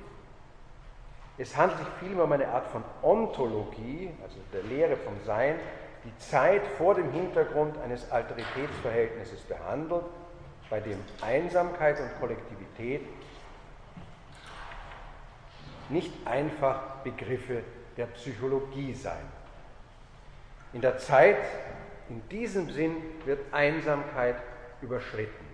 es 1.43 1.57
handelt 1.57 1.81
sich 1.81 1.89
vielmehr 1.99 2.23
um 2.23 2.31
eine 2.31 2.47
Art 2.47 2.69
von 2.69 2.85
Ontologie, 3.03 4.11
also 4.23 4.37
der 4.53 4.63
Lehre 4.63 4.97
vom 4.97 5.15
Sein, 5.27 5.57
die 6.05 6.17
Zeit 6.19 6.63
vor 6.79 6.95
dem 6.95 7.11
Hintergrund 7.11 7.77
eines 7.79 8.09
Alteritätsverhältnisses 8.13 9.41
behandelt, 9.41 10.05
bei 10.71 10.79
dem 10.79 10.99
Einsamkeit 11.21 11.99
und 11.99 12.09
Kollektivität 12.21 13.03
nicht 15.89 16.13
einfach 16.25 16.81
Begriffe 17.03 17.65
der 17.97 18.07
Psychologie 18.07 18.95
seien. 18.95 19.27
In 20.73 20.81
der 20.81 20.99
Zeit, 20.99 21.39
in 22.09 22.27
diesem 22.29 22.71
Sinn, 22.71 22.97
wird 23.25 23.53
Einsamkeit 23.53 24.37
überschritten. 24.81 25.45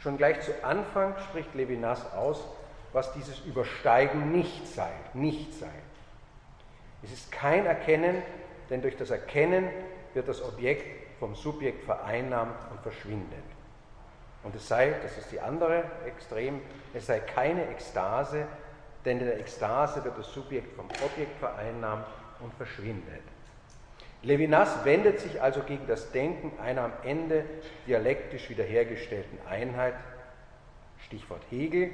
Schon 0.00 0.16
gleich 0.16 0.40
zu 0.40 0.64
Anfang 0.64 1.14
spricht 1.20 1.54
Levinas 1.54 2.12
aus, 2.14 2.42
was 2.92 3.12
dieses 3.14 3.40
Übersteigen 3.40 4.32
nicht 4.32 4.66
sei, 4.66 4.90
nicht 5.14 5.54
sei. 5.54 5.72
Es 7.02 7.12
ist 7.12 7.32
kein 7.32 7.66
Erkennen, 7.66 8.22
denn 8.70 8.82
durch 8.82 8.96
das 8.96 9.10
Erkennen 9.10 9.68
wird 10.14 10.28
das 10.28 10.42
Objekt 10.42 10.84
vom 11.18 11.34
Subjekt 11.34 11.84
vereinnahmt 11.84 12.56
und 12.70 12.80
verschwindet. 12.80 13.44
Und 14.44 14.54
es 14.54 14.66
sei, 14.66 14.94
das 15.02 15.16
ist 15.18 15.30
die 15.32 15.40
andere 15.40 15.84
Extrem, 16.06 16.60
es 16.94 17.06
sei 17.06 17.20
keine 17.20 17.68
Ekstase, 17.68 18.46
denn 19.04 19.18
in 19.20 19.26
der 19.26 19.40
Ekstase 19.40 20.04
wird 20.04 20.18
das 20.18 20.32
Subjekt 20.32 20.74
vom 20.76 20.86
Objekt 21.04 21.38
vereinnahmt 21.38 22.06
und 22.40 22.52
verschwindet. 22.54 23.22
Levinas 24.22 24.84
wendet 24.84 25.18
sich 25.18 25.42
also 25.42 25.62
gegen 25.62 25.86
das 25.88 26.12
Denken 26.12 26.52
einer 26.60 26.82
am 26.82 26.92
Ende 27.02 27.44
dialektisch 27.86 28.48
wiederhergestellten 28.50 29.38
Einheit, 29.48 29.94
Stichwort 31.06 31.42
Hegel, 31.50 31.90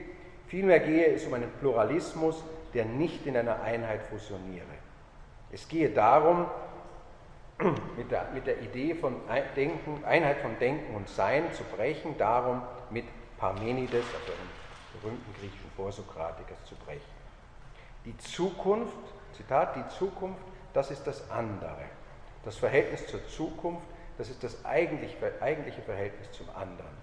Vielmehr 0.48 0.80
gehe 0.80 1.06
es 1.06 1.26
um 1.26 1.34
einen 1.34 1.50
Pluralismus, 1.60 2.42
der 2.74 2.84
nicht 2.84 3.26
in 3.26 3.36
einer 3.36 3.62
Einheit 3.62 4.02
fusioniere. 4.02 4.64
Es 5.52 5.68
gehe 5.68 5.90
darum, 5.90 6.46
mit 7.96 8.10
der, 8.10 8.28
mit 8.32 8.46
der 8.46 8.60
Idee 8.60 8.94
von 8.94 9.16
Denken, 9.56 10.04
Einheit 10.04 10.38
von 10.38 10.58
Denken 10.58 10.94
und 10.94 11.08
Sein 11.08 11.52
zu 11.52 11.64
brechen, 11.64 12.16
darum 12.18 12.62
mit 12.90 13.04
Parmenides, 13.38 14.04
also 14.14 14.32
einem 14.32 15.00
berühmten 15.00 15.34
griechischen 15.38 15.70
Vorsokratikers, 15.76 16.58
zu 16.64 16.74
brechen. 16.76 17.18
Die 18.04 18.16
Zukunft, 18.18 18.96
Zitat, 19.36 19.76
die 19.76 19.88
Zukunft, 19.96 20.40
das 20.72 20.90
ist 20.90 21.06
das 21.06 21.30
andere. 21.30 21.84
Das 22.44 22.56
Verhältnis 22.56 23.06
zur 23.06 23.26
Zukunft, 23.28 23.86
das 24.16 24.30
ist 24.30 24.42
das 24.42 24.64
eigentliche 24.64 25.82
Verhältnis 25.82 26.30
zum 26.32 26.48
anderen. 26.50 26.97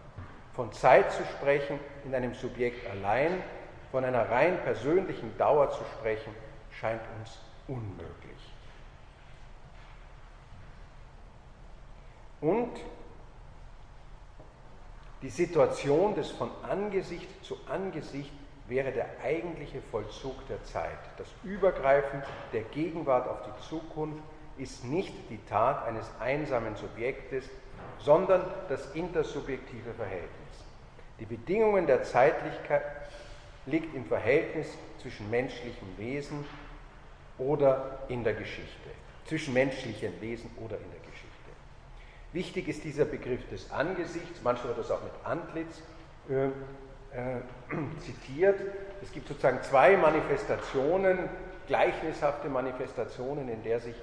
Von 0.56 0.72
Zeit 0.72 1.12
zu 1.12 1.24
sprechen 1.26 1.80
in 2.06 2.16
einem 2.16 2.34
Subjekt 2.34 2.90
allein, 2.90 3.44
von 3.92 4.06
einer 4.06 4.30
rein 4.30 4.58
persönlichen 4.64 5.38
Dauer 5.38 5.72
zu 5.72 5.84
sprechen, 5.98 6.34
scheint 6.80 7.02
uns 7.20 7.40
unmöglich. 7.68 8.54
Und 12.42 12.72
die 15.22 15.30
Situation 15.30 16.16
des 16.16 16.32
von 16.32 16.52
Angesicht 16.70 17.28
zu 17.44 17.58
Angesicht 17.68 18.32
wäre 18.68 18.92
der 18.92 19.08
eigentliche 19.24 19.82
Vollzug 19.82 20.48
der 20.48 20.64
Zeit. 20.64 20.98
Das 21.18 21.28
Übergreifen 21.44 22.22
der 22.54 22.62
Gegenwart 22.62 23.28
auf 23.28 23.40
die 23.44 23.68
Zukunft 23.68 24.24
ist 24.58 24.84
nicht 24.86 25.14
die 25.30 25.44
Tat 25.46 25.86
eines 25.86 26.10
einsamen 26.20 26.76
Subjektes, 26.76 27.50
sondern 28.00 28.42
das 28.70 28.94
intersubjektive 28.94 29.94
Verhältnis. 29.94 30.45
Die 31.20 31.26
Bedingungen 31.26 31.88
der 31.88 32.04
Zeitlichkeit 32.04 32.84
liegt 33.66 33.96
im 33.96 34.06
Verhältnis 34.06 34.68
zwischen 35.02 35.30
menschlichem 35.30 35.88
Wesen 35.98 36.46
oder 37.38 38.00
in 38.08 38.24
der 38.24 38.34
Geschichte, 38.34 38.90
zwischen 39.26 39.54
menschlichem 39.54 40.14
Wesen 40.22 40.50
oder 40.58 40.78
in 40.78 40.92
der 40.92 41.00
Geschichte. 41.00 41.36
Wichtig 42.34 42.68
ist 42.68 42.84
dieser 42.84 43.06
Begriff 43.06 43.48
des 43.50 43.72
Angesichts, 43.72 44.42
manchmal 44.44 44.76
wird 44.76 44.80
das 44.80 44.92
auch 44.92 45.04
mit 45.04 45.14
Antlitz 45.24 45.82
äh, 46.30 46.48
äh, 47.16 47.42
zitiert. 48.00 48.60
Es 49.02 49.12
gibt 49.12 49.28
sozusagen 49.28 49.62
zwei 49.64 49.96
Manifestationen, 49.96 51.30
gleichnishafte 51.68 52.50
Manifestationen, 52.50 53.48
in 53.50 53.64
der 53.64 53.80
sich 53.80 53.96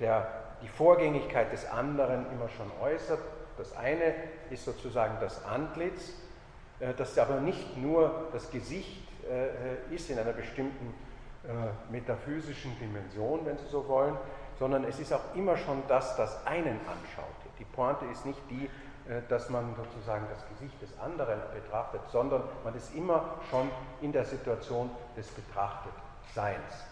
der, 0.00 0.26
die 0.62 0.68
Vorgängigkeit 0.68 1.52
des 1.52 1.66
anderen 1.66 2.26
immer 2.32 2.48
schon 2.48 2.70
äußert. 2.80 3.20
Das 3.58 3.76
eine 3.76 4.14
ist 4.50 4.64
sozusagen 4.64 5.16
das 5.20 5.44
Antlitz, 5.44 6.14
das 6.96 7.18
aber 7.18 7.40
nicht 7.40 7.76
nur 7.76 8.28
das 8.32 8.50
Gesicht 8.50 9.02
äh, 9.28 9.94
ist 9.94 10.10
in 10.10 10.18
einer 10.18 10.32
bestimmten 10.32 10.94
metaphysischen 11.92 12.76
Dimension, 12.80 13.46
wenn 13.46 13.56
Sie 13.56 13.68
so 13.70 13.86
wollen, 13.86 14.16
sondern 14.58 14.82
es 14.82 14.98
ist 14.98 15.12
auch 15.12 15.32
immer 15.36 15.56
schon 15.56 15.80
das, 15.86 16.16
das 16.16 16.44
einen 16.44 16.80
anschaut. 16.80 17.36
Die 17.60 17.64
Pointe 17.64 18.04
ist 18.06 18.26
nicht 18.26 18.40
die, 18.50 18.68
dass 19.28 19.48
man 19.48 19.76
sozusagen 19.76 20.26
das 20.28 20.44
Gesicht 20.48 20.82
des 20.82 20.98
anderen 20.98 21.38
betrachtet, 21.54 22.00
sondern 22.10 22.42
man 22.64 22.74
ist 22.74 22.92
immer 22.96 23.36
schon 23.48 23.70
in 24.00 24.10
der 24.10 24.24
Situation 24.24 24.90
des 25.16 25.28
Betrachtetseins. 25.28 26.84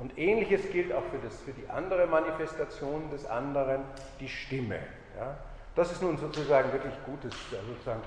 Und 0.00 0.16
ähnliches 0.18 0.70
gilt 0.72 0.92
auch 0.92 1.04
für, 1.10 1.18
das, 1.18 1.38
für 1.40 1.52
die 1.52 1.68
andere 1.68 2.06
Manifestation 2.06 3.10
des 3.10 3.26
anderen, 3.26 3.82
die 4.18 4.28
Stimme. 4.28 4.78
Ja? 5.18 5.36
Das 5.76 5.92
ist 5.92 6.02
nun 6.02 6.16
sozusagen 6.16 6.72
wirklich 6.72 6.94
gutes 7.04 7.34
sozusagen 7.50 8.00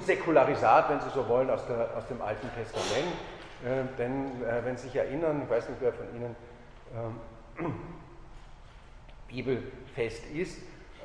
Säkularisat, 0.00 0.90
wenn 0.90 1.00
Sie 1.00 1.10
so 1.10 1.28
wollen, 1.28 1.50
aus, 1.50 1.66
der, 1.66 1.96
aus 1.96 2.06
dem 2.06 2.22
Alten 2.22 2.48
Testament. 2.54 3.12
Äh, 3.64 3.96
denn 3.98 4.42
äh, 4.42 4.64
wenn 4.64 4.76
Sie 4.76 4.88
sich 4.88 4.96
erinnern, 4.96 5.42
ich 5.44 5.50
weiß 5.50 5.68
nicht, 5.68 5.80
wer 5.80 5.92
von 5.92 6.06
Ihnen 6.14 6.36
ähm, 7.58 7.74
bibelfest 9.28 10.30
ist, 10.32 10.58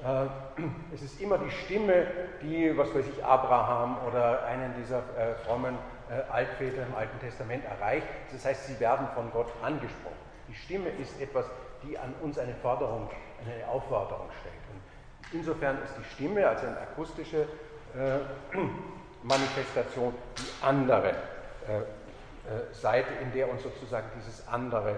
äh, 0.03 0.25
es 0.93 1.01
ist 1.01 1.19
immer 1.19 1.37
die 1.37 1.51
Stimme, 1.51 2.07
die, 2.41 2.77
was 2.77 2.93
weiß 2.93 3.05
ich, 3.07 3.23
Abraham 3.23 3.97
oder 4.07 4.45
einen 4.45 4.73
dieser 4.75 4.99
äh, 5.17 5.35
frommen 5.45 5.75
äh, 6.09 6.31
Altväter 6.31 6.83
im 6.83 6.95
Alten 6.95 7.19
Testament 7.19 7.63
erreicht. 7.65 8.07
Das 8.31 8.45
heißt, 8.45 8.67
sie 8.67 8.79
werden 8.79 9.07
von 9.15 9.31
Gott 9.31 9.51
angesprochen. 9.63 10.15
Die 10.47 10.55
Stimme 10.55 10.89
ist 10.89 11.19
etwas, 11.21 11.45
die 11.83 11.97
an 11.97 12.13
uns 12.21 12.37
eine 12.37 12.55
Forderung, 12.55 13.09
eine 13.43 13.67
Aufforderung 13.67 14.27
stellt. 14.41 14.55
Und 14.73 15.39
insofern 15.39 15.81
ist 15.83 15.93
die 15.97 16.03
Stimme, 16.03 16.47
also 16.47 16.67
eine 16.67 16.79
akustische 16.79 17.47
Manifestation, 19.23 20.13
die 20.37 20.65
andere 20.65 21.09
äh, 21.09 21.79
äh, 21.79 22.73
Seite, 22.73 23.09
in 23.21 23.31
der 23.33 23.49
uns 23.49 23.63
sozusagen 23.63 24.07
dieses 24.15 24.47
andere 24.47 24.97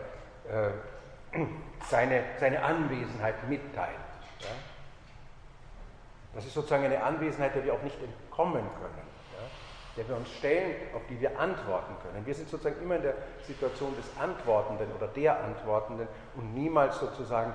seine, 1.90 2.24
seine 2.40 2.62
Anwesenheit 2.64 3.48
mitteilt. 3.48 3.96
Ja? 4.40 4.50
Das 6.34 6.46
ist 6.46 6.54
sozusagen 6.54 6.86
eine 6.86 7.04
Anwesenheit, 7.04 7.56
der 7.56 7.64
wir 7.64 7.74
auch 7.74 7.82
nicht 7.82 7.98
entkommen 8.02 8.64
können, 8.80 9.08
ja? 9.34 9.48
der 9.98 10.10
wir 10.10 10.16
uns 10.18 10.32
stellen, 10.32 10.76
auf 10.96 11.02
die 11.10 11.20
wir 11.20 11.38
antworten 11.40 11.96
können. 12.02 12.26
Wir 12.26 12.34
sind 12.34 12.50
sozusagen 12.50 12.82
immer 12.82 12.96
in 12.96 13.04
der 13.04 13.16
Situation 13.46 13.96
des 13.96 14.06
Antwortenden 14.20 14.92
oder 14.94 15.08
der 15.08 15.44
Antwortenden 15.44 16.08
und 16.36 16.54
niemals 16.54 17.00
sozusagen, 17.00 17.54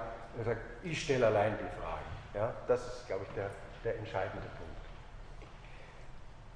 ich 0.83 1.03
stelle 1.03 1.27
allein 1.27 1.57
die 1.59 1.81
Frage. 1.81 2.05
Ja? 2.35 2.53
Das 2.69 2.87
ist, 2.87 3.07
glaube 3.07 3.25
ich, 3.27 3.35
der, 3.35 3.49
der 3.85 3.99
entscheidende 3.99 4.47
Punkt. 4.59 4.66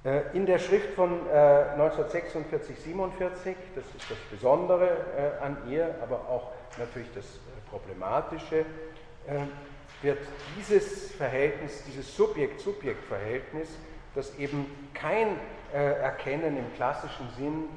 Äh, 0.03 0.21
in 0.33 0.47
der 0.47 0.57
Schrift 0.57 0.93
von 0.95 1.29
1946, 1.29 2.75
äh, 2.75 2.81
47, 2.81 3.55
das 3.75 3.85
ist 3.85 4.09
das 4.09 4.17
Besondere 4.31 4.87
äh, 4.87 5.43
an 5.43 5.57
ihr, 5.69 5.93
aber 6.01 6.27
auch 6.27 6.51
natürlich 6.77 7.09
das 7.13 7.25
Problematische, 7.69 8.65
wird 10.01 10.17
dieses 10.57 11.11
Verhältnis, 11.11 11.83
dieses 11.85 12.17
Subjekt-Subjekt-Verhältnis, 12.17 13.69
das 14.13 14.37
eben 14.37 14.89
kein 14.93 15.39
Erkennen 15.71 16.57
im 16.57 16.73
klassischen 16.73 17.29
Sinn 17.37 17.69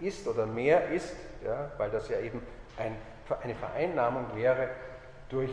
ist 0.00 0.28
oder 0.28 0.46
mehr 0.46 0.90
ist, 0.90 1.16
ja, 1.44 1.72
weil 1.78 1.90
das 1.90 2.08
ja 2.08 2.20
eben 2.20 2.40
ein, 2.76 2.94
eine 3.42 3.54
Vereinnahmung 3.56 4.26
wäre 4.36 4.68
durch 5.28 5.50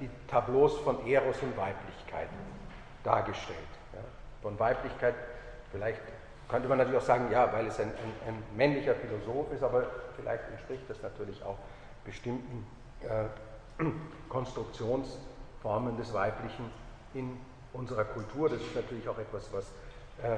die 0.00 0.10
Tableaus 0.28 0.76
von 0.80 1.06
Eros 1.06 1.40
und 1.40 1.56
Weiblichkeit 1.56 2.28
dargestellt. 3.04 3.75
Von 4.46 4.60
Weiblichkeit, 4.60 5.16
vielleicht 5.72 6.00
könnte 6.48 6.68
man 6.68 6.78
natürlich 6.78 7.00
auch 7.00 7.04
sagen, 7.04 7.32
ja, 7.32 7.52
weil 7.52 7.66
es 7.66 7.80
ein, 7.80 7.88
ein, 7.88 8.28
ein 8.28 8.42
männlicher 8.56 8.94
Philosoph 8.94 9.50
ist, 9.50 9.64
aber 9.64 9.86
vielleicht 10.14 10.48
entspricht 10.52 10.84
das 10.86 11.02
natürlich 11.02 11.42
auch 11.42 11.56
bestimmten 12.04 12.64
äh, 13.00 13.82
Konstruktionsformen 14.28 15.96
des 15.96 16.14
Weiblichen 16.14 16.70
in 17.12 17.36
unserer 17.72 18.04
Kultur. 18.04 18.48
Das 18.48 18.60
ist 18.60 18.76
natürlich 18.76 19.08
auch 19.08 19.18
etwas, 19.18 19.52
was 19.52 19.64
äh, 20.22 20.36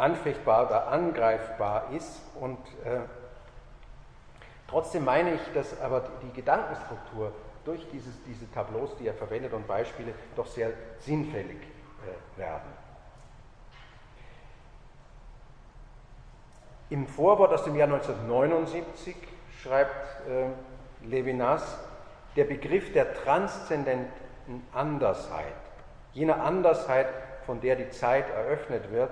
anfechtbar 0.00 0.66
oder 0.66 0.86
angreifbar 0.86 1.90
ist. 1.96 2.20
Und 2.38 2.58
äh, 2.84 3.00
trotzdem 4.68 5.04
meine 5.04 5.34
ich, 5.34 5.40
dass 5.52 5.80
aber 5.80 6.08
die 6.22 6.32
Gedankenstruktur 6.32 7.32
durch 7.64 7.84
dieses, 7.90 8.22
diese 8.22 8.48
Tableaus, 8.52 8.90
die 9.00 9.08
er 9.08 9.14
verwendet 9.14 9.52
und 9.52 9.66
Beispiele, 9.66 10.14
doch 10.36 10.46
sehr 10.46 10.70
sinnfällig 11.00 11.56
äh, 11.56 11.77
werden. 12.36 12.72
Im 16.90 17.06
Vorwort 17.06 17.52
aus 17.52 17.64
dem 17.64 17.76
Jahr 17.76 17.88
1979 17.88 19.14
schreibt 19.62 20.26
äh, 20.26 21.06
Levinas, 21.06 21.78
der 22.36 22.44
Begriff 22.44 22.92
der 22.92 23.14
transzendenten 23.14 24.66
Andersheit, 24.72 25.52
jener 26.12 26.42
Andersheit, 26.42 27.08
von 27.44 27.60
der 27.60 27.76
die 27.76 27.90
Zeit 27.90 28.28
eröffnet 28.30 28.90
wird, 28.90 29.10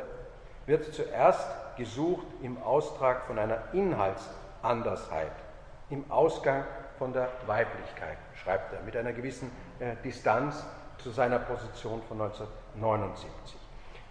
wird 0.66 0.92
zuerst 0.94 1.48
gesucht 1.76 2.26
im 2.42 2.62
Austrag 2.62 3.24
von 3.26 3.38
einer 3.38 3.58
Inhaltsandersheit, 3.72 5.32
im 5.90 6.10
Ausgang 6.10 6.64
von 6.98 7.12
der 7.12 7.28
Weiblichkeit, 7.46 8.16
schreibt 8.42 8.72
er, 8.72 8.82
mit 8.82 8.96
einer 8.96 9.12
gewissen 9.12 9.50
äh, 9.78 9.96
Distanz 10.02 10.64
zu 10.98 11.10
seiner 11.10 11.38
Position 11.38 12.02
von 12.08 12.20
1979. 12.20 12.65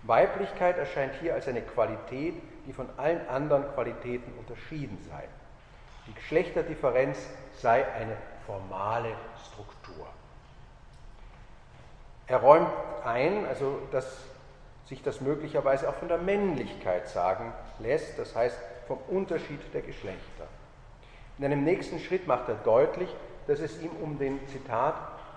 Weiblichkeit 0.04 0.78
erscheint 0.78 1.14
hier 1.22 1.34
als 1.34 1.48
eine 1.48 1.62
Qualität, 1.62 2.36
die 2.68 2.74
von 2.74 2.88
allen 2.98 3.28
anderen 3.28 3.64
Qualitäten 3.74 4.32
unterschieden 4.38 4.98
sei. 5.10 5.24
Die 6.08 6.14
Geschlechterdifferenz 6.14 7.18
sei 7.54 7.86
eine 7.94 8.16
formale 8.46 9.16
Struktur. 9.48 10.06
Er 12.28 12.38
räumt 12.38 12.70
ein, 13.04 13.46
also 13.46 13.80
dass 13.92 14.18
sich 14.88 15.02
das 15.02 15.22
möglicherweise 15.22 15.90
auch 15.90 15.96
von 15.96 16.08
der 16.08 16.18
Männlichkeit 16.20 17.08
sagen 17.08 17.54
lässt, 17.80 18.20
das 18.20 18.36
heißt 18.36 18.58
vom 18.88 19.00
Unterschied 19.08 19.60
der 19.74 19.82
Geschlechter. 19.82 20.48
In 21.38 21.46
einem 21.46 21.64
nächsten 21.64 22.00
Schritt 22.00 22.28
macht 22.28 22.48
er 22.48 22.56
deutlich, 22.56 23.14
dass 23.48 23.60
es 23.60 23.82
ihm 23.82 23.92
um 24.02 24.18
den 24.20 24.48
Zitat 24.48 24.96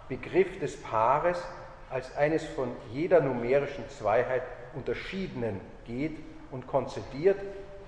Begriff 0.08 0.58
des 0.60 0.80
Paares 0.82 1.42
als 1.90 2.14
eines 2.16 2.44
von 2.44 2.70
jeder 2.92 3.20
numerischen 3.20 3.88
Zweiheit 3.88 4.42
unterschiedenen 4.74 5.60
geht 5.86 6.18
und 6.50 6.66
konzidiert, 6.66 7.40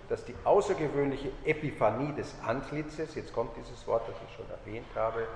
dass 0.08 0.24
die 0.24 0.34
außergewöhnliche 0.44 1.30
Epiphanie 1.44 2.12
des 2.14 2.34
Antlitzes, 2.44 3.14
jetzt 3.14 3.32
kommt 3.32 3.56
dieses 3.56 3.86
Wort, 3.86 4.08
das 4.08 4.16
ich 4.28 4.36
schon 4.36 4.46
erwähnt 4.50 4.88
habe, 4.94 5.26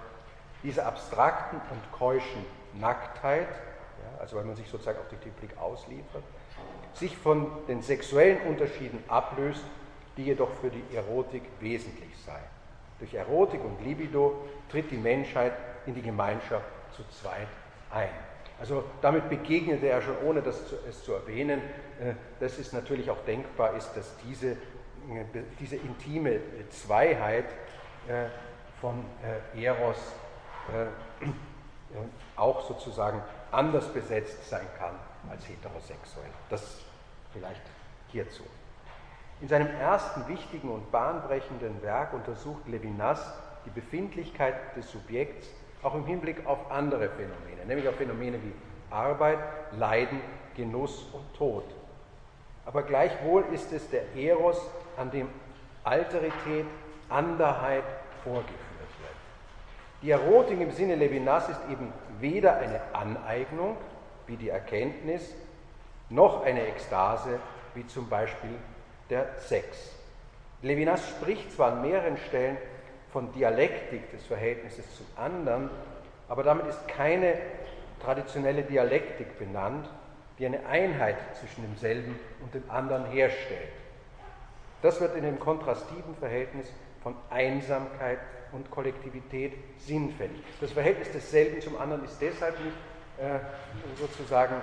dieser 0.62 0.86
abstrakten 0.86 1.60
und 1.70 1.92
keuschen 1.92 2.44
Nacktheit, 2.80 3.48
ja, 3.48 4.20
also 4.20 4.36
weil 4.36 4.44
man 4.44 4.56
sich 4.56 4.68
sozusagen 4.68 4.98
auf 4.98 5.08
die 5.08 5.16
Typik 5.16 5.56
ausliefert, 5.58 6.24
sich 6.94 7.16
von 7.16 7.46
den 7.68 7.82
sexuellen 7.82 8.40
Unterschieden 8.48 9.02
ablöst, 9.08 9.64
die 10.16 10.24
jedoch 10.24 10.50
für 10.60 10.70
die 10.70 10.96
Erotik 10.96 11.42
wesentlich 11.60 12.10
sei. 12.24 12.40
Durch 12.98 13.14
Erotik 13.14 13.62
und 13.62 13.84
Libido 13.84 14.44
tritt 14.70 14.90
die 14.90 14.96
Menschheit 14.96 15.52
in 15.86 15.94
die 15.94 16.02
Gemeinschaft 16.02 16.66
zu 16.96 17.02
zweit 17.08 17.48
ein. 17.90 18.08
Also 18.64 18.82
damit 19.02 19.28
begegnete 19.28 19.88
er 19.88 20.00
schon, 20.00 20.16
ohne 20.24 20.40
das 20.40 20.66
zu, 20.66 20.76
es 20.88 21.04
zu 21.04 21.12
erwähnen, 21.12 21.60
äh, 22.00 22.14
dass 22.40 22.56
es 22.56 22.72
natürlich 22.72 23.10
auch 23.10 23.22
denkbar 23.26 23.76
ist, 23.76 23.92
dass 23.94 24.16
diese, 24.26 24.52
äh, 24.52 24.56
diese 25.60 25.76
intime 25.76 26.40
Zweiheit 26.70 27.44
äh, 28.08 28.24
von 28.80 29.04
Eros 29.54 29.98
auch 32.36 32.66
sozusagen 32.66 33.22
anders 33.52 33.86
besetzt 33.88 34.48
sein 34.48 34.66
kann 34.78 34.94
als 35.30 35.46
heterosexuell. 35.46 36.30
Das 36.48 36.80
vielleicht 37.34 37.60
hierzu. 38.08 38.44
In 39.42 39.48
seinem 39.48 39.68
ersten 39.78 40.26
wichtigen 40.26 40.70
und 40.70 40.90
bahnbrechenden 40.90 41.82
Werk 41.82 42.14
untersucht 42.14 42.66
Levinas 42.66 43.34
die 43.66 43.70
Befindlichkeit 43.70 44.54
des 44.74 44.90
Subjekts 44.90 45.48
auch 45.85 45.95
im 45.95 46.07
Hinblick 46.07 46.47
auf 46.47 46.70
andere 46.70 47.09
Phänomene, 47.11 47.66
nämlich 47.66 47.87
auf 47.89 47.97
Phänomene 47.97 48.39
wie 48.43 48.53
Arbeit, 48.91 49.39
Leiden, 49.78 50.20
Genuss 50.57 51.07
und 51.12 51.35
Tod. 51.37 51.64
Aber 52.66 52.82
gleichwohl 52.82 53.45
ist 53.53 53.72
es 53.72 53.89
der 53.91 54.14
Eros, 54.16 54.61
an 54.97 55.11
dem 55.11 55.28
Alterität, 55.85 56.64
Anderheit 57.09 57.85
vorgeführt 58.22 58.49
wird. 58.49 59.11
Die 60.03 60.11
Erotik 60.11 60.61
im 60.61 60.70
Sinne 60.70 60.95
Levinas 60.95 61.49
ist 61.49 61.61
eben 61.70 61.93
weder 62.18 62.57
eine 62.57 62.80
Aneignung, 62.95 63.76
wie 64.26 64.37
die 64.37 64.49
Erkenntnis, 64.49 65.35
noch 66.09 66.45
eine 66.45 66.66
Ekstase, 66.66 67.39
wie 67.74 67.87
zum 67.87 68.09
Beispiel 68.09 68.55
der 69.11 69.26
Sex. 69.39 69.95
Levinas 70.62 71.07
spricht 71.07 71.53
zwar 71.53 71.72
an 71.72 71.82
mehreren 71.82 72.16
Stellen 72.16 72.57
von 73.14 73.32
Dialektik 73.32 74.10
des 74.10 74.26
Verhältnisses 74.26 74.84
zu 74.96 75.04
anderen, 75.14 75.70
aber 76.28 76.42
damit 76.42 76.66
ist 76.66 76.88
keine 76.88 77.38
traditionelle 78.02 78.64
Dialektik 78.64 79.38
benannt, 79.38 79.88
die 80.36 80.46
eine 80.46 80.66
Einheit 80.66 81.16
zwischen 81.38 81.62
demselben 81.62 82.18
und 82.42 82.52
dem 82.52 82.68
anderen 82.68 83.06
herstellt. 83.06 83.70
Das 84.82 85.00
wird 85.00 85.14
in 85.14 85.22
dem 85.22 85.38
kontrastiven 85.38 86.16
Verhältnis 86.16 86.66
von 87.04 87.14
Einsamkeit 87.30 88.18
und 88.50 88.68
Kollektivität 88.72 89.52
sinnfällig. 89.78 90.42
Das 90.60 90.72
Verhältnis 90.72 91.12
desselben 91.12 91.60
zum 91.60 91.80
anderen 91.80 92.04
ist 92.04 92.20
deshalb 92.20 92.58
nicht 92.64 92.76
äh, 93.18 93.38
sozusagen 93.96 94.56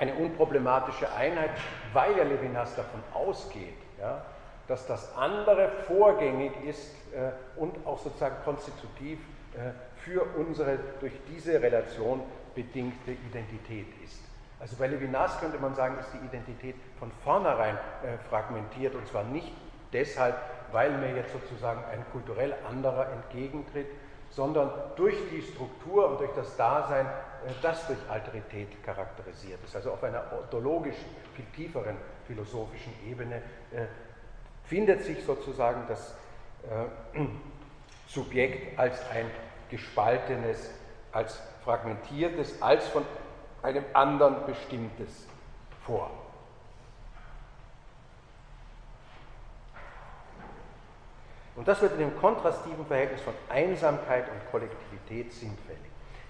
eine 0.00 0.14
unproblematische 0.14 1.12
Einheit, 1.12 1.50
weil 1.92 2.16
ja 2.16 2.24
Levinas 2.24 2.74
davon 2.74 3.02
ausgeht, 3.12 3.76
ja, 4.00 4.24
dass 4.68 4.86
das 4.86 5.16
andere 5.16 5.70
vorgängig 5.86 6.52
ist 6.64 6.94
äh, 7.14 7.32
und 7.58 7.74
auch 7.86 7.98
sozusagen 7.98 8.36
konstitutiv 8.44 9.18
äh, 9.54 9.70
für 9.96 10.22
unsere 10.36 10.78
durch 11.00 11.14
diese 11.28 11.60
Relation 11.60 12.22
bedingte 12.54 13.12
Identität 13.12 13.86
ist. 14.04 14.22
Also 14.60 14.76
bei 14.76 14.86
Levinas 14.88 15.38
könnte 15.40 15.58
man 15.58 15.74
sagen, 15.74 15.98
ist 15.98 16.10
die 16.12 16.26
Identität 16.26 16.76
von 16.98 17.10
vornherein 17.24 17.76
äh, 17.76 18.18
fragmentiert 18.28 18.94
und 18.94 19.06
zwar 19.06 19.24
nicht 19.24 19.52
deshalb, 19.92 20.36
weil 20.72 20.90
mir 20.98 21.16
jetzt 21.16 21.32
sozusagen 21.32 21.82
ein 21.84 22.04
kulturell 22.12 22.54
anderer 22.68 23.10
entgegentritt, 23.12 23.86
sondern 24.30 24.70
durch 24.96 25.16
die 25.30 25.40
Struktur 25.42 26.10
und 26.10 26.20
durch 26.20 26.32
das 26.34 26.56
Dasein, 26.56 27.06
äh, 27.06 27.52
das 27.62 27.86
durch 27.86 27.98
Alterität 28.08 28.82
charakterisiert 28.84 29.60
ist. 29.64 29.74
Also 29.76 29.92
auf 29.92 30.04
einer 30.04 30.24
ontologischen, 30.32 31.06
viel 31.34 31.46
tieferen 31.56 31.96
philosophischen 32.26 32.92
Ebene 33.08 33.36
äh, 33.70 33.86
findet 34.68 35.02
sich 35.02 35.24
sozusagen 35.24 35.82
das 35.88 36.14
äh, 37.14 37.18
Subjekt 38.06 38.78
als 38.78 38.98
ein 39.10 39.26
gespaltenes, 39.70 40.70
als 41.12 41.40
fragmentiertes, 41.64 42.60
als 42.62 42.86
von 42.88 43.04
einem 43.62 43.84
anderen 43.92 44.46
bestimmtes 44.46 45.26
vor. 45.84 46.10
Und 51.56 51.66
das 51.66 51.82
wird 51.82 51.92
in 51.94 51.98
dem 51.98 52.18
kontrastiven 52.18 52.86
Verhältnis 52.86 53.20
von 53.20 53.34
Einsamkeit 53.48 54.26
und 54.30 54.50
Kollektivität 54.50 55.32
sinnfällig. 55.32 55.80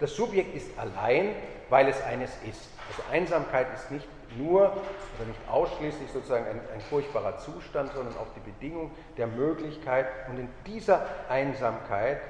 Das 0.01 0.17
Subjekt 0.17 0.55
ist 0.55 0.71
allein, 0.79 1.35
weil 1.69 1.89
es 1.89 2.01
eines 2.03 2.31
ist. 2.49 2.71
Also 2.89 3.03
Einsamkeit 3.13 3.67
ist 3.75 3.91
nicht 3.91 4.09
nur 4.37 4.73
oder 4.73 5.27
nicht 5.27 5.41
ausschließlich 5.49 6.11
sozusagen 6.13 6.47
ein, 6.47 6.61
ein 6.75 6.81
furchtbarer 6.81 7.39
Zustand, 7.39 7.93
sondern 7.93 8.17
auch 8.19 8.27
die 8.35 8.51
Bedingung 8.51 8.91
der 9.17 9.27
Möglichkeit. 9.27 10.07
Und 10.29 10.39
in 10.39 10.49
dieser 10.67 11.07
Einsamkeit, 11.29 12.21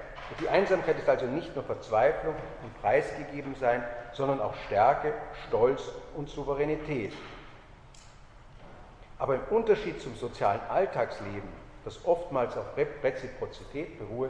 die 0.40 0.48
Einsamkeit 0.48 0.98
ist 0.98 1.08
also 1.08 1.26
nicht 1.26 1.54
nur 1.54 1.64
Verzweiflung 1.64 2.34
und 2.62 2.80
Preisgegeben 2.80 3.54
sein, 3.54 3.82
sondern 4.12 4.40
auch 4.40 4.54
Stärke, 4.66 5.12
Stolz 5.48 5.82
und 6.16 6.28
Souveränität. 6.28 7.12
Aber 9.18 9.34
im 9.34 9.42
Unterschied 9.50 10.00
zum 10.00 10.14
sozialen 10.14 10.60
Alltagsleben 10.68 11.68
das 11.84 12.04
oftmals 12.04 12.56
auf 12.56 12.66
Reziprozität 12.76 13.98
beruhe, 13.98 14.28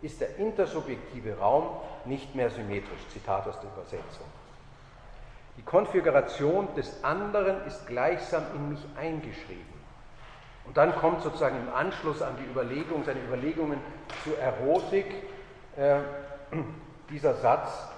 ist 0.00 0.20
der 0.20 0.36
intersubjektive 0.36 1.38
Raum 1.38 1.66
nicht 2.04 2.34
mehr 2.34 2.50
symmetrisch. 2.50 3.00
Zitat 3.12 3.48
aus 3.48 3.58
der 3.60 3.70
Übersetzung. 3.70 4.26
Die 5.60 5.66
Konfiguration 5.66 6.74
des 6.74 7.04
anderen 7.04 7.66
ist 7.66 7.86
gleichsam 7.86 8.44
in 8.54 8.70
mich 8.70 8.80
eingeschrieben. 8.98 9.60
Und 10.64 10.78
dann 10.78 10.96
kommt 10.96 11.20
sozusagen 11.20 11.56
im 11.58 11.74
Anschluss 11.74 12.22
an 12.22 12.34
die 12.40 12.50
Überlegung, 12.50 13.04
seine 13.04 13.20
Überlegungen 13.20 13.78
zur 14.24 14.38
Erotik, 14.38 15.04
äh, 15.76 15.96
dieser 17.10 17.34
Satz, 17.34 17.90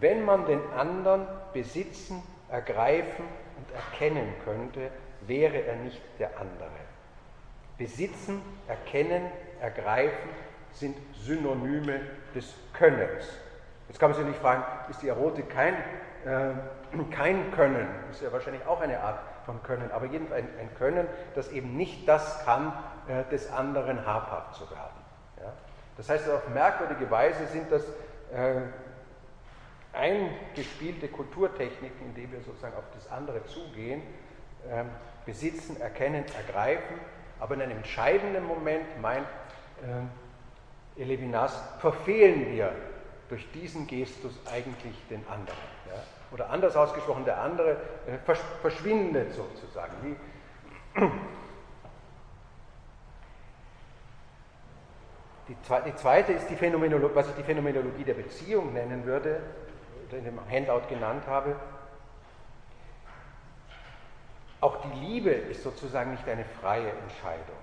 wenn 0.00 0.24
man 0.24 0.46
den 0.46 0.60
anderen 0.76 1.28
besitzen, 1.52 2.20
ergreifen 2.50 3.24
und 3.58 3.72
erkennen 3.76 4.34
könnte, 4.44 4.90
wäre 5.20 5.58
er 5.58 5.76
nicht 5.76 6.00
der 6.18 6.30
andere. 6.40 6.68
Besitzen, 7.76 8.42
erkennen, 8.66 9.22
ergreifen 9.60 10.30
sind 10.72 10.96
Synonyme 11.14 12.00
des 12.34 12.52
Könnens. 12.72 13.24
Jetzt 13.86 14.00
kann 14.00 14.10
man 14.10 14.18
sich 14.18 14.26
nicht 14.26 14.40
fragen, 14.40 14.64
ist 14.90 15.00
die 15.00 15.08
Erotik 15.08 15.48
kein, 15.48 15.76
kein 17.10 17.52
Können? 17.52 17.86
Ist 18.10 18.22
ja 18.22 18.32
wahrscheinlich 18.32 18.66
auch 18.66 18.80
eine 18.80 19.00
Art 19.00 19.20
von 19.44 19.62
Können, 19.62 19.90
aber 19.92 20.06
jedenfalls 20.06 20.42
ein, 20.42 20.48
ein 20.60 20.74
Können, 20.76 21.06
das 21.34 21.50
eben 21.50 21.76
nicht 21.76 22.08
das 22.08 22.44
kann, 22.44 22.72
äh, 23.08 23.24
des 23.30 23.50
anderen 23.50 24.06
habhaft 24.06 24.54
zu 24.54 24.70
werden. 24.70 25.00
Ja? 25.38 25.52
Das 25.96 26.08
heißt, 26.08 26.28
auf 26.30 26.48
merkwürdige 26.48 27.10
Weise 27.10 27.46
sind 27.46 27.70
das 27.70 27.82
äh, 28.32 28.60
eingespielte 29.92 31.08
Kulturtechniken, 31.08 32.06
in 32.08 32.14
denen 32.14 32.32
wir 32.32 32.40
sozusagen 32.40 32.76
auf 32.76 32.84
das 32.94 33.10
andere 33.10 33.44
zugehen, 33.46 34.02
äh, 34.70 34.84
besitzen, 35.24 35.80
erkennen, 35.80 36.24
ergreifen 36.36 36.98
aber 37.40 37.54
in 37.54 37.62
einem 37.62 37.78
entscheidenden 37.78 38.44
Moment, 38.44 39.00
meint 39.00 39.26
äh, 40.96 41.04
Levinas, 41.04 41.60
verfehlen 41.78 42.52
wir 42.52 42.74
durch 43.28 43.50
diesen 43.52 43.86
Gestus 43.86 44.34
eigentlich 44.50 44.94
den 45.08 45.26
anderen. 45.28 45.58
Oder 46.30 46.50
anders 46.50 46.76
ausgesprochen, 46.76 47.24
der 47.24 47.40
andere 47.40 47.72
äh, 48.06 48.18
versch 48.24 48.40
verschwindet 48.60 49.32
sozusagen. 49.32 49.92
Wie, 50.02 50.16
die, 55.48 55.94
zweite 55.96 56.32
ist 56.32 56.48
die 56.48 56.56
Phänomenologie, 56.56 57.14
was 57.14 57.28
ich 57.28 57.34
die 57.34 57.42
Phänomenologie 57.42 58.04
der 58.04 58.14
Beziehung 58.14 58.74
nennen 58.74 59.04
würde, 59.04 59.40
oder 60.08 60.18
in 60.18 60.24
dem 60.24 60.38
Handout 60.50 60.88
genannt 60.88 61.24
habe. 61.26 61.56
Auch 64.60 64.78
die 64.82 65.06
Liebe 65.06 65.30
ist 65.30 65.62
sozusagen 65.62 66.10
nicht 66.10 66.28
eine 66.28 66.44
freie 66.60 66.90
Entscheidung. 66.90 67.56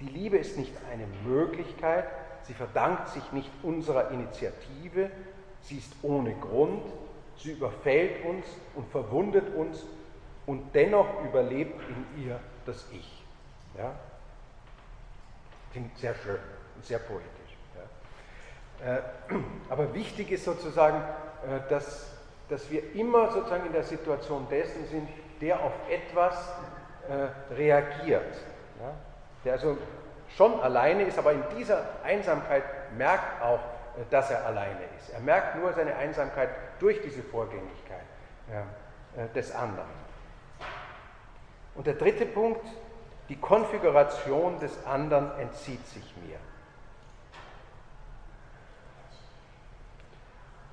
Die 0.00 0.08
Liebe 0.08 0.36
ist 0.36 0.58
nicht 0.58 0.74
eine 0.92 1.06
Möglichkeit, 1.24 2.06
sie 2.42 2.52
verdankt 2.52 3.08
sich 3.08 3.32
nicht 3.32 3.50
unserer 3.62 4.10
Initiative, 4.10 5.10
sie 5.62 5.78
ist 5.78 5.92
ohne 6.02 6.34
Grund, 6.34 6.84
sie 7.38 7.52
überfällt 7.52 8.24
uns 8.24 8.46
und 8.74 8.88
verwundet 8.90 9.54
uns 9.54 9.84
und 10.46 10.74
dennoch 10.74 11.24
überlebt 11.24 11.80
in 11.88 12.24
ihr 12.24 12.40
das 12.64 12.86
Ich. 12.92 13.24
Ja? 13.76 13.92
Klingt 15.72 15.96
sehr 15.98 16.14
schön 16.14 16.38
und 16.74 16.84
sehr 16.84 16.98
poetisch. 16.98 17.28
Ja? 18.80 18.96
Äh, 18.96 19.02
aber 19.68 19.92
wichtig 19.94 20.30
ist 20.32 20.44
sozusagen, 20.44 20.98
äh, 20.98 21.68
dass, 21.68 22.12
dass 22.48 22.70
wir 22.70 22.94
immer 22.94 23.30
sozusagen 23.32 23.66
in 23.66 23.72
der 23.72 23.84
Situation 23.84 24.46
dessen 24.48 24.86
sind, 24.86 25.08
der 25.40 25.60
auf 25.62 25.72
etwas 25.90 26.52
äh, 27.08 27.54
reagiert. 27.54 28.34
Ja? 28.80 28.94
Der 29.44 29.52
also 29.54 29.76
schon 30.36 30.60
alleine 30.60 31.04
ist, 31.04 31.18
aber 31.18 31.32
in 31.32 31.42
dieser 31.56 31.84
Einsamkeit 32.04 32.64
merkt 32.96 33.42
auch, 33.42 33.60
dass 34.10 34.30
er 34.30 34.44
alleine 34.44 34.80
ist. 34.98 35.10
Er 35.10 35.20
merkt 35.20 35.56
nur 35.56 35.72
seine 35.72 35.96
Einsamkeit 35.96 36.50
durch 36.78 37.00
diese 37.02 37.22
Vorgängigkeit 37.22 38.04
äh, 39.16 39.32
des 39.34 39.54
anderen. 39.54 40.06
Und 41.74 41.86
der 41.86 41.94
dritte 41.94 42.26
Punkt, 42.26 42.66
die 43.28 43.36
Konfiguration 43.36 44.58
des 44.60 44.84
anderen 44.86 45.38
entzieht 45.38 45.86
sich 45.86 46.14
mir. 46.24 46.38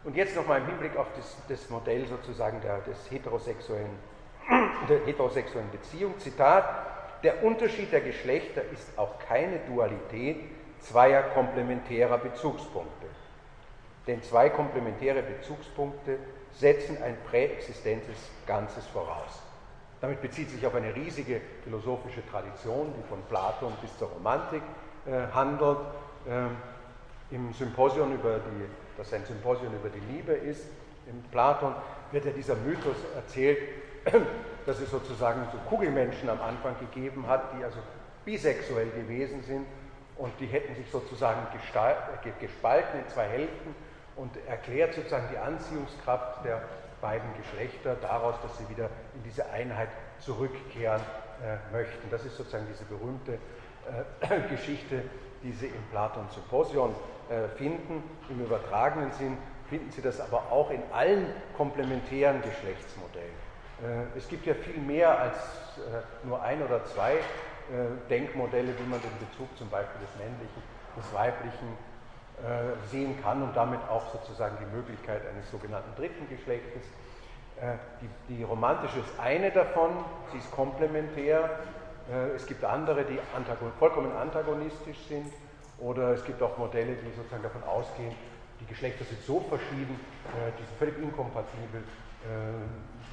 Und 0.04 0.16
jetzt 0.18 0.36
nochmal 0.36 0.60
im 0.60 0.68
Hinblick 0.68 0.98
auf 0.98 1.08
das, 1.16 1.38
das 1.48 1.70
Modell 1.70 2.06
sozusagen 2.08 2.60
der, 2.62 2.80
des 2.80 3.10
heterosexuellen 3.10 4.14
der 4.90 5.06
heterosexuellen 5.06 5.72
Beziehung. 5.72 6.20
Zitat, 6.20 6.66
der 7.24 7.44
Unterschied 7.44 7.92
der 7.92 8.02
Geschlechter 8.02 8.64
ist 8.74 8.98
auch 8.98 9.18
keine 9.20 9.60
Dualität 9.60 10.44
zweier 10.80 11.24
komplementärer 11.24 12.18
Bezugspunkte. 12.18 13.03
Denn 14.08 14.22
zwei 14.22 14.50
komplementäre 14.50 15.22
Bezugspunkte 15.22 16.18
setzen 16.52 17.02
ein 17.02 17.18
präexistentes 17.30 18.18
Ganzes 18.46 18.86
voraus. 18.88 19.42
damit 20.02 20.22
bezieht 20.22 20.50
sich 20.50 20.66
auf 20.68 20.76
eine 20.76 20.94
riesige 20.94 21.40
philosophische 21.64 22.28
Tradition, 22.28 22.94
die 22.98 23.08
von 23.08 23.22
Platon 23.30 23.72
bis 23.82 23.98
zur 23.98 24.10
Romantik 24.10 24.62
äh, 25.06 25.32
handelt. 25.34 25.80
Ähm, 26.28 26.58
Im 27.32 27.54
Symposion 27.54 28.14
über 28.14 28.40
die, 28.40 28.66
das 28.98 29.14
ein 29.14 29.24
Symposion 29.26 29.74
über 29.74 29.90
die 29.90 30.14
Liebe 30.14 30.34
ist, 30.34 30.66
in 31.08 31.24
Platon 31.32 31.74
wird 32.12 32.26
ja 32.26 32.32
dieser 32.32 32.56
Mythos 32.56 32.98
erzählt, 33.16 33.60
dass 34.66 34.80
es 34.80 34.92
sozusagen 34.92 35.48
so 35.52 35.58
Kugelmenschen 35.70 36.30
am 36.30 36.42
Anfang 36.42 36.76
gegeben 36.80 37.26
hat, 37.28 37.58
die 37.58 37.64
also 37.64 37.80
bisexuell 38.26 38.90
gewesen 38.90 39.42
sind 39.44 39.66
und 40.18 40.32
die 40.40 40.46
hätten 40.46 40.76
sich 40.76 40.90
sozusagen 40.92 41.48
gespalten 42.40 43.00
in 43.00 43.10
zwei 43.10 43.26
Hälften 43.28 43.76
und 44.16 44.32
erklärt 44.48 44.94
sozusagen 44.94 45.28
die 45.32 45.38
Anziehungskraft 45.38 46.46
der 46.46 46.62
beiden 47.02 47.30
Geschlechter 47.38 47.96
daraus, 48.02 48.36
dass 48.42 48.58
sie 48.58 48.70
wieder 48.70 48.90
in 49.16 49.24
diese 49.24 49.50
Einheit 49.50 49.90
zurückkehren 50.20 51.02
äh, 51.42 51.58
möchten. 51.76 52.10
Das 52.10 52.24
ist 52.26 52.38
sozusagen 52.38 52.66
diese 52.72 52.86
berühmte 52.86 53.38
äh, 54.22 54.40
Geschichte, 54.50 55.04
die 55.44 55.52
Sie 55.52 55.68
im 55.68 55.84
Platon 55.92 56.26
Symposion 56.30 56.96
äh, 57.30 57.50
finden. 57.58 58.04
Im 58.30 58.40
übertragenen 58.46 59.12
Sinn 59.12 59.38
finden 59.70 59.92
Sie 59.92 60.02
das 60.02 60.22
aber 60.22 60.52
auch 60.52 60.72
in 60.72 60.82
allen 60.94 61.28
komplementären 61.58 62.42
Geschlechtsmodellen. 62.42 63.36
Äh, 63.84 64.18
es 64.18 64.28
gibt 64.30 64.46
ja 64.46 64.54
viel 64.54 64.82
mehr 64.82 65.20
als 65.20 65.36
äh, 65.78 66.28
nur 66.28 66.42
ein 66.42 66.62
oder 66.62 66.86
zwei 66.86 67.16
äh, 67.16 68.10
Denkmodelle, 68.10 68.70
wie 68.78 68.90
man 68.90 69.02
den 69.02 69.28
Bezug 69.28 69.50
zum 69.58 69.70
Beispiel 69.70 70.00
des 70.02 70.16
männlichen, 70.18 70.64
des 70.96 71.14
weiblichen 71.14 71.78
sehen 72.92 73.22
kann 73.22 73.42
und 73.42 73.56
damit 73.56 73.80
auch 73.90 74.12
sozusagen 74.12 74.58
die 74.60 74.76
Möglichkeit 74.76 75.22
eines 75.28 75.50
sogenannten 75.50 75.96
dritten 75.96 76.28
Geschlechtes. 76.28 76.84
Die, 78.02 78.36
die 78.36 78.44
romantische 78.44 79.00
ist 79.00 79.20
eine 79.20 79.52
davon, 79.52 79.92
sie 80.32 80.40
ist 80.40 80.52
komplementär. 80.52 81.50
Es 82.36 82.46
gibt 82.46 82.66
andere, 82.66 83.06
die 83.06 83.20
antagon 83.36 83.72
vollkommen 83.80 84.12
antagonistisch 84.12 84.98
sind 85.08 85.32
oder 85.78 86.10
es 86.10 86.26
gibt 86.26 86.42
auch 86.42 86.58
Modelle, 86.58 86.96
die 86.96 87.16
sozusagen 87.16 87.44
davon 87.44 87.64
ausgehen, 87.64 88.14
die 88.60 88.66
Geschlechter 88.66 89.06
sind 89.06 89.22
so 89.22 89.40
verschieden, 89.42 89.98
die 90.58 90.64
sind 90.66 90.78
völlig 90.78 90.98
inkompatibel. 90.98 91.84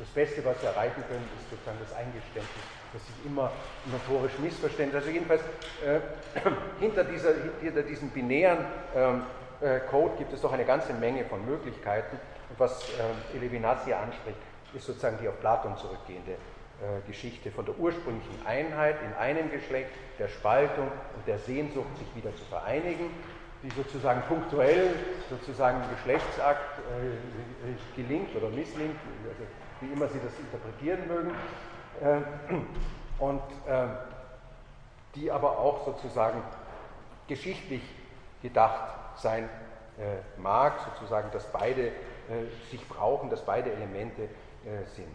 Das 0.01 0.09
Beste, 0.09 0.44
was 0.44 0.61
sie 0.61 0.66
erreichen 0.66 1.05
können, 1.09 1.28
ist 1.38 1.51
sozusagen 1.51 1.78
das 1.80 1.92
Eingeständnis 1.94 2.64
dass 2.92 3.07
sich 3.07 3.14
immer 3.24 3.51
notorisch 3.86 4.38
missverständlich. 4.38 4.96
Also 4.96 5.11
jedenfalls 5.11 5.42
äh, 5.84 6.01
hinter, 6.80 7.05
dieser, 7.05 7.34
hinter 7.61 7.82
diesem 7.82 8.11
binären 8.11 8.64
ähm, 8.94 9.22
äh, 9.61 9.80
Code 9.90 10.16
gibt 10.18 10.32
es 10.32 10.40
doch 10.40 10.53
eine 10.53 10.64
ganze 10.64 10.92
Menge 10.94 11.24
von 11.24 11.44
Möglichkeiten. 11.44 12.16
Und 12.48 12.59
was 12.59 12.82
äh, 12.82 13.38
Levinas 13.38 13.80
anspricht, 13.82 14.38
ist 14.74 14.86
sozusagen 14.86 15.18
die 15.20 15.28
auf 15.28 15.38
Platon 15.40 15.76
zurückgehende 15.76 16.32
äh, 16.32 17.07
Geschichte 17.07 17.51
von 17.51 17.64
der 17.64 17.78
ursprünglichen 17.78 18.46
Einheit 18.46 18.96
in 19.05 19.12
einem 19.14 19.51
Geschlecht, 19.51 19.90
der 20.18 20.28
Spaltung 20.28 20.86
und 20.86 21.26
der 21.26 21.38
Sehnsucht, 21.38 21.96
sich 21.98 22.09
wieder 22.16 22.34
zu 22.34 22.44
vereinigen, 22.44 23.11
die 23.62 23.70
sozusagen 23.70 24.22
punktuell 24.22 24.94
sozusagen 25.28 25.82
im 25.82 25.90
Geschlechtsakt 25.96 26.78
äh, 26.78 28.01
gelingt 28.01 28.34
oder 28.34 28.48
misslingt, 28.48 28.96
also 29.28 29.44
wie 29.81 29.93
immer 29.93 30.09
Sie 30.09 30.20
das 30.22 30.39
interpretieren 30.39 31.07
mögen. 31.09 31.35
Äh, 32.01 32.20
und 33.18 33.43
äh, 33.66 33.87
die 35.14 35.31
aber 35.31 35.59
auch 35.59 35.85
sozusagen 35.85 36.43
geschichtlich 37.26 37.83
gedacht 38.43 38.95
sein 39.16 39.49
äh, 39.99 40.41
mag, 40.41 40.74
sozusagen, 40.93 41.31
dass 41.33 41.45
beide 41.51 41.93
sich 42.70 42.89
brauchen, 42.89 43.28
dass 43.28 43.45
beide 43.45 43.72
Elemente 43.72 44.28
sind. 44.95 45.09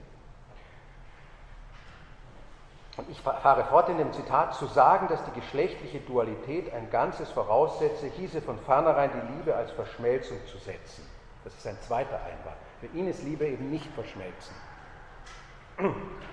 Und 2.97 3.09
ich 3.09 3.22
fahre 3.22 3.63
fort 3.63 3.88
in 3.88 3.97
dem 3.97 4.11
Zitat, 4.11 4.53
zu 4.55 4.66
sagen, 4.66 5.07
dass 5.07 5.24
die 5.24 5.39
geschlechtliche 5.39 6.01
Dualität 6.01 6.74
ein 6.74 6.89
Ganzes 6.89 7.32
voraussetze, 7.32 8.07
hieße 8.07 8.41
von 8.41 8.59
vornherein 8.59 9.11
die 9.13 9.34
Liebe 9.38 9.55
als 9.55 9.72
Verschmelzung 9.72 10.45
zu 10.45 10.57
setzen. 10.57 11.07
Das 11.45 11.53
ist 11.53 11.66
ein 11.66 11.80
zweiter 11.80 12.18
Einwand. 12.18 12.57
Für 12.86 12.97
ihn 12.97 13.07
ist 13.07 13.23
Liebe 13.23 13.47
eben 13.47 13.71
nicht 13.71 13.91
verschmelzen. 13.93 14.55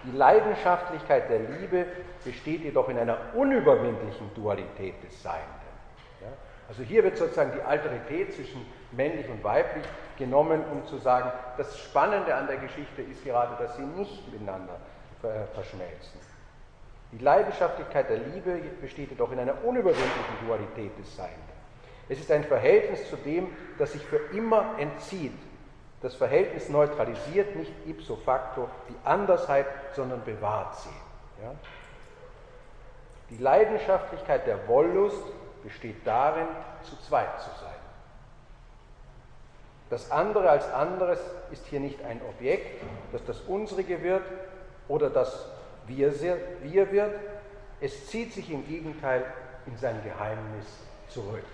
Die 0.05 0.17
Leidenschaftlichkeit 0.17 1.31
der 1.31 1.39
Liebe 1.39 1.87
besteht 2.25 2.63
jedoch 2.63 2.89
in 2.89 2.99
einer 2.99 3.19
unüberwindlichen 3.35 4.31
Dualität 4.35 5.03
des 5.03 5.23
Seienden. 5.23 5.49
Ja? 6.21 6.29
Also 6.69 6.83
hier 6.83 7.03
wird 7.05 7.17
sozusagen 7.17 7.53
die 7.57 7.63
Alterität 7.63 8.35
zwischen 8.35 8.67
männlich 8.93 9.29
und 9.29 9.43
weiblich 9.43 9.85
genommen, 10.19 10.63
um 10.71 10.87
zu 10.87 10.99
sagen, 10.99 11.33
das 11.57 11.79
Spannende 11.79 12.35
an 12.35 12.47
der 12.47 12.59
Geschichte 12.59 13.03
ist 13.03 13.25
gerade, 13.25 13.57
dass 13.63 13.77
sie 13.77 13.83
nicht 13.83 14.31
miteinander 14.31 14.77
verschmelzen. 15.55 16.21
Die 17.13 17.19
Leidenschaftlichkeit 17.19 18.11
der 18.11 18.19
Liebe 18.19 18.61
besteht 18.81 19.11
jedoch 19.11 19.33
in 19.33 19.39
einer 19.39 19.65
unüberwindlichen 19.65 20.47
Dualität 20.47 20.99
des 20.99 21.17
Seienden. 21.17 21.41
Es 22.09 22.19
ist 22.19 22.31
ein 22.31 22.45
Verhältnis 22.45 23.09
zu 23.09 23.17
dem, 23.17 23.49
das 23.79 23.93
sich 23.93 24.03
für 24.05 24.19
immer 24.35 24.75
entzieht 24.79 25.33
das 26.03 26.15
Verhältnis 26.17 26.69
neutralisiert 26.69 27.55
nicht 27.55 27.73
ipso 27.87 28.17
facto 28.17 28.69
die 28.89 28.97
Andersheit, 29.05 29.67
sondern 29.95 30.25
bewahrt 30.25 30.77
sie. 30.77 31.43
Ja? 31.43 31.53
Die 33.31 33.39
Leidenschaftlichkeit 33.39 34.47
der 34.47 34.69
Wollust 34.69 35.23
besteht 35.63 36.07
darin, 36.07 36.47
zu 36.83 36.97
zweit 37.01 37.41
zu 37.41 37.51
sein. 37.61 37.73
Das 39.91 40.11
andere 40.11 40.51
als 40.51 40.71
anderes 40.73 41.21
ist 41.51 41.67
hier 41.67 41.81
nicht 41.81 42.03
ein 42.03 42.21
Objekt, 42.29 42.83
das 43.13 43.25
das 43.25 43.41
unsrige 43.43 44.03
wird 44.03 44.23
oder 44.89 45.09
das 45.09 45.49
wir, 45.87 46.13
wir 46.63 46.93
wird. 46.93 47.15
Es 47.81 48.07
zieht 48.09 48.33
sich 48.33 48.51
im 48.51 48.67
Gegenteil 48.67 49.25
in 49.67 49.77
sein 49.77 50.03
Geheimnis 50.03 50.67
zurück. 51.09 51.45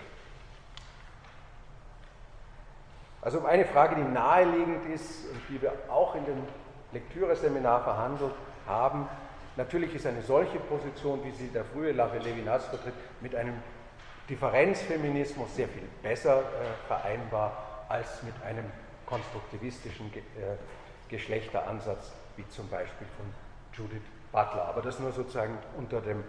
Also 3.21 3.45
eine 3.45 3.65
Frage, 3.65 3.95
die 3.95 4.01
naheliegend 4.01 4.85
ist 4.93 5.25
und 5.31 5.41
die 5.49 5.61
wir 5.61 5.73
auch 5.89 6.15
in 6.15 6.25
dem 6.25 6.43
Lektüreseminar 6.93 7.83
verhandelt 7.83 8.33
haben. 8.65 9.07
Natürlich 9.57 9.93
ist 9.93 10.05
eine 10.05 10.21
solche 10.21 10.59
Position, 10.59 11.23
wie 11.23 11.31
sie 11.31 11.49
der 11.49 11.65
frühe 11.65 11.91
Levinas 11.91 12.65
vertritt, 12.65 12.93
mit 13.19 13.35
einem 13.35 13.55
Differenzfeminismus 14.29 15.55
sehr 15.55 15.67
viel 15.67 15.87
besser 16.01 16.39
äh, 16.39 16.87
vereinbar 16.87 17.85
als 17.89 18.23
mit 18.23 18.35
einem 18.45 18.65
konstruktivistischen 19.05 20.11
Ge 20.11 20.21
äh, 20.21 20.55
Geschlechteransatz, 21.09 22.11
wie 22.37 22.47
zum 22.49 22.69
Beispiel 22.69 23.07
von 23.17 23.25
Judith 23.73 24.03
Butler. 24.31 24.65
Aber 24.65 24.83
das 24.83 24.99
nur 24.99 25.11
sozusagen 25.11 25.57
unter 25.75 25.99
dem, 26.01 26.23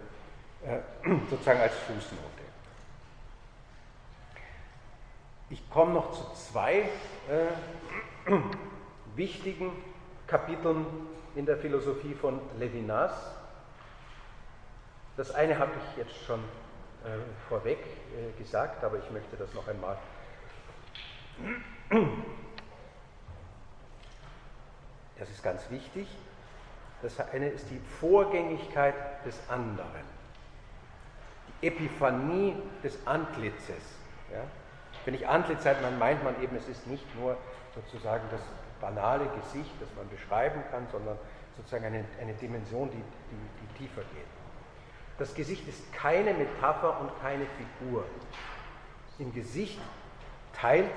äh, 0.65 0.79
sozusagen 1.29 1.59
als 1.59 1.73
Fußnote. 1.75 2.40
Ich 5.51 5.69
komme 5.69 5.93
noch 5.93 6.13
zu 6.13 6.23
zwei 6.33 6.89
äh, 7.29 8.31
wichtigen 9.15 9.71
Kapiteln 10.25 10.85
in 11.35 11.45
der 11.45 11.57
Philosophie 11.57 12.13
von 12.13 12.39
Levinas. 12.57 13.11
Das 15.17 15.31
eine 15.31 15.59
habe 15.59 15.71
ich 15.75 15.97
jetzt 15.97 16.15
schon 16.25 16.39
äh, 16.39 17.17
vorweg 17.49 17.79
äh, 17.79 18.31
gesagt, 18.41 18.81
aber 18.85 18.97
ich 18.97 19.11
möchte 19.11 19.35
das 19.35 19.53
noch 19.53 19.67
einmal. 19.67 19.97
Das 25.19 25.29
ist 25.29 25.43
ganz 25.43 25.69
wichtig. 25.69 26.07
Das 27.03 27.19
eine 27.19 27.49
ist 27.49 27.69
die 27.69 27.79
Vorgängigkeit 27.99 28.95
des 29.23 29.39
anderen, 29.49 30.01
die 31.61 31.67
Epiphanie 31.67 32.55
des 32.83 33.05
Antlitzes. 33.05 33.83
Ja? 34.33 34.43
Wenn 35.05 35.13
ich 35.13 35.27
Antlitz 35.27 35.63
sage, 35.63 35.79
dann 35.81 35.97
meint 35.97 36.23
man 36.23 36.41
eben, 36.41 36.55
es 36.55 36.67
ist 36.67 36.87
nicht 36.87 37.05
nur 37.15 37.37
sozusagen 37.73 38.23
das 38.31 38.41
banale 38.79 39.25
Gesicht, 39.41 39.71
das 39.79 39.89
man 39.95 40.07
beschreiben 40.09 40.61
kann, 40.71 40.87
sondern 40.91 41.17
sozusagen 41.57 41.85
eine, 41.85 42.05
eine 42.21 42.33
Dimension, 42.33 42.89
die, 42.89 42.97
die, 42.97 43.03
die 43.61 43.83
tiefer 43.83 44.01
geht. 44.01 44.27
Das 45.17 45.33
Gesicht 45.33 45.67
ist 45.67 45.93
keine 45.93 46.33
Metapher 46.33 46.99
und 46.99 47.11
keine 47.21 47.45
Figur. 47.45 48.05
Im 49.19 49.33
Gesicht 49.33 49.79
teilt 50.53 50.89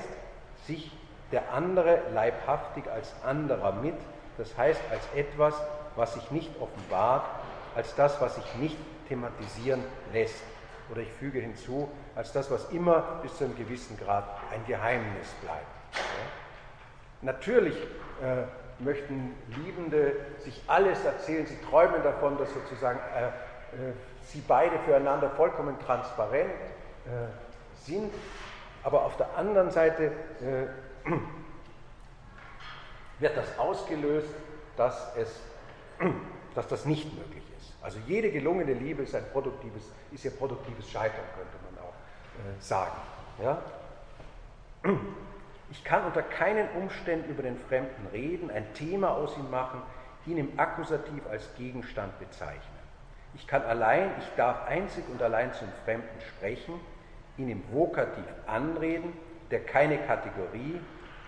sich 0.67 0.91
der 1.31 1.53
andere 1.53 2.01
leibhaftig 2.13 2.89
als 2.91 3.13
anderer 3.23 3.73
mit, 3.73 3.97
das 4.39 4.57
heißt 4.57 4.81
als 4.91 5.07
etwas, 5.15 5.55
was 5.97 6.15
sich 6.15 6.31
nicht 6.31 6.51
offenbart, 6.61 7.25
als 7.75 7.95
das, 7.95 8.21
was 8.21 8.37
sich 8.37 8.55
nicht 8.57 8.77
thematisieren 9.09 9.83
lässt 10.13 10.43
oder 10.91 11.03
ich 11.03 11.11
füge 11.13 11.41
hinzu, 11.41 11.89
als 12.17 12.33
das, 12.33 12.51
was 12.51 12.71
immer 12.71 13.21
bis 13.23 13.37
zu 13.37 13.45
einem 13.45 13.57
gewissen 13.57 13.99
Grad 13.99 14.25
ein 14.53 14.65
Geheimnis 14.67 15.29
bleibt. 15.43 15.67
Ja. 15.95 16.01
Natürlich 17.23 17.77
äh, 18.23 18.45
möchten 18.83 19.35
Liebende 19.57 20.17
sich 20.41 20.63
alles 20.67 21.05
erzählen, 21.05 21.47
sie 21.47 21.59
träumen 21.69 22.03
davon, 22.03 22.39
dass 22.39 22.53
sozusagen 22.53 22.99
äh, 22.99 23.27
äh, 23.29 23.93
sie 24.27 24.43
beide 24.47 24.79
füreinander 24.81 25.31
vollkommen 25.31 25.79
transparent 25.81 26.51
äh, 27.07 27.85
sind, 27.85 28.13
aber 28.83 29.05
auf 29.05 29.17
der 29.17 29.37
anderen 29.37 29.71
Seite 29.71 30.13
äh, 30.41 31.09
wird 33.19 33.37
das 33.37 33.59
ausgelöst, 33.59 34.29
dass 34.77 35.17
es 35.17 35.41
dass 36.55 36.69
das 36.69 36.85
nicht 36.85 37.13
möglich 37.17 37.43
ist. 37.59 37.73
Also 37.83 37.99
jede 38.07 38.31
gelungene 38.31 38.73
Liebe 38.73 39.03
ist 39.03 39.15
ein 39.15 39.25
produktives, 39.33 39.91
ist 40.13 40.25
ihr 40.25 40.31
produktives 40.31 40.91
Scheitern, 40.91 41.25
könnte 41.37 41.57
man 41.63 41.64
sagen. 42.61 42.97
Ja? 43.43 43.59
Ich 45.71 45.83
kann 45.85 46.05
unter 46.05 46.23
keinen 46.23 46.69
Umständen 46.71 47.31
über 47.31 47.43
den 47.43 47.59
Fremden 47.59 48.07
reden, 48.13 48.51
ein 48.51 48.73
Thema 48.75 49.11
aus 49.11 49.37
ihm 49.37 49.51
machen, 49.51 49.83
ihn 50.27 50.39
im 50.39 50.59
Akkusativ 50.59 51.27
als 51.31 51.49
Gegenstand 51.57 52.19
bezeichnen. 52.19 52.61
Ich 53.35 53.47
kann 53.47 53.63
allein, 53.63 54.11
ich 54.19 54.29
darf 54.37 54.67
einzig 54.67 55.05
und 55.11 55.21
allein 55.21 55.53
zum 55.55 55.69
Fremden 55.85 56.21
sprechen, 56.21 56.75
ihn 57.37 57.49
im 57.49 57.63
Vokativ 57.73 58.25
anreden, 58.47 59.13
der 59.51 59.65
keine 59.65 59.99
Kategorie 59.99 60.81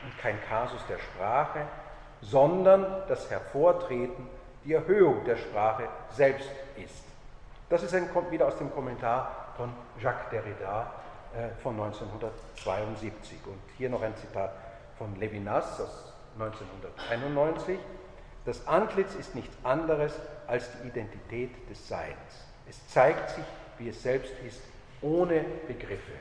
und 0.04 0.18
kein 0.18 0.40
Kasus 0.48 0.80
der 0.88 0.98
Sprache, 0.98 1.62
sondern 2.20 3.02
das 3.08 3.30
Hervortreten, 3.30 4.28
die 4.64 4.74
Erhöhung 4.74 5.24
der 5.24 5.36
Sprache 5.36 5.88
selbst 6.10 6.50
ist. 6.76 7.04
Das 7.68 7.82
ist 7.82 7.94
ein, 7.94 8.12
kommt 8.12 8.30
wieder 8.30 8.46
aus 8.46 8.58
dem 8.58 8.72
Kommentar 8.72 9.45
von 9.56 9.72
Jacques 10.00 10.30
Derrida 10.30 10.92
äh, 11.34 11.48
von 11.62 11.74
1972. 11.80 13.38
Und 13.46 13.58
hier 13.76 13.90
noch 13.90 14.02
ein 14.02 14.16
Zitat 14.16 14.52
von 14.98 15.14
Levinas 15.16 15.80
aus 15.80 16.12
1991. 16.38 17.78
Das 18.44 18.66
Antlitz 18.66 19.14
ist 19.14 19.34
nichts 19.34 19.56
anderes 19.64 20.14
als 20.46 20.70
die 20.72 20.88
Identität 20.88 21.50
des 21.68 21.88
Seins. 21.88 22.16
Es 22.68 22.86
zeigt 22.88 23.30
sich, 23.30 23.44
wie 23.78 23.88
es 23.88 24.02
selbst 24.02 24.32
ist, 24.46 24.62
ohne 25.02 25.44
Begriffe. 25.66 26.12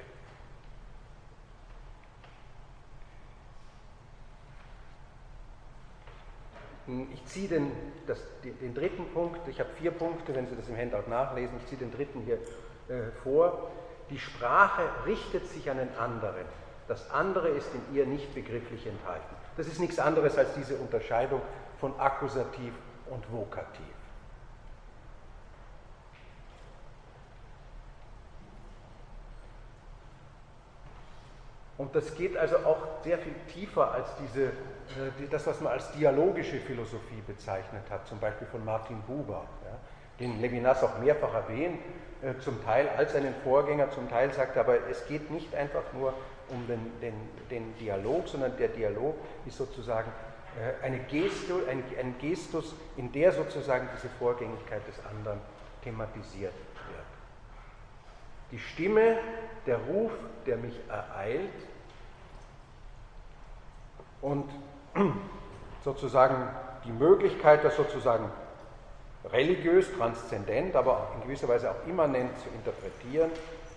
Ich 7.13 7.25
ziehe 7.25 7.47
den, 7.47 7.71
das, 8.05 8.19
den, 8.43 8.73
dritten 8.75 9.05
Punkt, 9.11 9.47
ich 9.47 9.59
habe 9.59 9.69
vier 9.71 9.89
Punkte, 9.89 10.35
wenn 10.35 10.45
Sie 10.45 10.55
das 10.55 10.67
im 10.67 10.77
Handout 10.77 11.09
nachlesen, 11.09 11.57
ich 11.59 11.65
ziehe 11.65 11.79
den 11.79 11.91
dritten 11.91 12.21
hier 12.21 12.37
äh, 12.89 13.11
vor. 13.23 13.69
Die 14.09 14.19
Sprache 14.19 14.83
richtet 15.05 15.47
sich 15.47 15.69
an 15.69 15.77
den 15.77 15.95
anderen. 15.97 16.45
Das 16.87 17.09
andere 17.11 17.49
ist 17.49 17.69
in 17.73 17.95
ihr 17.95 18.05
nicht 18.05 18.33
begrifflich 18.35 18.85
enthalten. 18.85 19.35
Das 19.57 19.67
ist 19.67 19.79
nichts 19.79 19.97
anderes 19.97 20.37
als 20.37 20.53
diese 20.53 20.75
Unterscheidung 20.75 21.41
von 21.79 21.99
Akkusativ 21.99 22.73
und 23.09 23.31
Vokativ. 23.31 23.95
Und 31.77 31.93
das 31.93 32.15
geht 32.15 32.37
also 32.37 32.57
auch 32.57 33.03
sehr 33.03 33.17
viel 33.17 33.35
tiefer 33.51 33.91
als 33.91 34.07
diese, 34.21 34.45
äh, 34.45 35.27
das, 35.29 35.45
was 35.45 35.59
man 35.59 35.73
als 35.73 35.91
dialogische 35.91 36.57
Philosophie 36.59 37.21
bezeichnet 37.27 37.83
hat, 37.89 38.07
zum 38.07 38.19
Beispiel 38.19 38.47
von 38.47 38.63
Martin 38.63 39.01
Buber, 39.01 39.45
den 40.19 40.39
Levinas 40.41 40.83
auch 40.83 40.97
mehrfach 40.99 41.33
erwähnt, 41.33 41.79
äh, 42.21 42.39
zum 42.39 42.63
Teil 42.63 42.89
als 42.97 43.15
einen 43.15 43.33
Vorgänger, 43.43 43.91
zum 43.91 44.09
Teil 44.09 44.31
sagt 44.33 44.55
er, 44.55 44.61
aber 44.61 44.87
es 44.89 45.05
geht 45.07 45.29
nicht 45.31 45.53
einfach 45.53 45.83
nur 45.93 46.13
um 46.49 46.67
den, 46.67 46.91
den, 47.01 47.13
den 47.49 47.77
Dialog, 47.77 48.27
sondern 48.27 48.55
der 48.57 48.69
Dialog 48.69 49.15
ist 49.45 49.57
sozusagen 49.57 50.11
äh, 50.55 50.85
eine 50.85 50.99
Gestu, 50.99 51.59
ein, 51.69 51.83
ein 51.99 52.15
Gestus, 52.19 52.73
in 52.97 53.11
der 53.11 53.31
sozusagen 53.31 53.89
diese 53.95 54.09
Vorgängigkeit 54.19 54.87
des 54.87 54.95
anderen 55.05 55.39
thematisiert 55.83 56.53
wird. 56.53 57.05
Die 58.51 58.59
Stimme, 58.59 59.17
der 59.65 59.77
Ruf, 59.77 60.11
der 60.45 60.57
mich 60.57 60.79
ereilt 60.87 61.49
und 64.21 64.49
sozusagen 65.83 66.47
die 66.85 66.91
Möglichkeit, 66.91 67.63
das 67.63 67.75
sozusagen 67.75 68.29
religiös, 69.31 69.87
transzendent, 69.97 70.75
aber 70.75 71.11
in 71.15 71.23
gewisser 71.23 71.47
Weise 71.47 71.71
auch 71.71 71.87
immanent 71.87 72.31
zu 72.39 72.49
interpretieren, 72.49 73.31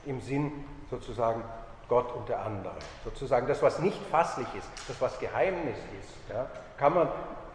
im 0.06 0.20
Sinn 0.20 0.52
sozusagen 0.90 1.42
Gott 1.88 2.14
und 2.14 2.28
der 2.28 2.44
andere. 2.44 2.74
Sozusagen 3.04 3.46
das, 3.46 3.62
was 3.62 3.78
nicht 3.78 3.98
fasslich 4.10 4.46
ist, 4.56 4.68
das, 4.86 5.00
was 5.00 5.18
Geheimnis 5.18 5.76
ist, 6.00 6.30
ja, 6.30 6.46
kann 6.76 6.94
man 6.94 7.08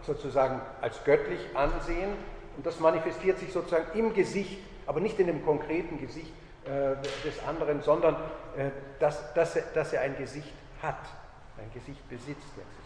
sozusagen 0.05 0.59
als 0.81 1.03
göttlich 1.03 1.39
ansehen 1.53 2.11
und 2.57 2.65
das 2.65 2.79
manifestiert 2.79 3.39
sich 3.39 3.53
sozusagen 3.53 3.97
im 3.97 4.13
Gesicht, 4.13 4.59
aber 4.85 4.99
nicht 4.99 5.19
in 5.19 5.27
dem 5.27 5.45
konkreten 5.45 5.99
Gesicht 5.99 6.31
äh, 6.65 6.95
des 7.25 7.43
anderen, 7.47 7.81
sondern 7.81 8.15
äh, 8.57 8.69
dass, 8.99 9.33
dass, 9.33 9.55
er, 9.55 9.63
dass 9.73 9.93
er 9.93 10.01
ein 10.01 10.17
Gesicht 10.17 10.51
hat, 10.81 10.99
ein 11.57 11.71
Gesicht 11.73 12.07
besitzt, 12.09 12.49
wenn 12.55 12.65
Sie 12.65 12.83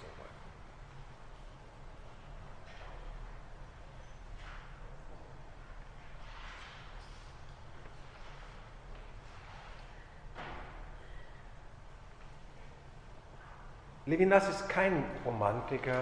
Levinas 14.07 14.47
ist 14.47 14.69
kein 14.69 15.03
Romantiker, 15.25 15.99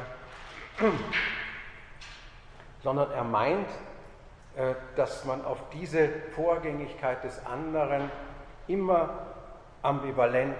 sondern 2.84 3.12
er 3.12 3.24
meint, 3.24 3.68
äh, 4.56 4.76
dass 4.96 5.26
man 5.26 5.44
auf 5.44 5.58
diese 5.74 6.10
Vorgängigkeit 6.36 7.24
des 7.24 7.44
anderen 7.46 8.12
immer 8.68 9.10
ambivalent, 9.82 10.56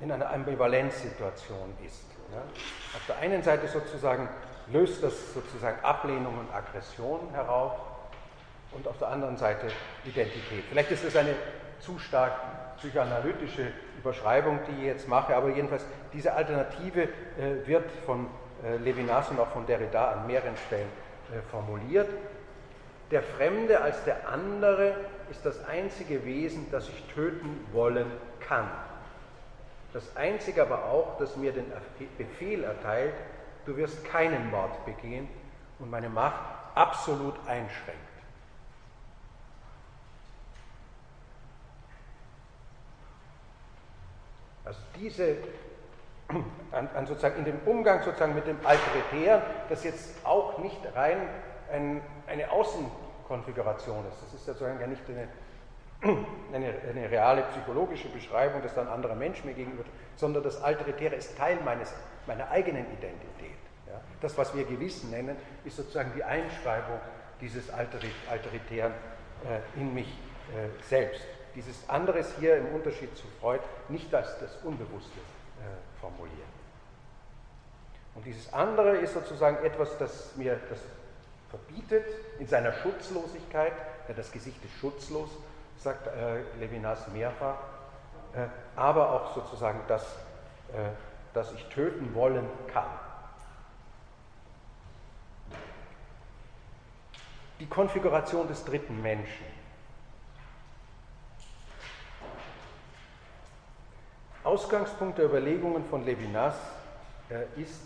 in 0.00 0.10
einer 0.10 0.30
Ambivalenzsituation 0.30 1.74
ist. 1.84 2.04
Auf 2.94 3.06
der 3.06 3.18
einen 3.18 3.42
Seite 3.42 3.68
sozusagen 3.68 4.28
löst 4.66 5.02
das 5.02 5.32
sozusagen 5.32 5.82
Ablehnung 5.84 6.38
und 6.38 6.54
Aggression 6.54 7.30
herauf 7.32 7.72
und 8.72 8.86
auf 8.86 8.98
der 8.98 9.08
anderen 9.08 9.36
Seite 9.36 9.68
Identität. 10.04 10.64
Vielleicht 10.68 10.90
ist 10.90 11.04
es 11.04 11.16
eine 11.16 11.34
zu 11.80 11.98
stark 11.98 12.32
psychoanalytische 12.78 13.72
Überschreibung, 13.98 14.60
die 14.68 14.80
ich 14.80 14.86
jetzt 14.86 15.08
mache, 15.08 15.34
aber 15.34 15.50
jedenfalls 15.50 15.84
diese 16.12 16.32
Alternative 16.32 17.02
äh, 17.02 17.66
wird 17.66 17.90
von 18.06 18.26
äh, 18.64 18.76
Levinas 18.76 19.28
und 19.30 19.40
auch 19.40 19.48
von 19.48 19.66
Derrida 19.66 20.12
an 20.12 20.26
mehreren 20.26 20.56
Stellen 20.66 20.88
äh, 21.32 21.40
formuliert. 21.50 22.08
Der 23.10 23.22
Fremde 23.22 23.80
als 23.80 24.04
der 24.04 24.28
andere 24.28 24.94
ist 25.30 25.44
das 25.44 25.64
einzige 25.66 26.24
Wesen, 26.24 26.66
das 26.70 26.88
ich 26.88 27.04
töten 27.14 27.66
wollen 27.72 28.06
kann. 28.40 28.68
Das 29.92 30.16
einzige 30.16 30.62
aber 30.62 30.84
auch, 30.84 31.18
das 31.18 31.36
mir 31.36 31.52
den 31.52 31.64
Befehl 32.18 32.64
erteilt, 32.64 33.14
du 33.64 33.76
wirst 33.76 34.04
keinen 34.04 34.50
Mord 34.50 34.84
begehen 34.84 35.28
und 35.78 35.90
meine 35.90 36.10
Macht 36.10 36.40
absolut 36.74 37.34
einschränkt. 37.46 38.07
Also 44.68 44.80
diese, 45.00 45.36
an, 46.72 46.88
an 46.94 47.06
sozusagen 47.06 47.38
in 47.38 47.44
dem 47.46 47.58
Umgang 47.64 48.02
sozusagen 48.02 48.34
mit 48.34 48.46
dem 48.46 48.58
Alteritären, 48.64 49.40
das 49.70 49.82
jetzt 49.82 50.14
auch 50.24 50.58
nicht 50.58 50.78
rein 50.94 51.16
ein, 51.72 52.02
eine 52.26 52.50
Außenkonfiguration 52.50 54.04
ist. 54.10 54.22
Das 54.22 54.34
ist 54.34 54.44
sozusagen 54.44 54.78
ja 54.78 54.86
nicht 54.86 55.02
eine, 55.08 55.28
eine, 56.52 56.74
eine, 56.90 57.10
reale 57.10 57.42
psychologische 57.44 58.08
Beschreibung, 58.10 58.62
dass 58.62 58.74
dann 58.74 58.88
ein 58.88 58.92
anderer 58.92 59.14
Mensch 59.14 59.42
mir 59.42 59.54
gegenüber, 59.54 59.84
sondern 60.16 60.42
das 60.42 60.62
Alteritäre 60.62 61.14
ist 61.14 61.38
Teil 61.38 61.58
meines, 61.64 61.94
meiner 62.26 62.50
eigenen 62.50 62.84
Identität. 62.92 63.56
Ja? 63.86 64.02
Das, 64.20 64.36
was 64.36 64.54
wir 64.54 64.64
Gewissen 64.64 65.10
nennen, 65.10 65.36
ist 65.64 65.76
sozusagen 65.76 66.12
die 66.14 66.24
Einschreibung 66.24 66.98
dieses 67.40 67.70
Alteritären 67.70 68.92
äh, 69.46 69.80
in 69.80 69.94
mich 69.94 70.08
äh, 70.08 70.68
selbst 70.82 71.22
dieses 71.58 71.88
anderes 71.88 72.32
hier 72.38 72.56
im 72.56 72.66
Unterschied 72.72 73.16
zu 73.16 73.26
Freud 73.40 73.60
nicht 73.88 74.14
als 74.14 74.38
das 74.38 74.54
Unbewusste 74.62 75.18
äh, 75.18 76.00
formulieren. 76.00 76.58
Und 78.14 78.24
dieses 78.24 78.52
andere 78.52 78.96
ist 78.98 79.14
sozusagen 79.14 79.64
etwas, 79.64 79.98
das 79.98 80.36
mir 80.36 80.60
das 80.70 80.78
verbietet 81.50 82.06
in 82.38 82.46
seiner 82.46 82.72
Schutzlosigkeit. 82.72 83.72
Ja, 84.06 84.14
das 84.14 84.30
Gesicht 84.30 84.64
ist 84.64 84.74
schutzlos, 84.80 85.30
sagt 85.78 86.06
äh, 86.06 86.42
Levinas 86.60 87.08
mehrfach, 87.08 87.56
äh, 88.34 88.46
aber 88.76 89.10
auch 89.10 89.34
sozusagen 89.34 89.80
das, 89.88 90.04
äh, 90.72 90.90
das 91.34 91.52
ich 91.54 91.64
töten 91.70 92.14
wollen 92.14 92.48
kann. 92.72 92.86
Die 97.58 97.66
Konfiguration 97.66 98.46
des 98.46 98.64
dritten 98.64 99.02
Menschen 99.02 99.57
Ausgangspunkt 104.48 105.18
der 105.18 105.26
Überlegungen 105.26 105.84
von 105.84 106.06
Levinas 106.06 106.54
äh, 107.28 107.60
ist 107.60 107.82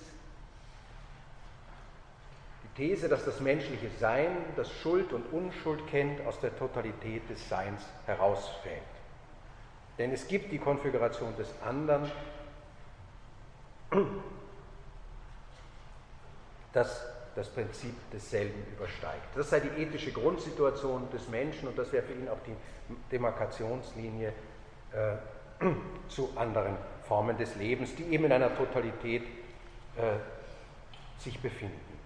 die 2.63 2.69
These, 2.77 3.09
dass 3.09 3.25
das 3.25 3.41
menschliche 3.41 3.91
Sein, 3.99 4.29
das 4.55 4.71
Schuld 4.71 5.13
und 5.13 5.25
Unschuld 5.33 5.85
kennt, 5.89 6.25
aus 6.25 6.39
der 6.39 6.57
Totalität 6.57 7.29
des 7.29 7.49
Seins 7.49 7.83
herausfällt. 8.07 8.81
Denn 9.99 10.13
es 10.13 10.29
gibt 10.29 10.53
die 10.53 10.59
Konfiguration 10.59 11.37
des 11.37 11.49
anderen, 11.67 12.09
das 16.73 17.05
das 17.35 17.49
Prinzip 17.49 17.95
desselben 18.13 18.63
übersteigt. 18.77 19.25
Das 19.35 19.51
sei 19.51 19.59
die 19.61 19.83
ethische 19.83 20.13
Grundsituation 20.13 21.11
des 21.11 21.27
Menschen 21.29 21.67
und 21.67 21.77
das 21.77 21.91
wäre 21.91 22.05
für 22.05 22.13
ihn 22.13 22.29
auch 22.29 22.39
die 22.47 22.55
Demarkationslinie 23.11 24.29
äh, 24.93 25.17
zu 26.09 26.31
anderen 26.37 26.77
Formen 27.07 27.37
des 27.37 27.57
Lebens, 27.57 27.95
die 27.95 28.05
eben 28.05 28.25
in 28.25 28.33
einer 28.33 28.55
Totalität 28.57 29.23
äh, 29.97 30.19
sich 31.19 31.41
befinden. 31.41 31.99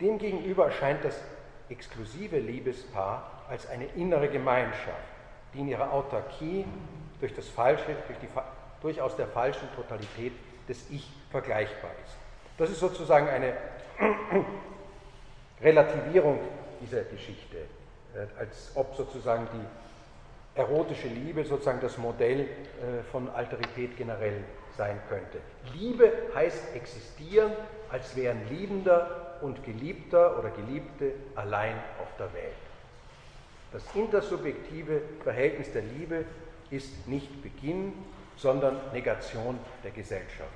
Demgegenüber 0.00 0.66
erscheint 0.66 1.04
das 1.04 1.20
exklusive 1.68 2.38
Liebespaar 2.38 3.44
als 3.48 3.68
eine 3.68 3.86
innere 3.96 4.28
Gemeinschaft, 4.28 5.04
die 5.52 5.60
in 5.60 5.68
ihrer 5.68 5.92
Autarkie 5.92 6.64
durch 7.20 7.34
das 7.34 7.48
Falsche, 7.48 7.96
durch 8.06 8.18
die 8.18 8.28
durchaus 8.80 9.16
der 9.16 9.26
falschen 9.28 9.68
Totalität 9.74 10.32
des 10.68 10.90
Ich 10.90 11.10
vergleichbar 11.30 11.90
ist. 12.04 12.16
Das 12.58 12.70
ist 12.70 12.80
sozusagen 12.80 13.28
eine 13.28 13.54
Relativierung 15.62 16.38
dieser 16.80 17.02
Geschichte, 17.04 17.56
äh, 18.14 18.26
als 18.38 18.72
ob 18.74 18.94
sozusagen 18.94 19.48
die 19.52 19.83
erotische 20.54 21.08
Liebe 21.08 21.44
sozusagen 21.44 21.80
das 21.80 21.98
Modell 21.98 22.40
äh, 22.40 22.46
von 23.10 23.28
Alterität 23.30 23.96
generell 23.96 24.44
sein 24.76 25.00
könnte. 25.08 25.38
Liebe 25.74 26.12
heißt 26.34 26.74
existieren, 26.74 27.52
als 27.90 28.14
wären 28.16 28.48
Liebender 28.48 29.38
und 29.40 29.64
Geliebter 29.64 30.38
oder 30.38 30.50
Geliebte 30.50 31.12
allein 31.34 31.76
auf 32.00 32.08
der 32.18 32.32
Welt. 32.32 32.54
Das 33.72 33.82
intersubjektive 33.94 35.02
Verhältnis 35.22 35.72
der 35.72 35.82
Liebe 35.82 36.24
ist 36.70 37.06
nicht 37.08 37.42
Beginn, 37.42 37.92
sondern 38.36 38.76
Negation 38.92 39.58
der 39.82 39.90
Gesellschaft. 39.90 40.50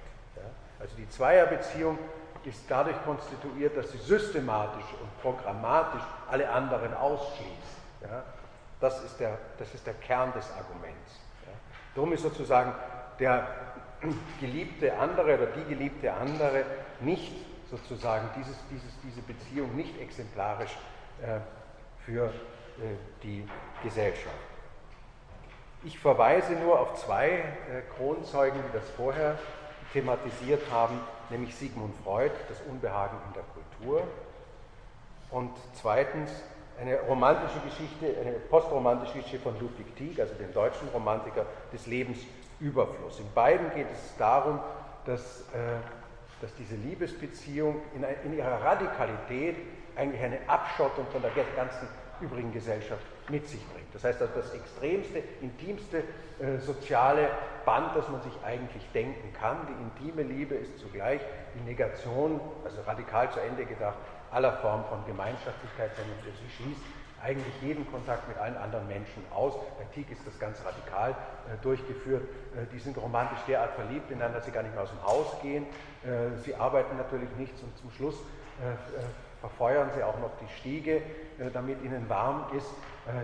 Also 0.78 0.94
die 0.96 1.08
Zweierbeziehung 1.08 1.98
ist 2.44 2.62
dadurch 2.68 2.96
konstituiert, 3.04 3.76
dass 3.76 3.90
sie 3.90 3.98
systematisch 3.98 4.86
und 5.00 5.20
programmatisch 5.20 6.02
alle 6.30 6.48
anderen 6.48 6.94
ausschließt. 6.94 7.78
Das, 8.80 9.02
ist 9.02 9.18
der, 9.18 9.38
das 9.58 9.74
ist 9.74 9.86
der 9.86 9.94
Kern 9.94 10.32
des 10.32 10.50
Arguments. 10.52 11.20
Ja? 11.44 11.52
Darum 11.94 12.12
ist 12.12 12.22
sozusagen 12.22 12.72
der 13.18 13.48
geliebte 14.40 14.96
andere 14.96 15.34
oder 15.34 15.46
die 15.46 15.64
geliebte 15.64 16.12
andere 16.12 16.64
nicht 17.00 17.32
sozusagen 17.70 18.28
dieses, 18.36 18.56
dieses, 18.70 18.90
diese 19.02 19.20
Beziehung 19.22 19.74
nicht 19.74 20.00
exemplarisch 20.00 20.76
äh, 21.22 21.40
für 22.04 22.26
äh, 22.26 22.30
die 23.22 23.46
Gesellschaft. 23.82 24.34
Ich 25.84 25.98
verweise 25.98 26.54
nur 26.54 26.80
auf 26.80 26.94
zwei 26.94 27.28
äh, 27.28 27.44
Kronzeugen, 27.96 28.60
die 28.68 28.78
das 28.78 28.88
vorher 28.90 29.38
thematisiert 29.92 30.62
haben, 30.70 31.00
nämlich 31.30 31.54
Sigmund 31.54 31.94
Freud, 32.04 32.32
das 32.48 32.60
Unbehagen 32.62 33.16
in 33.28 33.34
der 33.34 33.42
Kultur, 33.42 34.06
und 35.30 35.50
zweitens 35.74 36.30
eine 36.80 37.00
romantische 37.00 37.60
Geschichte, 37.60 38.20
eine 38.20 38.32
postromantische 38.32 39.14
Geschichte 39.14 39.38
von 39.38 39.58
Ludwig 39.58 39.94
Tieck, 39.96 40.20
also 40.20 40.34
dem 40.34 40.52
deutschen 40.52 40.88
Romantiker 40.88 41.44
des 41.72 41.86
Lebensüberfluss. 41.86 43.20
In 43.20 43.32
beiden 43.34 43.72
geht 43.74 43.90
es 43.92 44.16
darum, 44.16 44.60
dass, 45.04 45.40
äh, 45.52 45.78
dass 46.40 46.54
diese 46.54 46.76
Liebesbeziehung 46.76 47.76
in, 47.94 48.04
in 48.24 48.38
ihrer 48.38 48.62
Radikalität 48.62 49.56
eigentlich 49.96 50.22
eine 50.22 50.38
Abschottung 50.48 51.06
von 51.10 51.22
der 51.22 51.32
ganzen 51.56 51.88
übrigen 52.20 52.52
Gesellschaft 52.52 53.02
mit 53.28 53.46
sich 53.48 53.60
bringt. 53.68 53.92
Das 53.92 54.04
heißt, 54.04 54.20
also 54.20 54.34
das 54.34 54.52
extremste, 54.54 55.22
intimste 55.40 55.98
äh, 56.38 56.58
soziale 56.58 57.30
Band, 57.64 57.94
das 57.94 58.08
man 58.08 58.22
sich 58.22 58.32
eigentlich 58.44 58.82
denken 58.94 59.32
kann. 59.38 59.56
Die 59.66 60.06
intime 60.06 60.22
Liebe 60.22 60.54
ist 60.54 60.78
zugleich 60.78 61.20
die 61.54 61.68
Negation, 61.68 62.40
also 62.64 62.80
radikal 62.82 63.30
zu 63.30 63.40
Ende 63.40 63.64
gedacht, 63.66 63.96
aller 64.30 64.52
Form 64.58 64.84
von 64.84 65.04
Gemeinschaftlichkeit, 65.06 65.90
sondern 65.96 66.18
sie 66.22 66.62
schließt 66.62 66.82
eigentlich 67.22 67.54
jeden 67.62 67.90
Kontakt 67.90 68.28
mit 68.28 68.36
allen 68.38 68.56
anderen 68.56 68.86
Menschen 68.86 69.24
aus. 69.34 69.54
Bei 69.78 69.84
Tieck 69.92 70.10
ist 70.10 70.24
das 70.26 70.38
ganz 70.38 70.62
radikal 70.64 71.10
äh, 71.10 71.60
durchgeführt. 71.62 72.22
Äh, 72.54 72.66
die 72.72 72.78
sind 72.78 72.96
romantisch 72.96 73.40
derart 73.48 73.74
verliebt 73.74 74.10
ineinander, 74.10 74.38
dass 74.38 74.46
sie 74.46 74.52
gar 74.52 74.62
nicht 74.62 74.74
mehr 74.74 74.84
aus 74.84 74.90
dem 74.90 75.02
Haus 75.02 75.40
gehen. 75.42 75.66
Äh, 76.04 76.38
sie 76.44 76.54
arbeiten 76.54 76.96
natürlich 76.96 77.30
nichts 77.36 77.60
und 77.62 77.76
zum 77.78 77.90
Schluss 77.90 78.14
äh, 78.60 78.72
äh, 78.72 79.04
verfeuern 79.40 79.90
sie 79.94 80.02
auch 80.02 80.18
noch 80.18 80.32
die 80.40 80.48
Stiege, 80.58 80.96
äh, 81.38 81.50
damit 81.52 81.82
ihnen 81.82 82.08
warm 82.08 82.46
ist. 82.56 82.68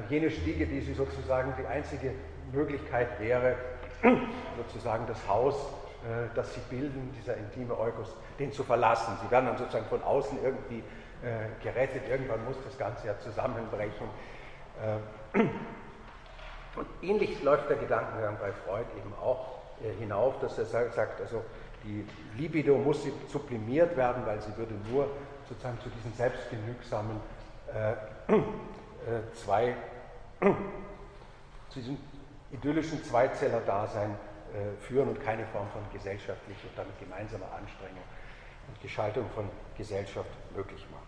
jene 0.08 0.30
Stiege, 0.30 0.66
die 0.66 0.80
sie 0.80 0.94
sozusagen 0.94 1.52
die 1.58 1.66
einzige 1.66 2.12
Möglichkeit 2.52 3.20
wäre, 3.20 3.56
sozusagen 4.56 5.06
das 5.06 5.18
Haus, 5.28 5.54
das 6.34 6.54
sie 6.54 6.60
bilden, 6.70 7.12
dieser 7.18 7.36
intime 7.36 7.78
Eukos, 7.78 8.14
den 8.38 8.52
zu 8.52 8.64
verlassen. 8.64 9.16
Sie 9.22 9.30
werden 9.30 9.46
dann 9.46 9.58
sozusagen 9.58 9.86
von 9.86 10.02
außen 10.02 10.38
irgendwie 10.42 10.82
gerettet. 11.62 12.02
Irgendwann 12.08 12.44
muss 12.44 12.56
das 12.64 12.76
Ganze 12.76 13.06
ja 13.06 13.18
zusammenbrechen. 13.18 14.06
Und 16.76 16.86
ähnlich 17.00 17.42
läuft 17.42 17.70
der 17.70 17.78
Gedankengang 17.78 18.36
bei 18.38 18.52
Freud 18.52 18.84
eben 18.98 19.14
auch 19.14 19.58
hinauf, 19.98 20.38
dass 20.40 20.58
er 20.58 20.66
sagt, 20.66 21.20
also 21.20 21.42
die 21.84 22.06
Libido 22.36 22.76
muss 22.76 23.06
sublimiert 23.28 23.96
werden, 23.96 24.24
weil 24.26 24.40
sie 24.40 24.56
würde 24.56 24.74
nur 24.90 25.08
sozusagen 25.48 25.78
zu 25.80 25.88
diesen 25.90 26.12
selbstgenügsamen 26.14 27.20
äh, 27.72 27.92
äh, 27.92 27.96
zwei, 29.34 29.74
zu 31.68 31.78
diesem 31.80 31.98
idyllischen 32.50 33.02
Zweizeller-Dasein 33.04 34.10
äh, 34.10 34.80
führen 34.80 35.08
und 35.08 35.20
keine 35.22 35.44
Form 35.46 35.68
von 35.70 35.82
gesellschaftlicher 35.92 36.68
und 36.68 36.78
damit 36.78 36.98
gemeinsamer 36.98 37.52
Anstrengung 37.56 38.02
und 38.68 38.80
Geschaltung 38.82 39.28
von 39.34 39.48
Gesellschaft 39.76 40.30
möglich 40.54 40.84
machen. 40.90 41.04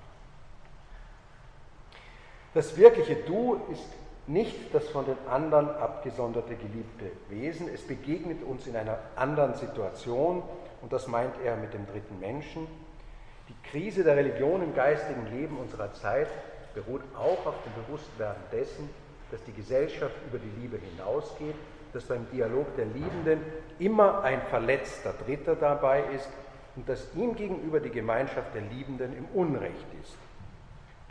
Das 2.54 2.76
wirkliche 2.76 3.16
Du 3.16 3.60
ist 3.70 3.86
nicht 4.26 4.74
das 4.74 4.88
von 4.88 5.04
den 5.04 5.18
anderen 5.30 5.68
abgesonderte 5.70 6.56
geliebte 6.56 7.12
Wesen. 7.28 7.68
Es 7.72 7.86
begegnet 7.86 8.42
uns 8.42 8.66
in 8.66 8.76
einer 8.76 8.98
anderen 9.14 9.54
Situation 9.54 10.42
und 10.82 10.92
das 10.92 11.06
meint 11.06 11.34
er 11.44 11.56
mit 11.56 11.74
dem 11.74 11.86
dritten 11.86 12.18
Menschen. 12.18 12.66
Die 13.48 13.70
Krise 13.70 14.02
der 14.02 14.16
Religion 14.16 14.62
im 14.62 14.74
geistigen 14.74 15.26
Leben 15.26 15.58
unserer 15.58 15.92
Zeit 15.92 16.28
beruht 16.74 17.02
auch 17.16 17.46
auf 17.46 17.54
dem 17.64 17.84
Bewusstwerden 17.84 18.42
dessen, 18.50 18.90
dass 19.30 19.42
die 19.44 19.52
Gesellschaft 19.52 20.14
über 20.28 20.38
die 20.38 20.60
Liebe 20.60 20.78
hinausgeht, 20.78 21.54
dass 21.92 22.04
beim 22.04 22.28
Dialog 22.30 22.74
der 22.76 22.86
Liebenden 22.86 23.40
immer 23.78 24.22
ein 24.22 24.42
verletzter 24.42 25.12
Dritter 25.24 25.56
dabei 25.56 26.02
ist 26.14 26.28
und 26.76 26.88
dass 26.88 27.14
ihm 27.14 27.34
gegenüber 27.34 27.80
die 27.80 27.90
Gemeinschaft 27.90 28.54
der 28.54 28.62
Liebenden 28.62 29.16
im 29.16 29.24
Unrecht 29.34 29.86
ist. 30.02 30.16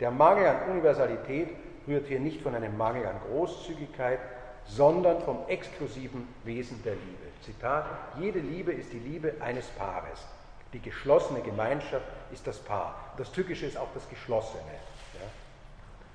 Der 0.00 0.10
Mangel 0.10 0.46
an 0.46 0.70
Universalität 0.70 1.48
rührt 1.86 2.06
hier 2.06 2.20
nicht 2.20 2.40
von 2.42 2.54
einem 2.54 2.76
Mangel 2.76 3.06
an 3.06 3.16
Großzügigkeit, 3.28 4.20
sondern 4.64 5.20
vom 5.22 5.40
exklusiven 5.48 6.28
Wesen 6.44 6.82
der 6.84 6.94
Liebe. 6.94 7.26
Zitat, 7.42 7.86
jede 8.18 8.40
Liebe 8.40 8.72
ist 8.72 8.92
die 8.92 8.98
Liebe 8.98 9.34
eines 9.40 9.66
Paares. 9.68 10.26
Die 10.72 10.80
geschlossene 10.80 11.40
Gemeinschaft 11.40 12.04
ist 12.32 12.46
das 12.46 12.58
Paar. 12.58 12.94
Das 13.16 13.30
Tückische 13.30 13.66
ist 13.66 13.78
auch 13.78 13.88
das 13.94 14.08
Geschlossene. 14.08 14.62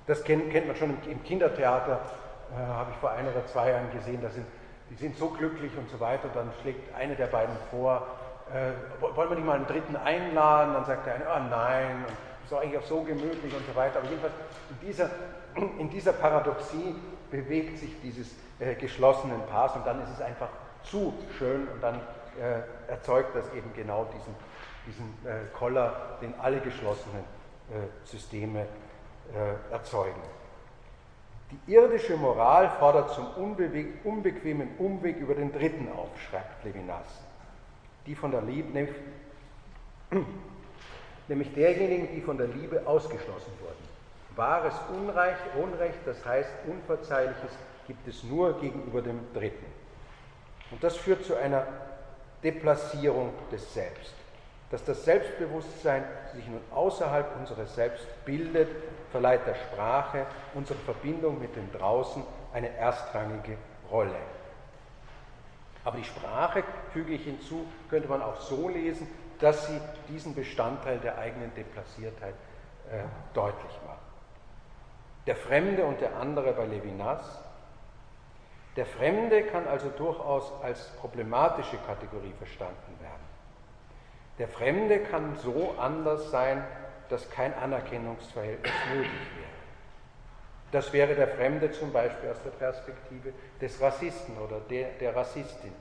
Das 0.07 0.23
kennt, 0.23 0.67
man 0.67 0.75
schon 0.75 0.89
im, 0.89 1.11
im 1.11 1.23
Kindertheater, 1.23 2.01
äh, 2.51 2.57
habe 2.57 2.91
ich 2.91 2.97
vor 2.97 3.11
ein 3.11 3.27
oder 3.27 3.45
zwei 3.47 3.69
Jahren 3.71 3.91
gesehen, 3.91 4.21
da 4.21 4.29
sind, 4.29 4.45
die 4.89 4.95
sind 4.95 5.15
so 5.15 5.29
glücklich 5.29 5.71
und 5.77 5.89
so 5.89 5.99
weiter. 5.99 6.25
Und 6.25 6.35
dann 6.35 6.51
schlägt 6.61 6.93
eine 6.95 7.15
der 7.15 7.27
beiden 7.27 7.55
vor, 7.69 8.07
äh, 8.53 9.15
wollen 9.15 9.29
wir 9.29 9.35
nicht 9.35 9.45
mal 9.45 9.55
einen 9.55 9.67
dritten 9.67 9.95
einladen? 9.95 10.73
Dann 10.73 10.85
sagt 10.85 11.05
der 11.05 11.15
eine, 11.15 11.25
oh 11.25 11.49
nein, 11.49 12.05
und 12.07 12.13
ist 12.43 12.51
doch 12.51 12.61
eigentlich 12.61 12.79
auch 12.79 12.87
so 12.87 13.01
gemütlich 13.03 13.53
und 13.55 13.65
so 13.65 13.75
weiter. 13.75 13.99
Aber 13.99 14.07
jedenfalls 14.09 14.33
in 14.69 14.87
dieser, 14.87 15.09
in 15.79 15.89
dieser 15.89 16.13
Paradoxie 16.13 16.95
bewegt 17.29 17.77
sich 17.79 17.99
dieses 18.01 18.35
äh, 18.59 18.75
geschlossenen 18.75 19.41
Paars 19.47 19.75
und 19.75 19.87
dann 19.87 20.01
ist 20.03 20.09
es 20.09 20.21
einfach 20.21 20.49
zu 20.83 21.13
schön 21.37 21.67
und 21.67 21.81
dann 21.81 21.95
äh, 22.39 22.91
erzeugt 22.91 23.35
das 23.35 23.45
eben 23.53 23.71
genau 23.73 24.05
diesen, 24.13 24.35
diesen 24.87 25.05
äh, 25.25 25.45
Koller, 25.57 26.17
den 26.21 26.33
alle 26.39 26.59
geschlossenen 26.59 27.23
äh, 27.69 28.05
Systeme 28.05 28.61
äh, 28.61 29.73
erzeugen. 29.73 30.21
Die 31.51 31.73
irdische 31.73 32.15
Moral 32.17 32.69
fordert 32.79 33.13
zum 33.13 33.27
unbequemen 33.35 34.75
Umweg 34.77 35.17
über 35.17 35.35
den 35.35 35.51
Dritten 35.51 35.89
auf, 35.91 36.09
schreibt 36.29 36.63
Levinas. 36.63 37.05
Die 38.11 38.15
von 38.15 38.31
der 38.31 38.41
Liebe, 38.41 38.73
nämlich, 38.73 38.95
nämlich 41.29 41.53
derjenigen, 41.53 42.13
die 42.13 42.19
von 42.19 42.37
der 42.37 42.47
Liebe 42.47 42.85
ausgeschlossen 42.85 43.53
wurden. 43.61 43.87
Wahres 44.35 44.73
Unrecht, 44.93 45.39
Unrecht, 45.55 45.99
das 46.05 46.25
heißt 46.25 46.49
Unverzeihliches, 46.67 47.53
gibt 47.87 48.05
es 48.09 48.21
nur 48.25 48.59
gegenüber 48.59 49.01
dem 49.01 49.21
Dritten. 49.33 49.65
Und 50.71 50.83
das 50.83 50.97
führt 50.97 51.23
zu 51.23 51.37
einer 51.37 51.65
Deplassierung 52.43 53.31
des 53.49 53.73
Selbst. 53.73 54.13
Dass 54.71 54.83
das 54.83 55.05
Selbstbewusstsein 55.05 56.03
sich 56.35 56.45
nun 56.49 56.59
außerhalb 56.71 57.37
unseres 57.39 57.73
Selbst 57.75 58.05
bildet, 58.25 58.67
verleiht 59.11 59.47
der 59.47 59.55
Sprache, 59.55 60.25
unsere 60.53 60.79
Verbindung 60.79 61.39
mit 61.39 61.55
dem 61.55 61.71
Draußen, 61.71 62.25
eine 62.51 62.75
erstrangige 62.75 63.55
Rolle. 63.89 64.19
Aber 65.83 65.97
die 65.97 66.03
Sprache, 66.03 66.63
füge 66.93 67.13
ich 67.13 67.23
hinzu, 67.23 67.65
könnte 67.89 68.07
man 68.07 68.21
auch 68.21 68.39
so 68.41 68.69
lesen, 68.69 69.07
dass 69.39 69.67
sie 69.67 69.81
diesen 70.07 70.35
Bestandteil 70.35 70.99
der 70.99 71.17
eigenen 71.17 71.53
Deplassiertheit 71.55 72.35
äh, 72.91 73.03
deutlich 73.33 73.79
machen. 73.85 73.99
Der 75.27 75.35
Fremde 75.35 75.85
und 75.85 76.01
der 76.01 76.15
andere 76.17 76.53
bei 76.53 76.65
Levinas. 76.65 77.41
Der 78.75 78.85
Fremde 78.85 79.43
kann 79.43 79.67
also 79.67 79.89
durchaus 79.89 80.51
als 80.63 80.87
problematische 80.97 81.77
Kategorie 81.85 82.33
verstanden 82.37 82.97
werden. 83.01 83.31
Der 84.39 84.47
Fremde 84.47 84.99
kann 84.99 85.35
so 85.37 85.75
anders 85.77 86.31
sein, 86.31 86.63
dass 87.09 87.29
kein 87.29 87.53
Anerkennungsverhältnis 87.53 88.73
möglich 88.93 89.11
wäre. 89.37 89.50
Das 90.71 90.93
wäre 90.93 91.15
der 91.15 91.27
Fremde 91.27 91.71
zum 91.71 91.91
Beispiel 91.91 92.29
aus 92.29 92.41
der 92.43 92.51
Perspektive 92.51 93.33
des 93.59 93.81
Rassisten 93.81 94.37
oder 94.37 94.59
der, 94.69 94.89
der 94.99 95.15
Rassistin. 95.15 95.73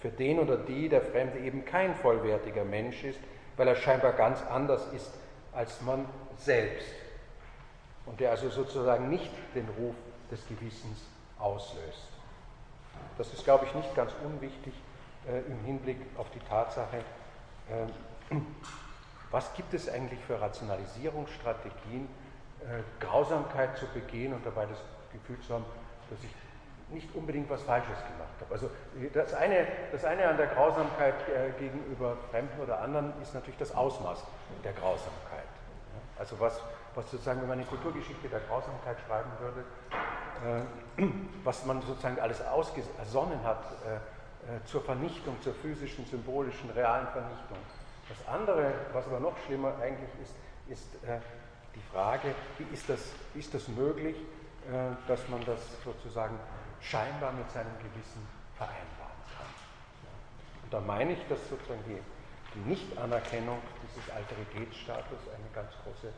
Für 0.00 0.10
den 0.10 0.38
oder 0.38 0.58
die 0.58 0.88
der 0.88 1.00
Fremde 1.00 1.38
eben 1.38 1.64
kein 1.64 1.94
vollwertiger 1.94 2.64
Mensch 2.64 3.04
ist, 3.04 3.20
weil 3.56 3.68
er 3.68 3.76
scheinbar 3.76 4.12
ganz 4.12 4.42
anders 4.42 4.86
ist 4.92 5.10
als 5.52 5.80
man 5.80 6.06
selbst. 6.36 6.88
Und 8.06 8.20
der 8.20 8.32
also 8.32 8.50
sozusagen 8.50 9.08
nicht 9.08 9.30
den 9.54 9.68
Ruf 9.78 9.94
des 10.30 10.46
Gewissens 10.46 11.04
auslöst. 11.38 12.08
Das 13.16 13.32
ist, 13.32 13.44
glaube 13.44 13.64
ich, 13.64 13.74
nicht 13.74 13.94
ganz 13.94 14.12
unwichtig 14.24 14.74
äh, 15.26 15.38
im 15.50 15.64
Hinblick 15.64 15.98
auf 16.16 16.26
die 16.30 16.40
Tatsache, 16.40 16.98
äh, 17.70 18.34
was 19.30 19.54
gibt 19.54 19.72
es 19.74 19.88
eigentlich 19.88 20.20
für 20.26 20.40
Rationalisierungsstrategien, 20.40 22.08
Grausamkeit 23.00 23.76
zu 23.76 23.86
begehen 23.88 24.32
und 24.32 24.44
dabei 24.44 24.66
das 24.66 24.78
Gefühl 25.12 25.38
zu 25.40 25.54
haben, 25.54 25.64
dass 26.10 26.18
ich 26.22 26.30
nicht 26.90 27.14
unbedingt 27.14 27.48
was 27.50 27.62
Falsches 27.62 27.96
gemacht 27.96 28.34
habe. 28.40 28.52
Also 28.52 28.70
das 29.12 29.34
eine, 29.34 29.66
das 29.92 30.04
eine 30.04 30.28
an 30.28 30.36
der 30.36 30.48
Grausamkeit 30.48 31.14
äh, 31.28 31.50
gegenüber 31.58 32.16
Fremden 32.30 32.60
oder 32.60 32.80
anderen 32.80 33.12
ist 33.22 33.34
natürlich 33.34 33.58
das 33.58 33.74
Ausmaß 33.74 34.24
der 34.62 34.72
Grausamkeit. 34.72 35.44
Also 36.18 36.38
was, 36.38 36.60
was 36.94 37.10
sozusagen, 37.10 37.40
wenn 37.40 37.48
man 37.48 37.58
eine 37.58 37.66
Kulturgeschichte 37.66 38.28
der 38.28 38.40
Grausamkeit 38.40 38.96
schreiben 39.06 39.30
würde, 39.40 39.64
äh, 40.98 41.06
was 41.44 41.64
man 41.64 41.82
sozusagen 41.82 42.20
alles 42.20 42.40
ersonnen 42.40 43.42
hat 43.44 43.64
zur 44.66 44.82
Vernichtung, 44.82 45.40
zur 45.40 45.54
physischen, 45.54 46.04
symbolischen, 46.04 46.68
realen 46.68 47.06
Vernichtung. 47.06 47.56
Das 48.10 48.28
andere, 48.28 48.74
was 48.92 49.06
aber 49.06 49.18
noch 49.18 49.32
schlimmer 49.46 49.72
eigentlich 49.80 50.10
ist, 50.20 50.34
ist 50.68 50.88
die 51.74 51.82
Frage, 51.92 52.34
wie 52.58 52.74
ist 52.74 52.88
das, 52.88 53.00
ist 53.34 53.52
das 53.54 53.68
möglich, 53.68 54.16
äh, 54.16 54.94
dass 55.08 55.28
man 55.28 55.44
das 55.44 55.60
sozusagen 55.84 56.38
scheinbar 56.80 57.32
mit 57.32 57.50
seinem 57.50 57.76
Gewissen 57.78 58.26
vereinbaren 58.56 59.20
kann. 59.36 59.46
Und 60.62 60.72
da 60.72 60.80
meine 60.80 61.12
ich, 61.12 61.18
dass 61.28 61.38
sozusagen 61.48 61.82
die, 61.86 61.98
die 62.54 62.68
Nichtanerkennung 62.68 63.58
dieses 63.82 64.10
Alteritätsstatus 64.10 65.18
eine 65.34 65.48
ganz 65.54 65.72
große 65.82 66.12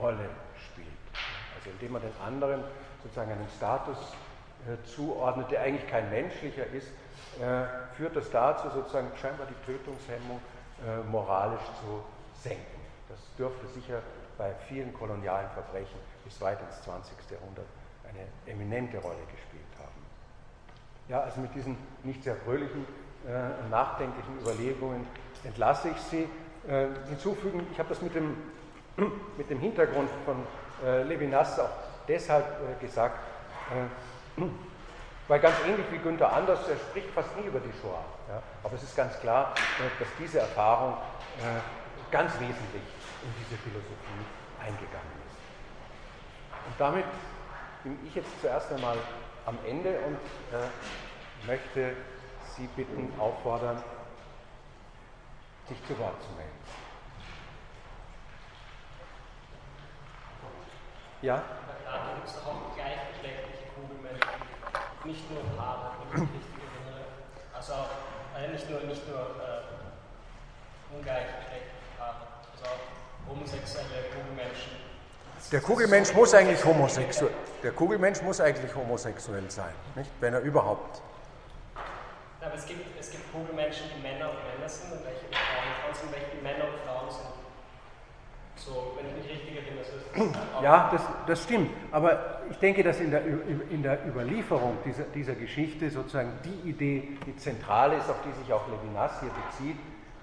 Rolle 0.00 0.28
spielt. 0.56 0.88
Also 1.56 1.70
indem 1.70 1.92
man 1.92 2.02
den 2.02 2.16
anderen 2.24 2.64
sozusagen 3.02 3.32
einen 3.32 3.48
Status 3.56 3.98
äh, 4.66 4.76
zuordnet, 4.86 5.50
der 5.50 5.62
eigentlich 5.62 5.88
kein 5.88 6.08
menschlicher 6.10 6.66
ist, 6.66 6.88
äh, 7.40 7.66
führt 7.96 8.16
das 8.16 8.30
dazu, 8.30 8.70
sozusagen 8.70 9.10
scheinbar 9.20 9.46
die 9.46 9.72
Tötungshemmung 9.72 10.40
moralisch 11.12 11.62
zu 11.80 12.02
senken. 12.42 12.80
Das 13.08 13.20
dürfte 13.38 13.68
sicher 13.68 14.02
bei 14.42 14.52
vielen 14.66 14.92
kolonialen 14.92 15.48
Verbrechen 15.50 16.00
bis 16.24 16.40
weit 16.40 16.60
ins 16.62 16.82
20. 16.82 17.14
Jahrhundert 17.30 17.66
eine 18.08 18.52
eminente 18.52 18.98
Rolle 18.98 19.22
gespielt 19.30 19.62
haben. 19.78 20.02
Ja, 21.08 21.20
also 21.20 21.40
mit 21.40 21.54
diesen 21.54 21.76
nicht 22.02 22.24
sehr 22.24 22.34
fröhlichen, 22.34 22.84
äh, 23.24 23.68
nachdenklichen 23.70 24.40
Überlegungen 24.40 25.06
entlasse 25.44 25.90
ich 25.90 25.96
Sie. 26.10 26.28
Äh, 26.68 26.88
hinzufügen, 27.08 27.68
ich 27.70 27.78
habe 27.78 27.88
das 27.88 28.02
mit 28.02 28.16
dem, 28.16 28.36
mit 29.38 29.48
dem 29.48 29.60
Hintergrund 29.60 30.10
von 30.24 30.36
äh, 30.84 31.04
Levinas 31.04 31.60
auch 31.60 31.70
deshalb 32.08 32.44
äh, 32.44 32.84
gesagt, 32.84 33.20
äh, 33.70 34.42
weil 35.28 35.38
ganz 35.38 35.54
ähnlich 35.64 35.86
wie 35.92 35.98
Günther 35.98 36.32
Anders, 36.32 36.68
er 36.68 36.76
spricht 36.76 37.10
fast 37.10 37.36
nie 37.36 37.46
über 37.46 37.60
die 37.60 37.72
Shoah. 37.80 38.02
Ja? 38.28 38.42
Aber 38.64 38.74
es 38.74 38.82
ist 38.82 38.96
ganz 38.96 39.20
klar, 39.20 39.54
äh, 39.78 40.00
dass 40.00 40.08
diese 40.18 40.40
Erfahrung 40.40 40.96
ganz 42.10 42.34
wesentlich 42.34 42.82
in 43.22 43.32
diese 43.38 43.60
Philosophie 43.62 44.24
eingegangen 44.60 45.16
ist. 45.26 45.38
Und 46.66 46.74
damit 46.78 47.04
bin 47.82 47.98
ich 48.06 48.14
jetzt 48.14 48.40
zuerst 48.40 48.72
einmal 48.72 48.96
am 49.46 49.58
Ende 49.66 49.98
und 50.00 50.16
äh, 50.52 51.46
möchte 51.46 51.96
Sie 52.56 52.66
bitten, 52.76 53.12
auffordern, 53.18 53.82
sich 55.68 55.78
zu 55.86 55.98
Wort 55.98 56.22
zu 56.22 56.30
melden. 56.36 56.52
Ja? 61.22 61.42
Da 61.84 62.14
gibt 62.14 62.28
es 62.28 62.36
auch 62.38 62.74
gleichgeschlechtliche 62.74 63.70
Kugelmenschen, 63.74 64.42
nicht 65.04 65.30
nur 65.30 65.42
Paare. 65.56 65.92
Also 67.54 67.72
auch, 67.74 67.90
äh, 68.36 68.48
nicht 68.48 68.68
nur, 68.68 68.80
nicht 68.80 69.08
nur 69.08 69.20
äh, 69.20 70.96
ungleichgeschlechtliche 70.96 71.81
homosexuelle 73.32 73.88
Kugelmenschen. 74.14 74.72
Der 75.50 75.60
Kugelmensch 75.60 76.14
muss 76.14 76.34
eigentlich 76.34 76.64
homosexuell. 76.64 77.32
Der 77.62 77.72
Kugelmensch 77.72 78.22
muss 78.22 78.40
eigentlich 78.40 78.74
homosexuell 78.74 79.50
sein, 79.50 79.74
nicht? 79.94 80.10
Wenn 80.20 80.34
er 80.34 80.40
überhaupt. 80.40 81.02
Aber 82.40 82.54
es 82.54 82.66
gibt, 82.66 82.80
es 82.98 83.10
gibt 83.10 83.32
Kugelmenschen, 83.32 83.86
die 83.94 84.02
Männer 84.02 84.30
und 84.30 84.36
Männer 84.44 84.68
sind 84.68 84.92
und 84.92 85.04
welche 85.04 85.26
Frauen 85.30 85.94
sind, 85.94 86.12
welche 86.12 86.42
Männer 86.42 86.64
und 86.72 86.78
Frauen 86.84 87.10
sind. 87.10 87.32
So, 88.56 88.92
wenn 88.96 89.06
ich 89.08 89.16
mich 89.16 89.32
richtig 89.32 89.56
erinnere, 89.56 89.84
so 89.84 89.96
ist 89.96 90.06
das 90.54 90.62
Ja, 90.62 90.90
das, 90.92 91.02
das 91.26 91.42
stimmt. 91.42 91.70
Aber 91.90 92.40
ich 92.50 92.58
denke, 92.58 92.82
dass 92.82 93.00
in 93.00 93.10
der, 93.10 93.22
in 93.24 93.82
der 93.82 94.06
Überlieferung 94.06 94.78
dieser, 94.84 95.04
dieser 95.04 95.34
Geschichte 95.34 95.90
sozusagen 95.90 96.32
die 96.44 96.68
Idee, 96.70 97.16
die 97.26 97.36
zentrale 97.36 97.96
ist, 97.96 98.08
auf 98.08 98.20
die 98.24 98.32
sich 98.42 98.52
auch 98.52 98.66
Levinas 98.68 99.12
hier 99.20 99.30
bezieht, 99.30 99.76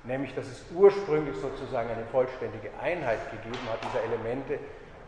nämlich 0.03 0.33
dass 0.35 0.47
es 0.47 0.63
ursprünglich 0.73 1.35
sozusagen 1.37 1.89
eine 1.89 2.05
vollständige 2.05 2.69
Einheit 2.81 3.19
gegeben 3.31 3.59
hat 3.71 3.79
dieser 3.83 4.03
Elemente 4.03 4.59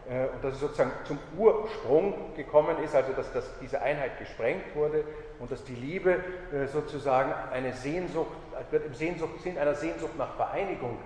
äh, 0.09 0.27
und 0.33 0.43
dass 0.43 0.55
es 0.55 0.59
sozusagen 0.59 0.91
zum 1.05 1.19
Ursprung 1.37 2.35
gekommen 2.35 2.77
ist, 2.83 2.95
also 2.95 3.13
dass, 3.13 3.31
dass 3.33 3.45
diese 3.59 3.81
Einheit 3.81 4.17
gesprengt 4.19 4.75
wurde 4.75 5.03
und 5.39 5.51
dass 5.51 5.63
die 5.63 5.75
Liebe 5.75 6.19
äh, 6.51 6.67
sozusagen 6.67 7.33
eine 7.51 7.73
Sehnsucht, 7.73 8.31
wird 8.71 8.85
im 8.85 8.93
Sehnsucht, 8.93 9.41
Sinn 9.41 9.57
einer 9.57 9.75
Sehnsucht 9.75 10.17
nach 10.17 10.35
Vereinigung 10.35 10.97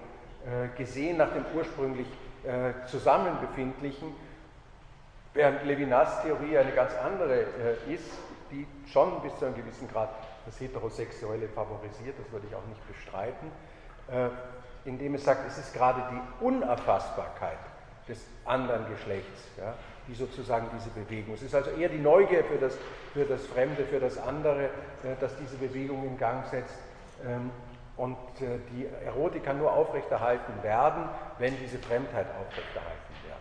äh, 0.45 0.75
gesehen, 0.77 1.17
nach 1.17 1.31
dem 1.33 1.45
ursprünglich 1.55 2.07
Zusammenbefindlichen, 2.85 4.13
während 5.33 5.65
Levinas 5.65 6.21
Theorie 6.21 6.59
eine 6.59 6.73
ganz 6.73 6.91
andere 6.93 7.39
ist, 7.89 8.11
die 8.51 8.67
schon 8.85 9.19
bis 9.23 9.35
zu 9.39 9.45
einem 9.45 9.55
gewissen 9.55 9.87
Grad 9.87 10.09
das 10.45 10.59
Heterosexuelle 10.59 11.47
favorisiert, 11.47 12.13
das 12.19 12.31
würde 12.31 12.45
ich 12.47 12.55
auch 12.55 12.65
nicht 12.67 12.87
bestreiten, 12.87 13.49
indem 14.85 15.15
es 15.15 15.25
sagt, 15.25 15.47
es 15.47 15.57
ist 15.57 15.73
gerade 15.73 16.01
die 16.11 16.45
Unerfassbarkeit 16.45 17.57
des 18.07 18.25
anderen 18.45 18.87
Geschlechts, 18.89 19.47
ja, 19.57 19.73
die 20.07 20.13
sozusagen 20.13 20.67
diese 20.75 20.89
Bewegung. 20.89 21.33
Es 21.33 21.41
ist 21.41 21.55
also 21.55 21.71
eher 21.71 21.89
die 21.89 21.97
Neugier 21.97 22.43
für 22.43 22.57
das, 22.57 22.77
für 23.13 23.25
das 23.25 23.45
Fremde, 23.47 23.83
für 23.85 23.99
das 23.99 24.17
andere, 24.17 24.65
äh, 24.65 25.15
das 25.19 25.35
diese 25.37 25.57
Bewegung 25.57 26.05
in 26.05 26.17
Gang 26.17 26.45
setzt. 26.45 26.75
Ähm, 27.25 27.49
und 27.97 28.17
äh, 28.41 28.59
die 28.71 28.87
Erotik 29.05 29.45
kann 29.45 29.57
nur 29.57 29.71
aufrechterhalten 29.71 30.61
werden, 30.61 31.09
wenn 31.39 31.57
diese 31.57 31.79
Fremdheit 31.79 32.27
aufrechterhalten 32.39 33.13
wird. 33.23 33.35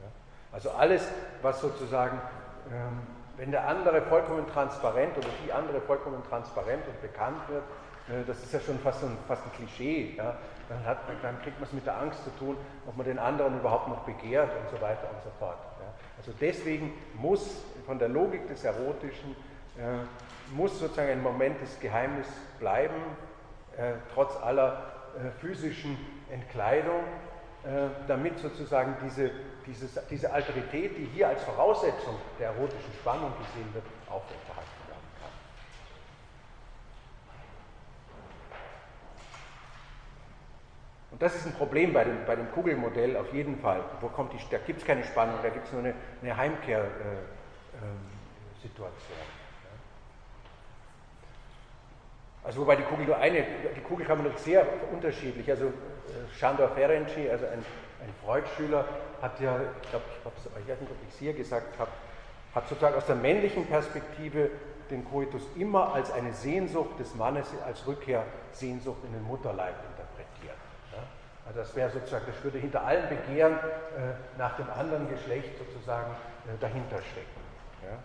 Ja. 0.00 0.08
Also 0.52 0.70
alles, 0.70 1.06
was 1.42 1.60
sozusagen, 1.60 2.18
ähm, 2.72 3.00
wenn 3.36 3.50
der 3.50 3.66
andere 3.68 4.00
vollkommen 4.02 4.46
transparent 4.46 5.18
oder 5.18 5.28
die 5.44 5.52
andere 5.52 5.80
vollkommen 5.82 6.22
transparent 6.30 6.86
und 6.86 7.02
bekannt 7.02 7.48
wird, 7.48 7.64
äh, 7.64 7.85
das 8.26 8.42
ist 8.42 8.52
ja 8.52 8.60
schon 8.60 8.78
fast 8.78 9.02
ein, 9.02 9.16
fast 9.26 9.42
ein 9.44 9.52
Klischee. 9.52 10.14
Ja? 10.16 10.36
Dann, 10.68 10.84
hat, 10.84 10.98
dann, 11.22 11.40
kriegt 11.42 11.58
man 11.58 11.68
es 11.68 11.72
mit 11.72 11.86
der 11.86 11.98
Angst 11.98 12.22
zu 12.24 12.30
tun, 12.38 12.56
ob 12.86 12.96
man 12.96 13.06
den 13.06 13.18
anderen 13.18 13.58
überhaupt 13.58 13.88
noch 13.88 14.00
begehrt 14.00 14.50
und 14.50 14.70
so 14.70 14.80
weiter 14.80 15.08
und 15.10 15.22
so 15.22 15.30
fort. 15.38 15.58
Ja? 15.80 15.92
Also 16.18 16.32
deswegen 16.40 16.92
muss 17.14 17.62
von 17.84 17.98
der 17.98 18.08
Logik 18.08 18.48
des 18.48 18.64
Erotischen, 18.64 19.36
äh, 19.78 20.54
muss 20.54 20.78
sozusagen 20.78 21.10
ein 21.10 21.22
Moment 21.22 21.60
des 21.60 21.78
Geheimnisses 21.80 22.32
bleiben, 22.58 22.94
äh, 23.76 23.92
trotz 24.14 24.36
aller 24.36 24.92
äh, 25.16 25.30
physischen 25.40 25.96
Entkleidung, 26.30 27.02
äh, 27.64 27.88
damit 28.06 28.38
sozusagen 28.38 28.96
diese, 29.02 29.30
dieses, 29.66 29.98
diese 30.08 30.32
Alterität, 30.32 30.96
die 30.96 31.04
hier 31.14 31.28
als 31.28 31.42
Voraussetzung 31.42 32.14
der 32.38 32.48
erotischen 32.48 32.92
Spannung 33.00 33.32
gesehen 33.38 33.74
wird, 33.74 33.84
aufrechterhalten 34.08 34.55
Und 41.16 41.22
das 41.22 41.34
ist 41.34 41.46
ein 41.46 41.54
Problem 41.54 41.94
bei 41.94 42.04
dem, 42.04 42.26
bei 42.26 42.36
dem 42.36 42.52
Kugelmodell 42.52 43.16
auf 43.16 43.32
jeden 43.32 43.58
Fall. 43.58 43.82
Wo 44.02 44.08
kommt 44.08 44.34
die, 44.34 44.38
da 44.50 44.58
gibt 44.58 44.80
es 44.80 44.86
keine 44.86 45.02
Spannung, 45.02 45.36
da 45.42 45.48
gibt 45.48 45.64
es 45.64 45.72
nur 45.72 45.80
eine, 45.80 45.94
eine 46.20 46.36
Heimkehrsituation. 46.36 46.92
Äh, 48.62 48.82
ähm, 48.82 49.32
also 52.44 52.60
wobei 52.60 52.76
die 52.76 52.82
Kugel 52.82 53.06
nur 53.06 53.16
eine, 53.16 53.46
die 53.74 53.80
Kugel 53.80 54.04
kann 54.04 54.22
man 54.22 54.30
sehr 54.36 54.66
unterschiedlich, 54.92 55.48
also 55.50 55.72
Shandor 56.38 56.68
Ferenczi, 56.68 57.30
also 57.30 57.46
ein, 57.46 57.60
ein 57.60 58.14
Freud-Schüler, 58.22 58.84
hat 59.22 59.40
ja, 59.40 59.58
ich 59.82 59.88
glaube, 59.88 60.04
ich, 60.18 60.68
weiß 60.68 60.80
nicht, 60.82 60.90
ob 60.90 60.98
ich 61.08 61.14
es 61.14 61.18
hier 61.18 61.32
gesagt 61.32 61.78
habe, 61.78 61.92
hat 62.54 62.68
sozusagen 62.68 62.94
aus 62.94 63.06
der 63.06 63.16
männlichen 63.16 63.64
Perspektive 63.64 64.50
den 64.90 65.02
Koitus 65.06 65.40
immer 65.56 65.94
als 65.94 66.12
eine 66.12 66.34
Sehnsucht 66.34 67.00
des 67.00 67.14
Mannes, 67.14 67.48
als 67.64 67.86
Rückkehrsehnsucht 67.86 69.02
in 69.06 69.14
den 69.14 69.22
Mutterleib? 69.22 69.76
Also 71.46 71.60
das 71.60 71.74
wäre 71.76 71.90
sozusagen, 71.90 72.26
das 72.26 72.42
würde 72.42 72.58
hinter 72.58 72.84
allem 72.84 73.08
Begehren 73.08 73.54
äh, 73.54 74.14
nach 74.38 74.56
dem 74.56 74.68
anderen 74.70 75.08
Geschlecht 75.08 75.56
sozusagen 75.58 76.10
äh, 76.46 76.58
dahinter 76.60 76.98
stecken. 77.02 77.40
Ja? 77.84 77.98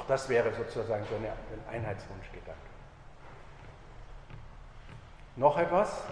Auch 0.00 0.06
das 0.06 0.28
wäre 0.28 0.52
sozusagen 0.52 1.04
so 1.08 1.14
eine, 1.16 1.28
ein 1.28 1.74
Einheitswunschgedanke. 1.74 2.60
Noch 5.36 5.56
etwas? 5.58 6.02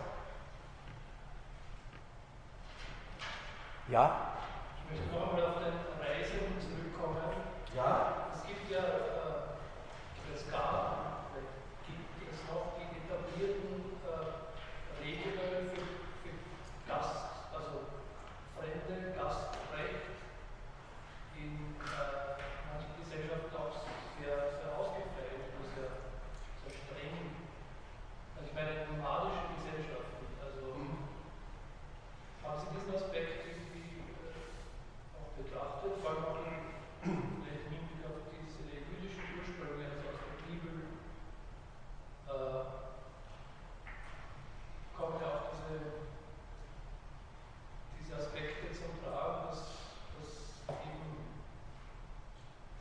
Ja? 3.88 4.32
Ich 4.84 4.98
möchte 5.00 5.14
noch 5.14 5.30
einmal 5.30 5.46
auf 5.46 5.58
den 5.58 5.74
Reisen 6.00 6.60
zurückkommen. 6.60 7.18
Ja? 7.74 8.26
Es 8.34 8.46
gibt 8.46 8.70
ja, 8.70 8.78
äh, 8.78 10.32
es 10.34 10.48
gab, 10.50 11.34
gibt 11.86 12.32
es 12.32 12.40
noch 12.48 12.74
die 12.78 12.86
etablierten 12.96 13.98
äh, 14.06 15.02
Regeln 15.02 15.70
für, 15.74 15.80
für 16.22 16.34
Gast, 16.88 17.16
also 17.52 17.90
fremde 18.56 19.10
Gastrecht 19.12 20.06
in 21.36 21.74
äh, 21.82 22.38
manchen 22.70 22.94
Gesellschaften 23.02 23.56
auch 23.56 23.74
sehr, 24.20 24.36
sehr 24.60 24.70
ausgeprägt 24.78 25.50
oder 25.58 25.66
sehr, 25.74 25.90
sehr 26.62 26.74
streng. 26.78 27.34
Also 28.36 28.46
ich 28.48 28.54
meine, 28.54 28.70
in 28.86 28.96
nomadischen 28.96 29.50
Gesellschaften, 29.58 30.24
also 30.40 30.78
Mhm. 30.78 31.10
haben 32.44 32.58
Sie 32.60 32.70
diesen 32.76 32.94
Aspekt 32.94 33.46
irgendwie 33.50 34.04
äh, 34.04 35.16
auch 35.18 35.32
betrachtet, 35.38 35.92
vor 36.02 36.10
allem 36.14 36.24
auch 36.28 36.38
im 36.46 36.60
vielleicht 37.00 37.64
im 37.66 37.72
Hinblick 37.80 38.04
auf 38.04 38.28
diese 38.28 38.60
jüdischen 38.76 39.24
Ursprünge, 39.40 39.88
also 39.88 40.04
aus 40.12 40.20
der 40.20 40.36
Bibel, 40.44 40.74
äh, 42.28 42.64
kommen 44.96 45.16
ja 45.20 45.28
auch 45.32 45.48
diese, 45.56 46.04
diese 47.96 48.14
Aspekte 48.20 48.68
zum 48.76 48.92
Tragen, 49.00 49.48
dass, 49.48 49.60
dass 50.20 50.60
eben 50.84 51.24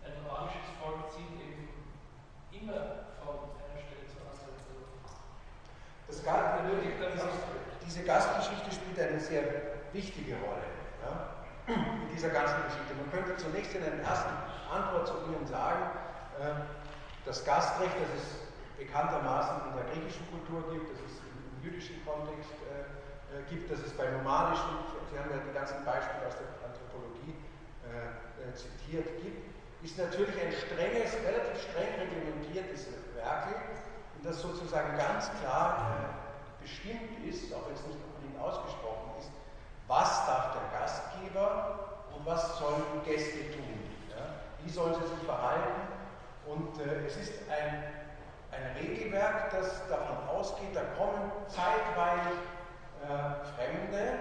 ein 0.04 0.14
nomadisches 0.20 0.68
Volk 0.84 1.08
zieht 1.16 1.32
eben 1.40 1.72
immer 2.52 3.08
von 3.24 3.56
einer 3.56 3.80
Stelle 3.80 4.04
zur 4.12 4.28
anderen. 4.28 4.52
Also 4.60 4.84
Das 6.12 6.20
Garten, 6.28 6.68
benötigt 6.68 7.00
dann 7.00 7.14
diese, 7.16 7.24
Gastrecht. 7.24 7.80
diese 7.88 8.04
Gastgeschichte 8.04 8.70
spielt 8.76 9.00
eine 9.00 9.20
sehr 9.20 9.44
wichtige 9.94 10.36
Rolle 10.44 10.68
ja, 11.08 11.74
in 11.74 12.10
dieser 12.12 12.30
ganzen 12.30 12.62
Geschichte. 12.68 12.94
Man 13.00 13.10
könnte 13.16 13.38
zunächst 13.38 13.74
in 13.76 13.84
einer 13.84 14.02
ersten 14.04 14.34
Antwort 14.70 15.08
zu 15.08 15.14
Ihnen 15.26 15.46
sagen, 15.48 15.82
äh, 16.40 16.54
das 17.26 17.44
Gastrecht, 17.46 17.94
das 18.02 18.10
es 18.22 18.28
bekanntermaßen 18.78 19.70
in 19.70 19.76
der 19.76 19.86
griechischen 19.92 20.26
Kultur 20.32 20.72
gibt, 20.72 20.90
das 20.94 21.00
es 21.06 21.20
im 21.20 21.64
jüdischen 21.64 21.99
Kontext 22.10 22.58
äh, 22.66 22.90
äh, 23.30 23.46
gibt, 23.46 23.70
dass 23.70 23.86
es 23.86 23.94
bei 23.94 24.10
nomadischen, 24.10 24.82
Sie 25.14 25.18
haben 25.18 25.30
ja 25.30 25.38
die 25.38 25.54
ganzen 25.54 25.86
Beispiele 25.86 26.26
aus 26.26 26.38
der 26.38 26.50
Anthropologie 26.66 27.38
äh, 27.86 28.10
äh, 28.42 28.54
zitiert, 28.58 29.06
gibt, 29.22 29.46
ist 29.86 29.98
natürlich 29.98 30.34
ein 30.42 30.52
strenges, 30.52 31.14
relativ 31.22 31.62
streng 31.62 31.94
reglementiertes 32.02 32.90
Werk, 33.16 33.54
das 34.24 34.42
sozusagen 34.42 34.98
ganz 34.98 35.32
klar 35.40 35.96
äh, 35.96 36.64
bestimmt 36.64 37.26
ist, 37.26 37.54
auch 37.54 37.66
wenn 37.68 37.74
es 37.74 37.86
nicht 37.88 38.00
unbedingt 38.02 38.38
ausgesprochen 38.42 39.14
ist, 39.20 39.32
was 39.88 40.26
darf 40.26 40.54
der 40.54 40.80
Gastgeber 40.80 42.06
und 42.16 42.26
was 42.26 42.60
sollen 42.60 42.84
Gäste 43.06 43.52
tun. 43.54 43.80
Ja? 44.10 44.42
Wie 44.64 44.70
sollen 44.70 44.94
sie 44.94 45.08
sich 45.08 45.24
verhalten? 45.26 45.88
Und 46.46 46.80
äh, 46.82 47.06
es 47.08 47.16
ist 47.18 47.34
ein, 47.50 47.84
ein 48.60 48.76
Regelwerk, 48.76 49.52
das 49.52 49.88
davon 49.88 50.18
ausgeht, 50.28 50.76
da 50.76 50.82
kommen 50.98 51.32
zeitweilig 51.48 52.40
äh, 53.04 53.46
Fremde 53.56 54.20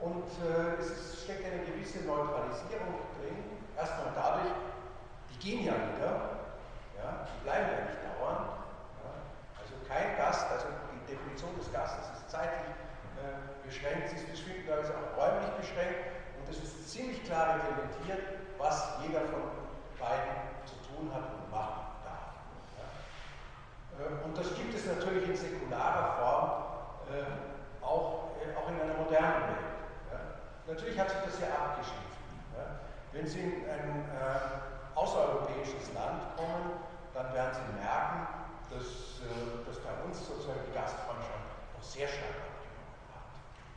und 0.00 0.26
äh, 0.42 0.80
es 0.80 1.22
steckt 1.22 1.44
eine 1.46 1.62
gewisse 1.64 2.04
Neutralisierung 2.04 2.98
drin. 3.18 3.38
Erstmal 3.76 4.12
dadurch, 4.14 4.52
die 5.30 5.38
gehen 5.38 5.64
ja 5.66 5.72
wieder, 5.72 6.50
ja, 6.98 7.26
die 7.26 7.44
bleiben 7.44 7.68
ja 7.70 7.84
nicht 7.86 8.00
dauernd. 8.02 8.50
Ja. 9.02 9.10
Also 9.58 9.74
kein 9.86 10.16
Gast, 10.16 10.50
also 10.50 10.66
die 10.90 11.14
Definition 11.14 11.54
des 11.58 11.72
Gastes 11.72 12.06
ist 12.18 12.30
zeitlich 12.30 12.74
äh, 13.22 13.66
beschränkt, 13.66 14.10
sie 14.10 14.16
ist 14.16 14.30
bestimmterweise 14.30 14.92
auch 14.98 15.16
räumlich 15.16 15.50
beschränkt 15.62 16.10
und 16.38 16.50
es 16.50 16.62
ist 16.62 16.90
ziemlich 16.90 17.22
klar 17.24 17.56
reglementiert, 17.56 18.22
was 18.58 18.98
jeder 19.06 19.20
von 19.30 19.42
beiden 19.98 20.34
zu 20.66 20.74
tun 20.90 21.10
hat 21.14 21.30
und 21.32 21.50
machen 21.50 21.83
Und 24.24 24.36
das 24.36 24.54
gibt 24.54 24.74
es 24.74 24.86
natürlich 24.86 25.28
in 25.28 25.36
säkularer 25.36 26.18
Form 26.18 26.64
äh, 27.14 27.84
auch, 27.84 28.34
äh, 28.42 28.50
auch 28.58 28.68
in 28.68 28.80
einer 28.80 28.98
modernen 28.98 29.54
Welt. 29.54 29.74
Natürlich 30.66 30.98
hat 30.98 31.10
sich 31.10 31.20
das 31.20 31.40
ja 31.40 31.48
abgeschliffen. 31.54 32.02
Wenn 33.12 33.26
Sie 33.26 33.38
in 33.38 33.68
ein 33.70 34.10
äh, 34.10 34.98
außereuropäisches 34.98 35.92
Land 35.94 36.34
kommen, 36.34 36.82
dann 37.14 37.32
werden 37.34 37.52
Sie 37.54 37.68
merken, 37.78 38.26
dass, 38.72 39.22
äh, 39.22 39.62
dass 39.62 39.78
bei 39.78 39.94
uns 40.02 40.18
sozusagen 40.26 40.58
die 40.66 40.74
Gastfreundschaft 40.74 41.46
noch 41.76 41.84
sehr 41.84 42.08
stark 42.08 42.42
abgenommen 42.42 42.98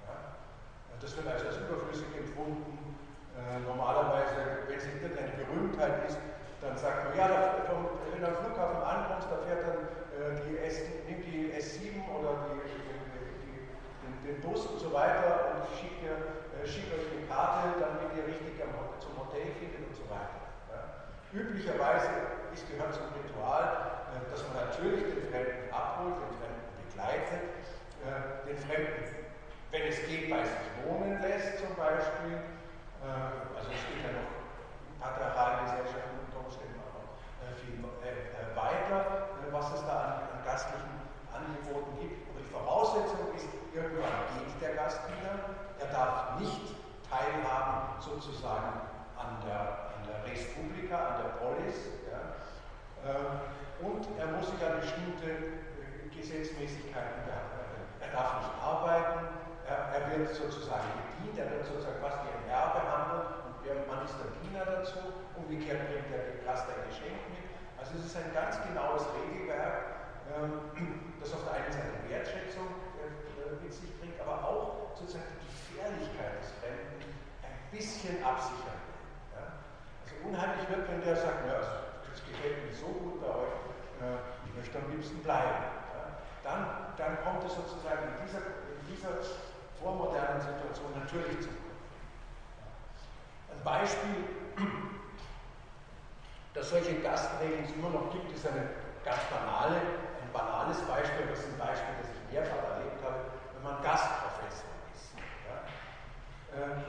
hat. 0.10 1.04
Das 1.04 1.14
wird 1.14 1.28
also 1.28 1.46
als 1.46 1.58
überflüssig 1.62 2.10
empfunden. 2.18 2.98
Normalerweise, 3.68 4.66
wenn 4.66 4.80
es 4.80 4.86
irgendeine 4.86 5.38
Berühmtheit 5.38 6.10
ist, 6.10 6.18
dann 6.60 6.76
sagt 6.76 7.06
man, 7.06 7.18
ja, 7.18 7.28
da, 7.28 7.54
wenn 8.10 8.22
du 8.22 8.28
am 8.28 8.36
Flughafen 8.42 8.82
ankommst, 8.82 9.30
da 9.30 9.38
fährt 9.46 9.62
dann 9.62 9.97
die 10.36 10.58
S, 10.60 10.82
nimmt 11.08 11.24
die 11.24 11.54
S7 11.56 12.04
oder 12.12 12.52
die, 12.52 12.68
die, 12.68 12.84
die, 13.44 14.28
den, 14.28 14.42
Bus 14.42 14.66
und 14.68 14.80
so 14.80 14.92
weiter 14.92 15.56
und 15.56 15.64
schickt, 15.78 16.04
äh, 16.04 16.68
schickt 16.68 16.92
euch 16.92 17.08
eine 17.08 17.24
Karte, 17.28 17.80
damit 17.80 18.12
ihr 18.18 18.28
richtig 18.28 18.60
zum 19.00 19.14
Hotel 19.16 19.48
findet 19.62 19.88
und 19.88 19.96
so 19.96 20.04
weiter. 20.12 20.52
Ja. 20.74 21.08
Üblicherweise 21.32 22.10
ist, 22.52 22.68
gehört 22.68 22.94
zum 22.94 23.08
Ritual, 23.14 24.10
äh, 24.12 24.26
dass 24.32 24.44
man 24.50 24.68
natürlich 24.68 25.06
den 25.08 25.24
Fremden 25.30 25.72
abholt, 25.72 26.18
den 26.18 26.34
Fremden 26.42 26.68
begleitet, 26.84 27.44
äh, 28.04 28.50
den 28.50 28.58
Fremden, 28.58 29.04
wenn 29.72 29.84
es 29.88 30.00
geht, 30.10 30.28
bei 30.28 30.44
sich 30.44 30.68
wohnen 30.84 31.22
lässt 31.22 31.62
zum 31.62 31.72
Beispiel. 31.78 32.42
Äh, 33.06 33.56
also 33.56 33.70
es 33.70 33.84
geht 33.88 34.02
ja 34.04 34.12
noch 34.18 34.32
patriarchalen 35.00 35.70
Gesellschaften 35.70 36.18
unter 36.26 36.42
Umständen 36.44 36.82
auch 36.82 36.98
noch 36.98 37.16
viel 37.62 37.78
weiter, 38.58 39.37
was 39.52 39.74
es 39.74 39.82
da 39.86 39.96
an, 39.98 40.14
an 40.34 40.42
gastlichen 40.46 40.96
Angeboten 41.34 42.00
gibt. 42.00 42.28
Aber 42.30 42.40
die 42.42 42.52
Voraussetzung 42.52 43.32
ist, 43.36 43.48
irgendwann 43.74 44.28
geht 44.34 44.62
der 44.62 44.76
Gast 44.76 45.00
wieder. 45.08 45.58
Er 45.80 45.90
darf 45.94 46.40
nicht 46.40 46.76
teilhaben 47.06 48.02
sozusagen 48.02 48.82
an 49.16 49.42
der, 49.46 49.94
an 49.96 50.02
der 50.06 50.18
Res 50.26 50.54
Publica, 50.54 50.96
an 50.96 51.16
der 51.22 51.32
Polis. 51.40 51.78
Ja. 52.10 52.38
Äh, 53.06 53.86
und 53.86 54.04
er 54.18 54.28
muss 54.34 54.50
sich 54.50 54.62
an 54.66 54.82
bestimmte 54.82 55.30
äh, 55.30 56.10
Gesetzmäßigkeiten 56.10 57.24
behalten. 57.24 57.48
Er 58.02 58.10
darf 58.10 58.42
nicht 58.42 58.54
arbeiten, 58.62 59.28
er, 59.68 59.78
er 59.94 60.04
wird 60.12 60.34
sozusagen 60.34 60.88
bedient, 61.06 61.38
er 61.38 61.52
wird 61.52 61.66
sozusagen 61.66 62.00
fast 62.02 62.24
wie 62.26 62.34
ein 62.34 62.46
Herr 62.50 62.74
behandelt 62.74 63.48
und 63.68 63.88
man 63.88 64.06
ist 64.06 64.16
der 64.16 64.32
Diener 64.42 64.66
dazu. 64.66 65.00
Umgekehrt 65.36 65.92
bringt 65.92 66.10
der 66.12 66.40
Gast 66.46 66.66
ein 66.72 66.88
Geschenk 66.88 67.20
mit. 67.36 67.47
Also 67.88 68.04
es 68.04 68.12
ist 68.12 68.18
ein 68.20 68.34
ganz 68.36 68.60
genaues 68.68 69.08
Regelwerk, 69.16 70.12
ähm, 70.36 70.60
das 71.24 71.32
auf 71.32 71.48
der 71.48 71.56
einen 71.56 71.72
Seite 71.72 71.96
Wertschätzung 72.12 72.68
äh, 73.00 73.64
mit 73.64 73.72
sich 73.72 73.88
bringt, 74.04 74.20
aber 74.20 74.44
auch 74.44 74.92
sozusagen 75.00 75.32
die 75.40 75.48
Gefährlichkeit 75.56 76.36
des 76.36 76.52
Fremden 76.60 77.00
ein 77.48 77.56
bisschen 77.72 78.20
absichern 78.20 78.76
will. 78.76 79.48
Also 80.04 80.20
unheimlich 80.28 80.68
wird, 80.68 80.84
wenn 80.92 81.00
der 81.00 81.16
sagt, 81.16 81.48
ja, 81.48 81.64
das 82.12 82.20
gefällt 82.28 82.60
mir 82.68 82.76
so 82.76 82.92
gut 82.92 83.24
bei 83.24 83.32
euch, 83.32 83.56
äh, 84.04 84.20
ich 84.20 84.52
möchte 84.60 84.84
am 84.84 84.92
liebsten 84.92 85.24
bleiben. 85.24 85.80
Dann, 86.44 86.92
dann 87.00 87.16
kommt 87.24 87.48
es 87.48 87.56
sozusagen 87.56 88.04
in 88.04 88.28
dieser, 88.28 88.44
in 88.44 88.84
dieser 88.92 89.16
vormodernen 89.80 90.44
Situation 90.44 90.92
natürlich 90.92 91.40
zum 91.40 91.56
Ein 93.56 93.64
Beispiel, 93.64 94.28
dass 96.58 96.74
solche 96.74 96.98
Gastregeln 97.06 97.70
es 97.70 97.72
immer 97.78 97.94
noch 97.94 98.10
gibt, 98.10 98.34
ist 98.34 98.42
eine 98.50 98.66
ganz 99.06 99.22
banale, 99.30 99.78
ein 99.78 100.32
banales 100.34 100.82
Beispiel, 100.90 101.30
das 101.30 101.46
ist 101.46 101.54
ein 101.54 101.62
Beispiel, 101.62 101.94
das 102.02 102.10
ich 102.10 102.22
mehrfach 102.34 102.82
erlebt 102.82 102.98
habe, 103.06 103.30
wenn 103.54 103.62
man 103.62 103.78
Gastprofessor 103.86 104.74
ist. 104.90 105.14
Ja? 105.46 105.62
Ähm, 106.58 106.82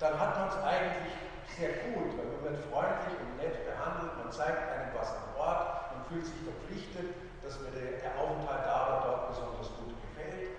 dann 0.00 0.16
hat 0.16 0.32
man 0.32 0.48
es 0.48 0.56
eigentlich 0.64 1.12
sehr 1.44 1.92
gut, 1.92 2.08
weil 2.16 2.24
man 2.24 2.40
wird 2.40 2.56
freundlich 2.72 3.12
und 3.20 3.36
nett 3.36 3.52
behandelt, 3.68 4.16
man 4.16 4.32
zeigt 4.32 4.64
einem 4.72 4.96
was 4.96 5.12
an 5.12 5.28
Ort, 5.36 5.92
man 5.92 6.00
fühlt 6.08 6.24
sich 6.24 6.40
verpflichtet, 6.48 7.12
dass 7.44 7.60
mir 7.60 7.68
der, 7.76 8.00
der 8.00 8.16
Aufenthalt 8.16 8.64
da 8.64 8.76
oder 8.80 9.00
dort 9.04 9.22
besonders 9.28 9.68
gut 9.76 9.92
gefällt. 10.08 10.56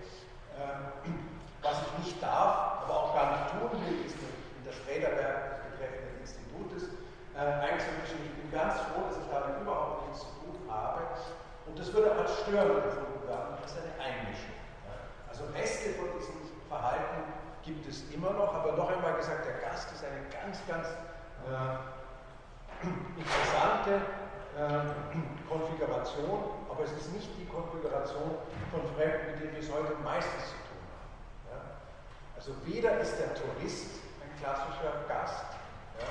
Ähm, 0.61 1.17
was 1.65 1.81
ich 1.89 2.05
nicht 2.05 2.21
darf, 2.21 2.85
aber 2.85 2.93
auch 3.01 3.17
gar 3.17 3.33
nicht 3.33 3.45
tun 3.49 3.81
will, 3.81 4.05
ist 4.05 4.13
in 4.13 4.61
der 4.61 4.77
Späterberg 4.77 5.52
ähm, 7.33 7.59
eigentlich 7.65 7.81
so 7.81 8.17
ich 8.21 8.35
bin 8.37 8.51
ganz 8.51 8.77
froh, 8.93 9.09
dass 9.09 9.17
ich 9.17 9.25
damit 9.25 9.57
überhaupt 9.61 10.05
nichts 10.05 10.21
zu 10.21 10.29
tun 10.37 10.53
habe. 10.69 11.01
Und 11.65 11.79
das 11.79 11.91
würde 11.93 12.11
als 12.13 12.29
Störung 12.41 12.83
gefunden 12.83 13.25
werden, 13.25 13.57
als 13.57 13.73
eine 13.73 13.93
Einmischung. 13.97 14.53
Also 15.29 15.45
Reste 15.57 15.97
von 15.97 16.13
diesem 16.13 16.37
Verhalten 16.69 17.25
gibt 17.63 17.89
es 17.89 18.05
immer 18.13 18.31
noch, 18.33 18.53
aber 18.53 18.73
noch 18.73 18.89
einmal 18.89 19.15
gesagt, 19.15 19.45
der 19.45 19.65
Gast 19.65 19.91
ist 19.91 20.05
eine 20.05 20.21
ganz, 20.29 20.61
ganz 20.67 20.85
äh, 21.49 22.85
interessante 23.17 23.97
äh, 24.53 24.93
Konfiguration, 25.49 26.69
aber 26.69 26.83
es 26.83 26.91
ist 26.91 27.13
nicht 27.13 27.29
die 27.39 27.47
Konfiguration 27.47 28.37
von 28.69 28.81
Fremden, 28.93 29.31
mit 29.31 29.41
denen 29.41 29.53
wir 29.53 29.63
es 29.63 29.71
heute 29.73 29.97
meistens 30.03 30.53
zu 30.53 30.57
tun 30.69 30.85
haben. 30.93 31.09
Ja? 31.49 31.59
Also 32.35 32.53
weder 32.65 32.99
ist 32.99 33.17
der 33.17 33.33
Tourist 33.33 34.05
ein 34.21 34.29
klassischer 34.37 35.09
Gast, 35.09 35.57
ja? 35.97 36.05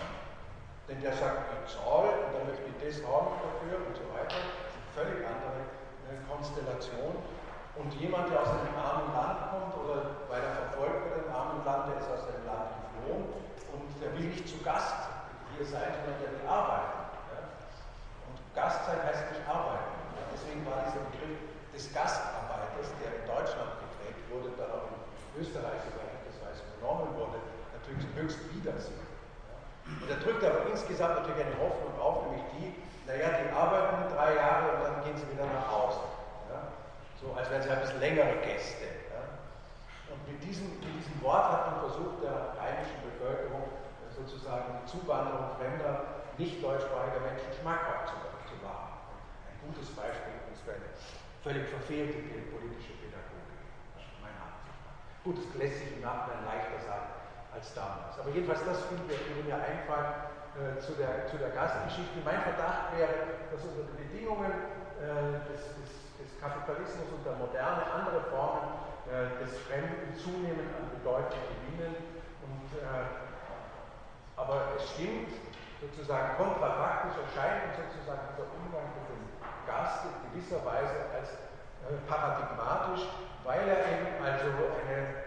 Denn 0.92 1.00
der 1.00 1.16
sagt, 1.16 1.48
ich 1.64 1.72
zahle 1.72 2.12
und 2.20 2.30
dann 2.36 2.44
möchte 2.52 2.68
ich 2.68 2.76
das 2.84 3.00
haben 3.08 3.32
dafür 3.40 3.80
und 3.80 3.96
so 3.96 4.04
weiter. 4.12 4.36
Das 4.36 4.68
ist 4.68 4.76
eine 4.76 4.92
völlig 4.92 5.20
andere 5.24 5.64
äh, 6.12 6.20
Konstellation. 6.28 7.16
Und 7.80 7.88
jemand, 7.96 8.28
der 8.28 8.44
aus 8.44 8.52
einem 8.52 8.76
armen 8.76 9.08
Land 9.16 9.40
kommt 9.48 9.72
oder 9.80 10.28
weil 10.28 10.44
er 10.44 10.68
verfolgt 10.68 11.08
wird 11.08 11.24
im 11.24 11.32
armen 11.32 11.64
Land, 11.64 11.88
der 11.88 11.96
ist 11.96 12.12
aus 12.12 12.28
dem 12.28 12.44
Land 12.44 12.76
geflohen 12.76 13.24
und 13.72 13.88
der 14.04 14.12
will 14.12 14.28
nicht 14.36 14.44
zu 14.44 14.60
Gast 14.60 15.08
hier 15.56 15.64
sein, 15.64 15.88
sondern 15.96 16.20
der 16.20 16.30
will 16.36 16.44
arbeiten. 16.44 17.16
Und 18.28 18.36
Gastzeit 18.52 19.00
heißt 19.00 19.32
nicht 19.32 19.48
arbeiten. 19.48 19.96
Deswegen 20.36 20.60
war 20.68 20.84
dieser 20.84 21.08
Begriff 21.08 21.40
des 21.72 21.88
Gastarbeiters, 21.96 22.92
der 23.00 23.16
in 23.16 23.24
Deutschland 23.24 23.80
geprägt 23.80 24.20
wurde, 24.28 24.52
dann 24.60 24.68
auch 24.76 24.92
in 24.92 25.40
Österreich, 25.40 25.80
soweit 25.88 26.12
ich 26.20 26.24
das 26.28 26.36
weiß, 26.44 26.58
genommen 26.76 27.16
wurde, 27.16 27.40
natürlich 27.80 28.04
höchst 28.12 28.44
widersinn. 28.52 29.11
Ja? 29.92 30.02
Und 30.02 30.08
er 30.10 30.20
drückt 30.24 30.44
aber 30.44 30.66
insgesamt 30.70 31.20
natürlich 31.20 31.44
eine 31.44 31.58
Hoffnung 31.60 31.94
auf, 32.00 32.26
nämlich 32.26 32.44
die, 32.56 32.68
naja, 33.06 33.28
die 33.42 33.50
arbeiten 33.52 34.08
drei 34.14 34.36
Jahre 34.36 34.76
und 34.76 34.80
dann 34.84 35.04
gehen 35.04 35.16
sie 35.16 35.28
wieder 35.32 35.46
nach 35.46 35.68
Hause. 35.70 36.12
So 37.22 37.30
als 37.38 37.48
wären 37.50 37.62
sie 37.62 37.70
ein 37.70 37.80
bisschen 37.80 38.00
längere 38.00 38.34
Gäste. 38.42 38.82
Ja. 39.14 39.22
Und 40.10 40.26
mit 40.26 40.42
diesem, 40.42 40.66
mit 40.82 40.90
diesem 40.90 41.14
Wort 41.22 41.54
hat 41.54 41.70
man 41.70 41.86
versucht, 41.86 42.18
der 42.18 42.58
rheinischen 42.58 42.98
Bevölkerung 43.06 43.62
äh, 43.62 44.10
sozusagen 44.10 44.82
die 44.82 44.90
Zuwanderung 44.90 45.54
fremder, 45.54 46.26
nicht 46.34 46.58
deutschsprachiger 46.58 47.22
Menschen 47.22 47.46
schmackhaft 47.54 48.10
zu, 48.10 48.18
zu 48.50 48.58
machen. 48.58 49.06
Ein 49.46 49.70
gutes 49.70 49.94
Beispiel 49.94 50.34
ist 50.50 50.66
für 50.66 50.74
eine 50.74 50.90
völlig 51.46 51.70
verfehlte 51.70 52.18
politische 52.50 52.98
Pädagogik. 52.98 53.62
Gut, 55.22 55.38
das 55.38 55.54
lässt 55.54 55.78
sich 55.78 55.94
im 55.94 56.02
Nachhinein 56.02 56.42
leichter 56.42 56.82
sagen 56.82 57.21
als 57.54 57.74
damals. 57.74 58.18
Aber 58.18 58.30
jedenfalls, 58.30 58.64
das 58.64 58.84
fiel 58.88 58.98
mir 59.44 59.56
einfallen 59.56 60.32
äh, 60.56 60.80
zu, 60.80 60.92
der, 60.94 61.26
zu 61.28 61.36
der 61.36 61.50
Gastgeschichte. 61.50 62.20
Mein 62.24 62.40
Verdacht 62.42 62.92
wäre, 62.96 63.40
dass 63.52 63.64
unter 63.64 63.88
den 63.88 63.96
Bedingungen 63.96 64.52
äh, 65.00 65.40
des, 65.48 65.72
des 66.20 66.32
Kapitalismus 66.40 67.08
und 67.12 67.24
der 67.24 67.36
Moderne 67.38 67.86
andere 67.88 68.20
Formen 68.28 68.82
äh, 69.08 69.30
des 69.38 69.56
Fremden 69.64 70.10
zunehmend 70.18 70.68
an 70.74 70.90
Bedeutung 70.98 71.40
gewinnen. 71.54 71.94
Und, 72.44 72.68
äh, 72.82 73.06
aber 74.36 74.74
es 74.76 74.90
stimmt, 74.92 75.30
sozusagen 75.80 76.36
kontrafaktisch 76.36 77.18
erscheint 77.18 77.74
sozusagen 77.78 78.22
dieser 78.34 78.48
Umgang 78.58 78.86
mit 78.98 79.06
dem 79.08 79.22
Gast 79.66 80.06
in 80.06 80.14
gewisser 80.30 80.62
Weise 80.66 81.10
als 81.14 81.32
äh, 81.86 81.98
paradigmatisch, 82.06 83.06
weil 83.44 83.66
er 83.66 83.80
eben 83.86 84.18
also 84.22 84.50
eine 84.84 85.21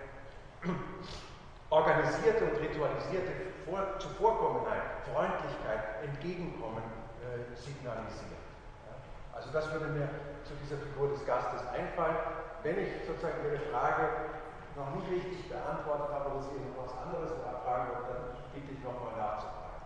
organisierte 1.69 2.45
und 2.45 2.57
ritualisierte 2.61 3.31
Vor 3.65 3.99
Zuvorkommenheit, 3.99 4.83
Freundlichkeit, 5.11 6.03
Entgegenkommen 6.03 6.83
äh, 7.25 7.49
signalisiert. 7.57 8.37
Ja? 8.85 8.93
Also 9.33 9.49
das 9.51 9.71
würde 9.73 9.87
mir 9.87 10.07
zu 10.45 10.53
dieser 10.61 10.77
Figur 10.77 11.09
des 11.09 11.25
Gastes 11.25 11.65
einfallen. 11.73 12.15
Wenn 12.61 12.77
ich 12.77 12.89
sozusagen 13.07 13.41
Ihre 13.45 13.59
Frage 13.73 14.35
noch 14.77 14.93
nicht 14.95 15.09
richtig 15.09 15.49
beantwortet 15.49 16.13
habe 16.13 16.29
oder 16.29 16.43
Sie 16.43 16.61
noch 16.61 16.85
was 16.85 16.93
anderes 16.93 17.31
fragen 17.65 17.89
wollen, 17.89 18.05
dann 18.05 18.23
bitte 18.53 18.69
ich 18.73 18.83
nochmal 18.83 19.17
nachzufragen. 19.17 19.81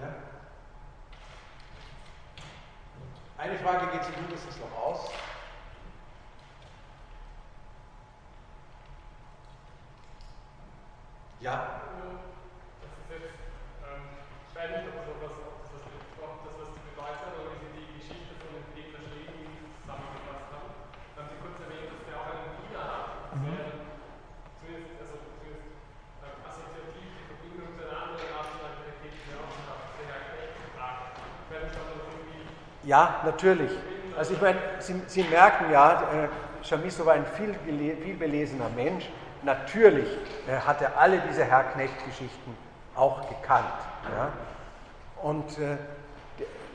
Ja? 0.00 0.08
Eine 3.38 3.58
Frage 3.58 3.86
geht 3.92 4.04
sich 4.04 4.16
mindestens 4.20 4.56
noch 4.60 4.70
aus. 4.76 5.10
Ja? 11.42 11.82
Das 12.78 12.94
ist 13.02 13.10
jetzt, 13.10 13.34
ähm, 13.82 14.14
ich 14.46 14.54
weiß 14.54 14.78
nicht, 14.78 14.94
ob 14.94 14.94
das 14.94 15.26
was, 15.26 15.34
ob 15.42 16.38
das 16.46 16.54
was 16.54 16.70
zu 16.70 16.94
hat, 17.02 17.34
oder 17.34 17.58
wie 17.58 17.66
Sie 17.66 17.82
die 17.82 17.98
Geschichte 17.98 18.30
von 18.38 18.54
dem 18.54 18.62
Peter 18.78 19.02
Schlegel 19.02 19.50
zusammengefasst 19.82 20.54
haben. 20.54 20.70
Da 20.70 21.26
haben 21.26 21.30
Sie 21.34 21.42
kurz 21.42 21.58
erwähnt, 21.66 21.90
dass 21.90 22.02
der 22.06 22.14
auch 22.22 22.30
einen 22.30 22.62
Diener 22.62 22.86
hat. 22.86 23.06
Das 23.26 23.42
Mhm. 23.42 23.58
wäre 23.58 23.74
zumindest, 24.62 24.94
also 25.02 25.14
zumindest 25.18 25.66
ähm, 26.22 26.46
assoziativ 26.46 27.10
die 27.10 27.26
Verbindung 27.26 27.74
zu 27.74 27.82
einer 27.90 27.98
anderen 28.06 28.30
Nationalität, 28.38 29.10
die 29.10 29.26
wir 29.26 29.42
auch 29.42 29.50
noch 29.50 29.66
haben. 29.66 29.82
Das 29.82 29.98
wäre 29.98 30.14
ja 30.14 30.46
echt 30.46 30.56
gefragt. 30.62 31.18
Ja, 32.86 33.02
natürlich. 33.26 33.72
Also 34.14 34.38
ich 34.38 34.40
meine, 34.40 34.58
Sie, 34.78 34.94
Sie 35.10 35.26
merken 35.26 35.74
ja, 35.74 36.06
äh, 36.06 36.30
Chamisso 36.62 37.02
war 37.02 37.18
ein 37.18 37.26
viel, 37.26 37.50
viel 37.98 38.14
belesener 38.14 38.70
Mensch. 38.70 39.10
Natürlich 39.42 40.08
äh, 40.46 40.56
hat 40.58 40.80
er 40.82 40.98
alle 40.98 41.20
diese 41.28 41.44
Herr-Knecht-Geschichten 41.44 42.56
auch 42.94 43.28
gekannt. 43.28 43.74
Ja? 44.16 44.32
Und 45.22 45.58
äh, 45.58 45.76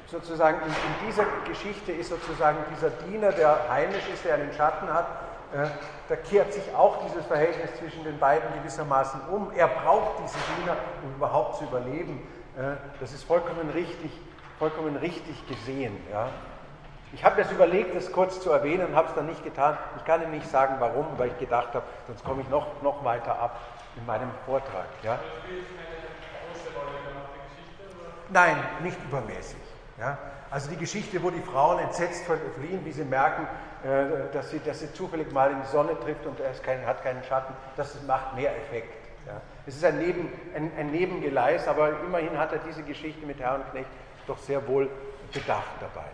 sozusagen 0.07 0.59
in, 0.61 0.67
in 0.67 1.07
dieser 1.07 1.25
Geschichte 1.47 1.91
ist 1.91 2.09
sozusagen 2.09 2.57
dieser 2.75 2.89
Diener, 2.89 3.31
der 3.31 3.69
heimisch 3.69 4.07
ist, 4.13 4.25
der 4.25 4.35
einen 4.35 4.53
Schatten 4.53 4.91
hat, 4.93 5.07
äh, 5.53 5.67
da 6.09 6.15
kehrt 6.15 6.51
sich 6.53 6.63
auch 6.75 6.97
dieses 7.05 7.25
Verhältnis 7.25 7.73
zwischen 7.79 8.03
den 8.03 8.19
beiden 8.19 8.51
gewissermaßen 8.59 9.21
um. 9.31 9.51
Er 9.55 9.67
braucht 9.67 10.19
diese 10.23 10.37
Diener, 10.57 10.75
um 11.03 11.15
überhaupt 11.15 11.57
zu 11.57 11.63
überleben. 11.63 12.27
Äh, 12.57 12.75
das 12.99 13.13
ist 13.13 13.23
vollkommen 13.23 13.69
richtig, 13.69 14.11
vollkommen 14.59 14.97
richtig 14.97 15.47
gesehen. 15.47 15.95
Ja? 16.11 16.29
Ich 17.13 17.23
habe 17.23 17.41
mir 17.41 17.49
überlegt, 17.49 17.95
das 17.95 18.11
kurz 18.11 18.41
zu 18.41 18.51
erwähnen, 18.51 18.95
habe 18.95 19.07
es 19.07 19.15
dann 19.15 19.27
nicht 19.27 19.43
getan. 19.43 19.77
Ich 19.97 20.05
kann 20.05 20.21
Ihnen 20.21 20.31
nicht 20.31 20.49
sagen, 20.49 20.75
warum, 20.79 21.05
weil 21.17 21.29
ich 21.29 21.37
gedacht 21.37 21.73
habe, 21.73 21.85
sonst 22.05 22.23
komme 22.23 22.41
ich 22.41 22.49
noch, 22.49 22.81
noch 22.81 23.03
weiter 23.03 23.39
ab 23.39 23.59
in 23.95 24.05
meinem 24.05 24.29
Vortrag. 24.45 24.87
Ja? 25.03 25.19
Nein, 28.29 28.57
nicht 28.83 28.97
übermäßig. 29.05 29.57
Ja? 29.97 30.17
Also 30.49 30.69
die 30.69 30.77
Geschichte, 30.77 31.21
wo 31.23 31.29
die 31.29 31.41
Frauen 31.41 31.79
entsetzt 31.79 32.25
fliehen, 32.25 32.85
wie 32.85 32.91
sie 32.91 33.03
merken, 33.03 33.47
äh, 33.83 34.33
dass, 34.33 34.51
sie, 34.51 34.59
dass 34.59 34.79
sie 34.79 34.93
zufällig 34.93 35.31
mal 35.31 35.51
in 35.51 35.61
die 35.61 35.67
Sonne 35.67 35.97
trifft 35.99 36.25
und 36.25 36.39
er 36.39 36.51
kein, 36.63 36.85
hat 36.85 37.03
keinen 37.03 37.23
Schatten, 37.23 37.53
das 37.75 38.01
macht 38.03 38.35
mehr 38.35 38.55
Effekt. 38.55 38.93
Ja? 39.25 39.41
Es 39.65 39.75
ist 39.75 39.85
ein, 39.85 39.97
Neben, 39.97 40.31
ein, 40.55 40.71
ein 40.77 40.91
Nebengeleis, 40.91 41.67
aber 41.67 41.89
immerhin 42.05 42.37
hat 42.37 42.51
er 42.51 42.59
diese 42.59 42.83
Geschichte 42.83 43.25
mit 43.25 43.39
Herr 43.39 43.55
und 43.55 43.71
Knecht 43.71 43.89
doch 44.25 44.37
sehr 44.37 44.65
wohl 44.67 44.89
bedacht 45.33 45.63
dabei. 45.79 46.07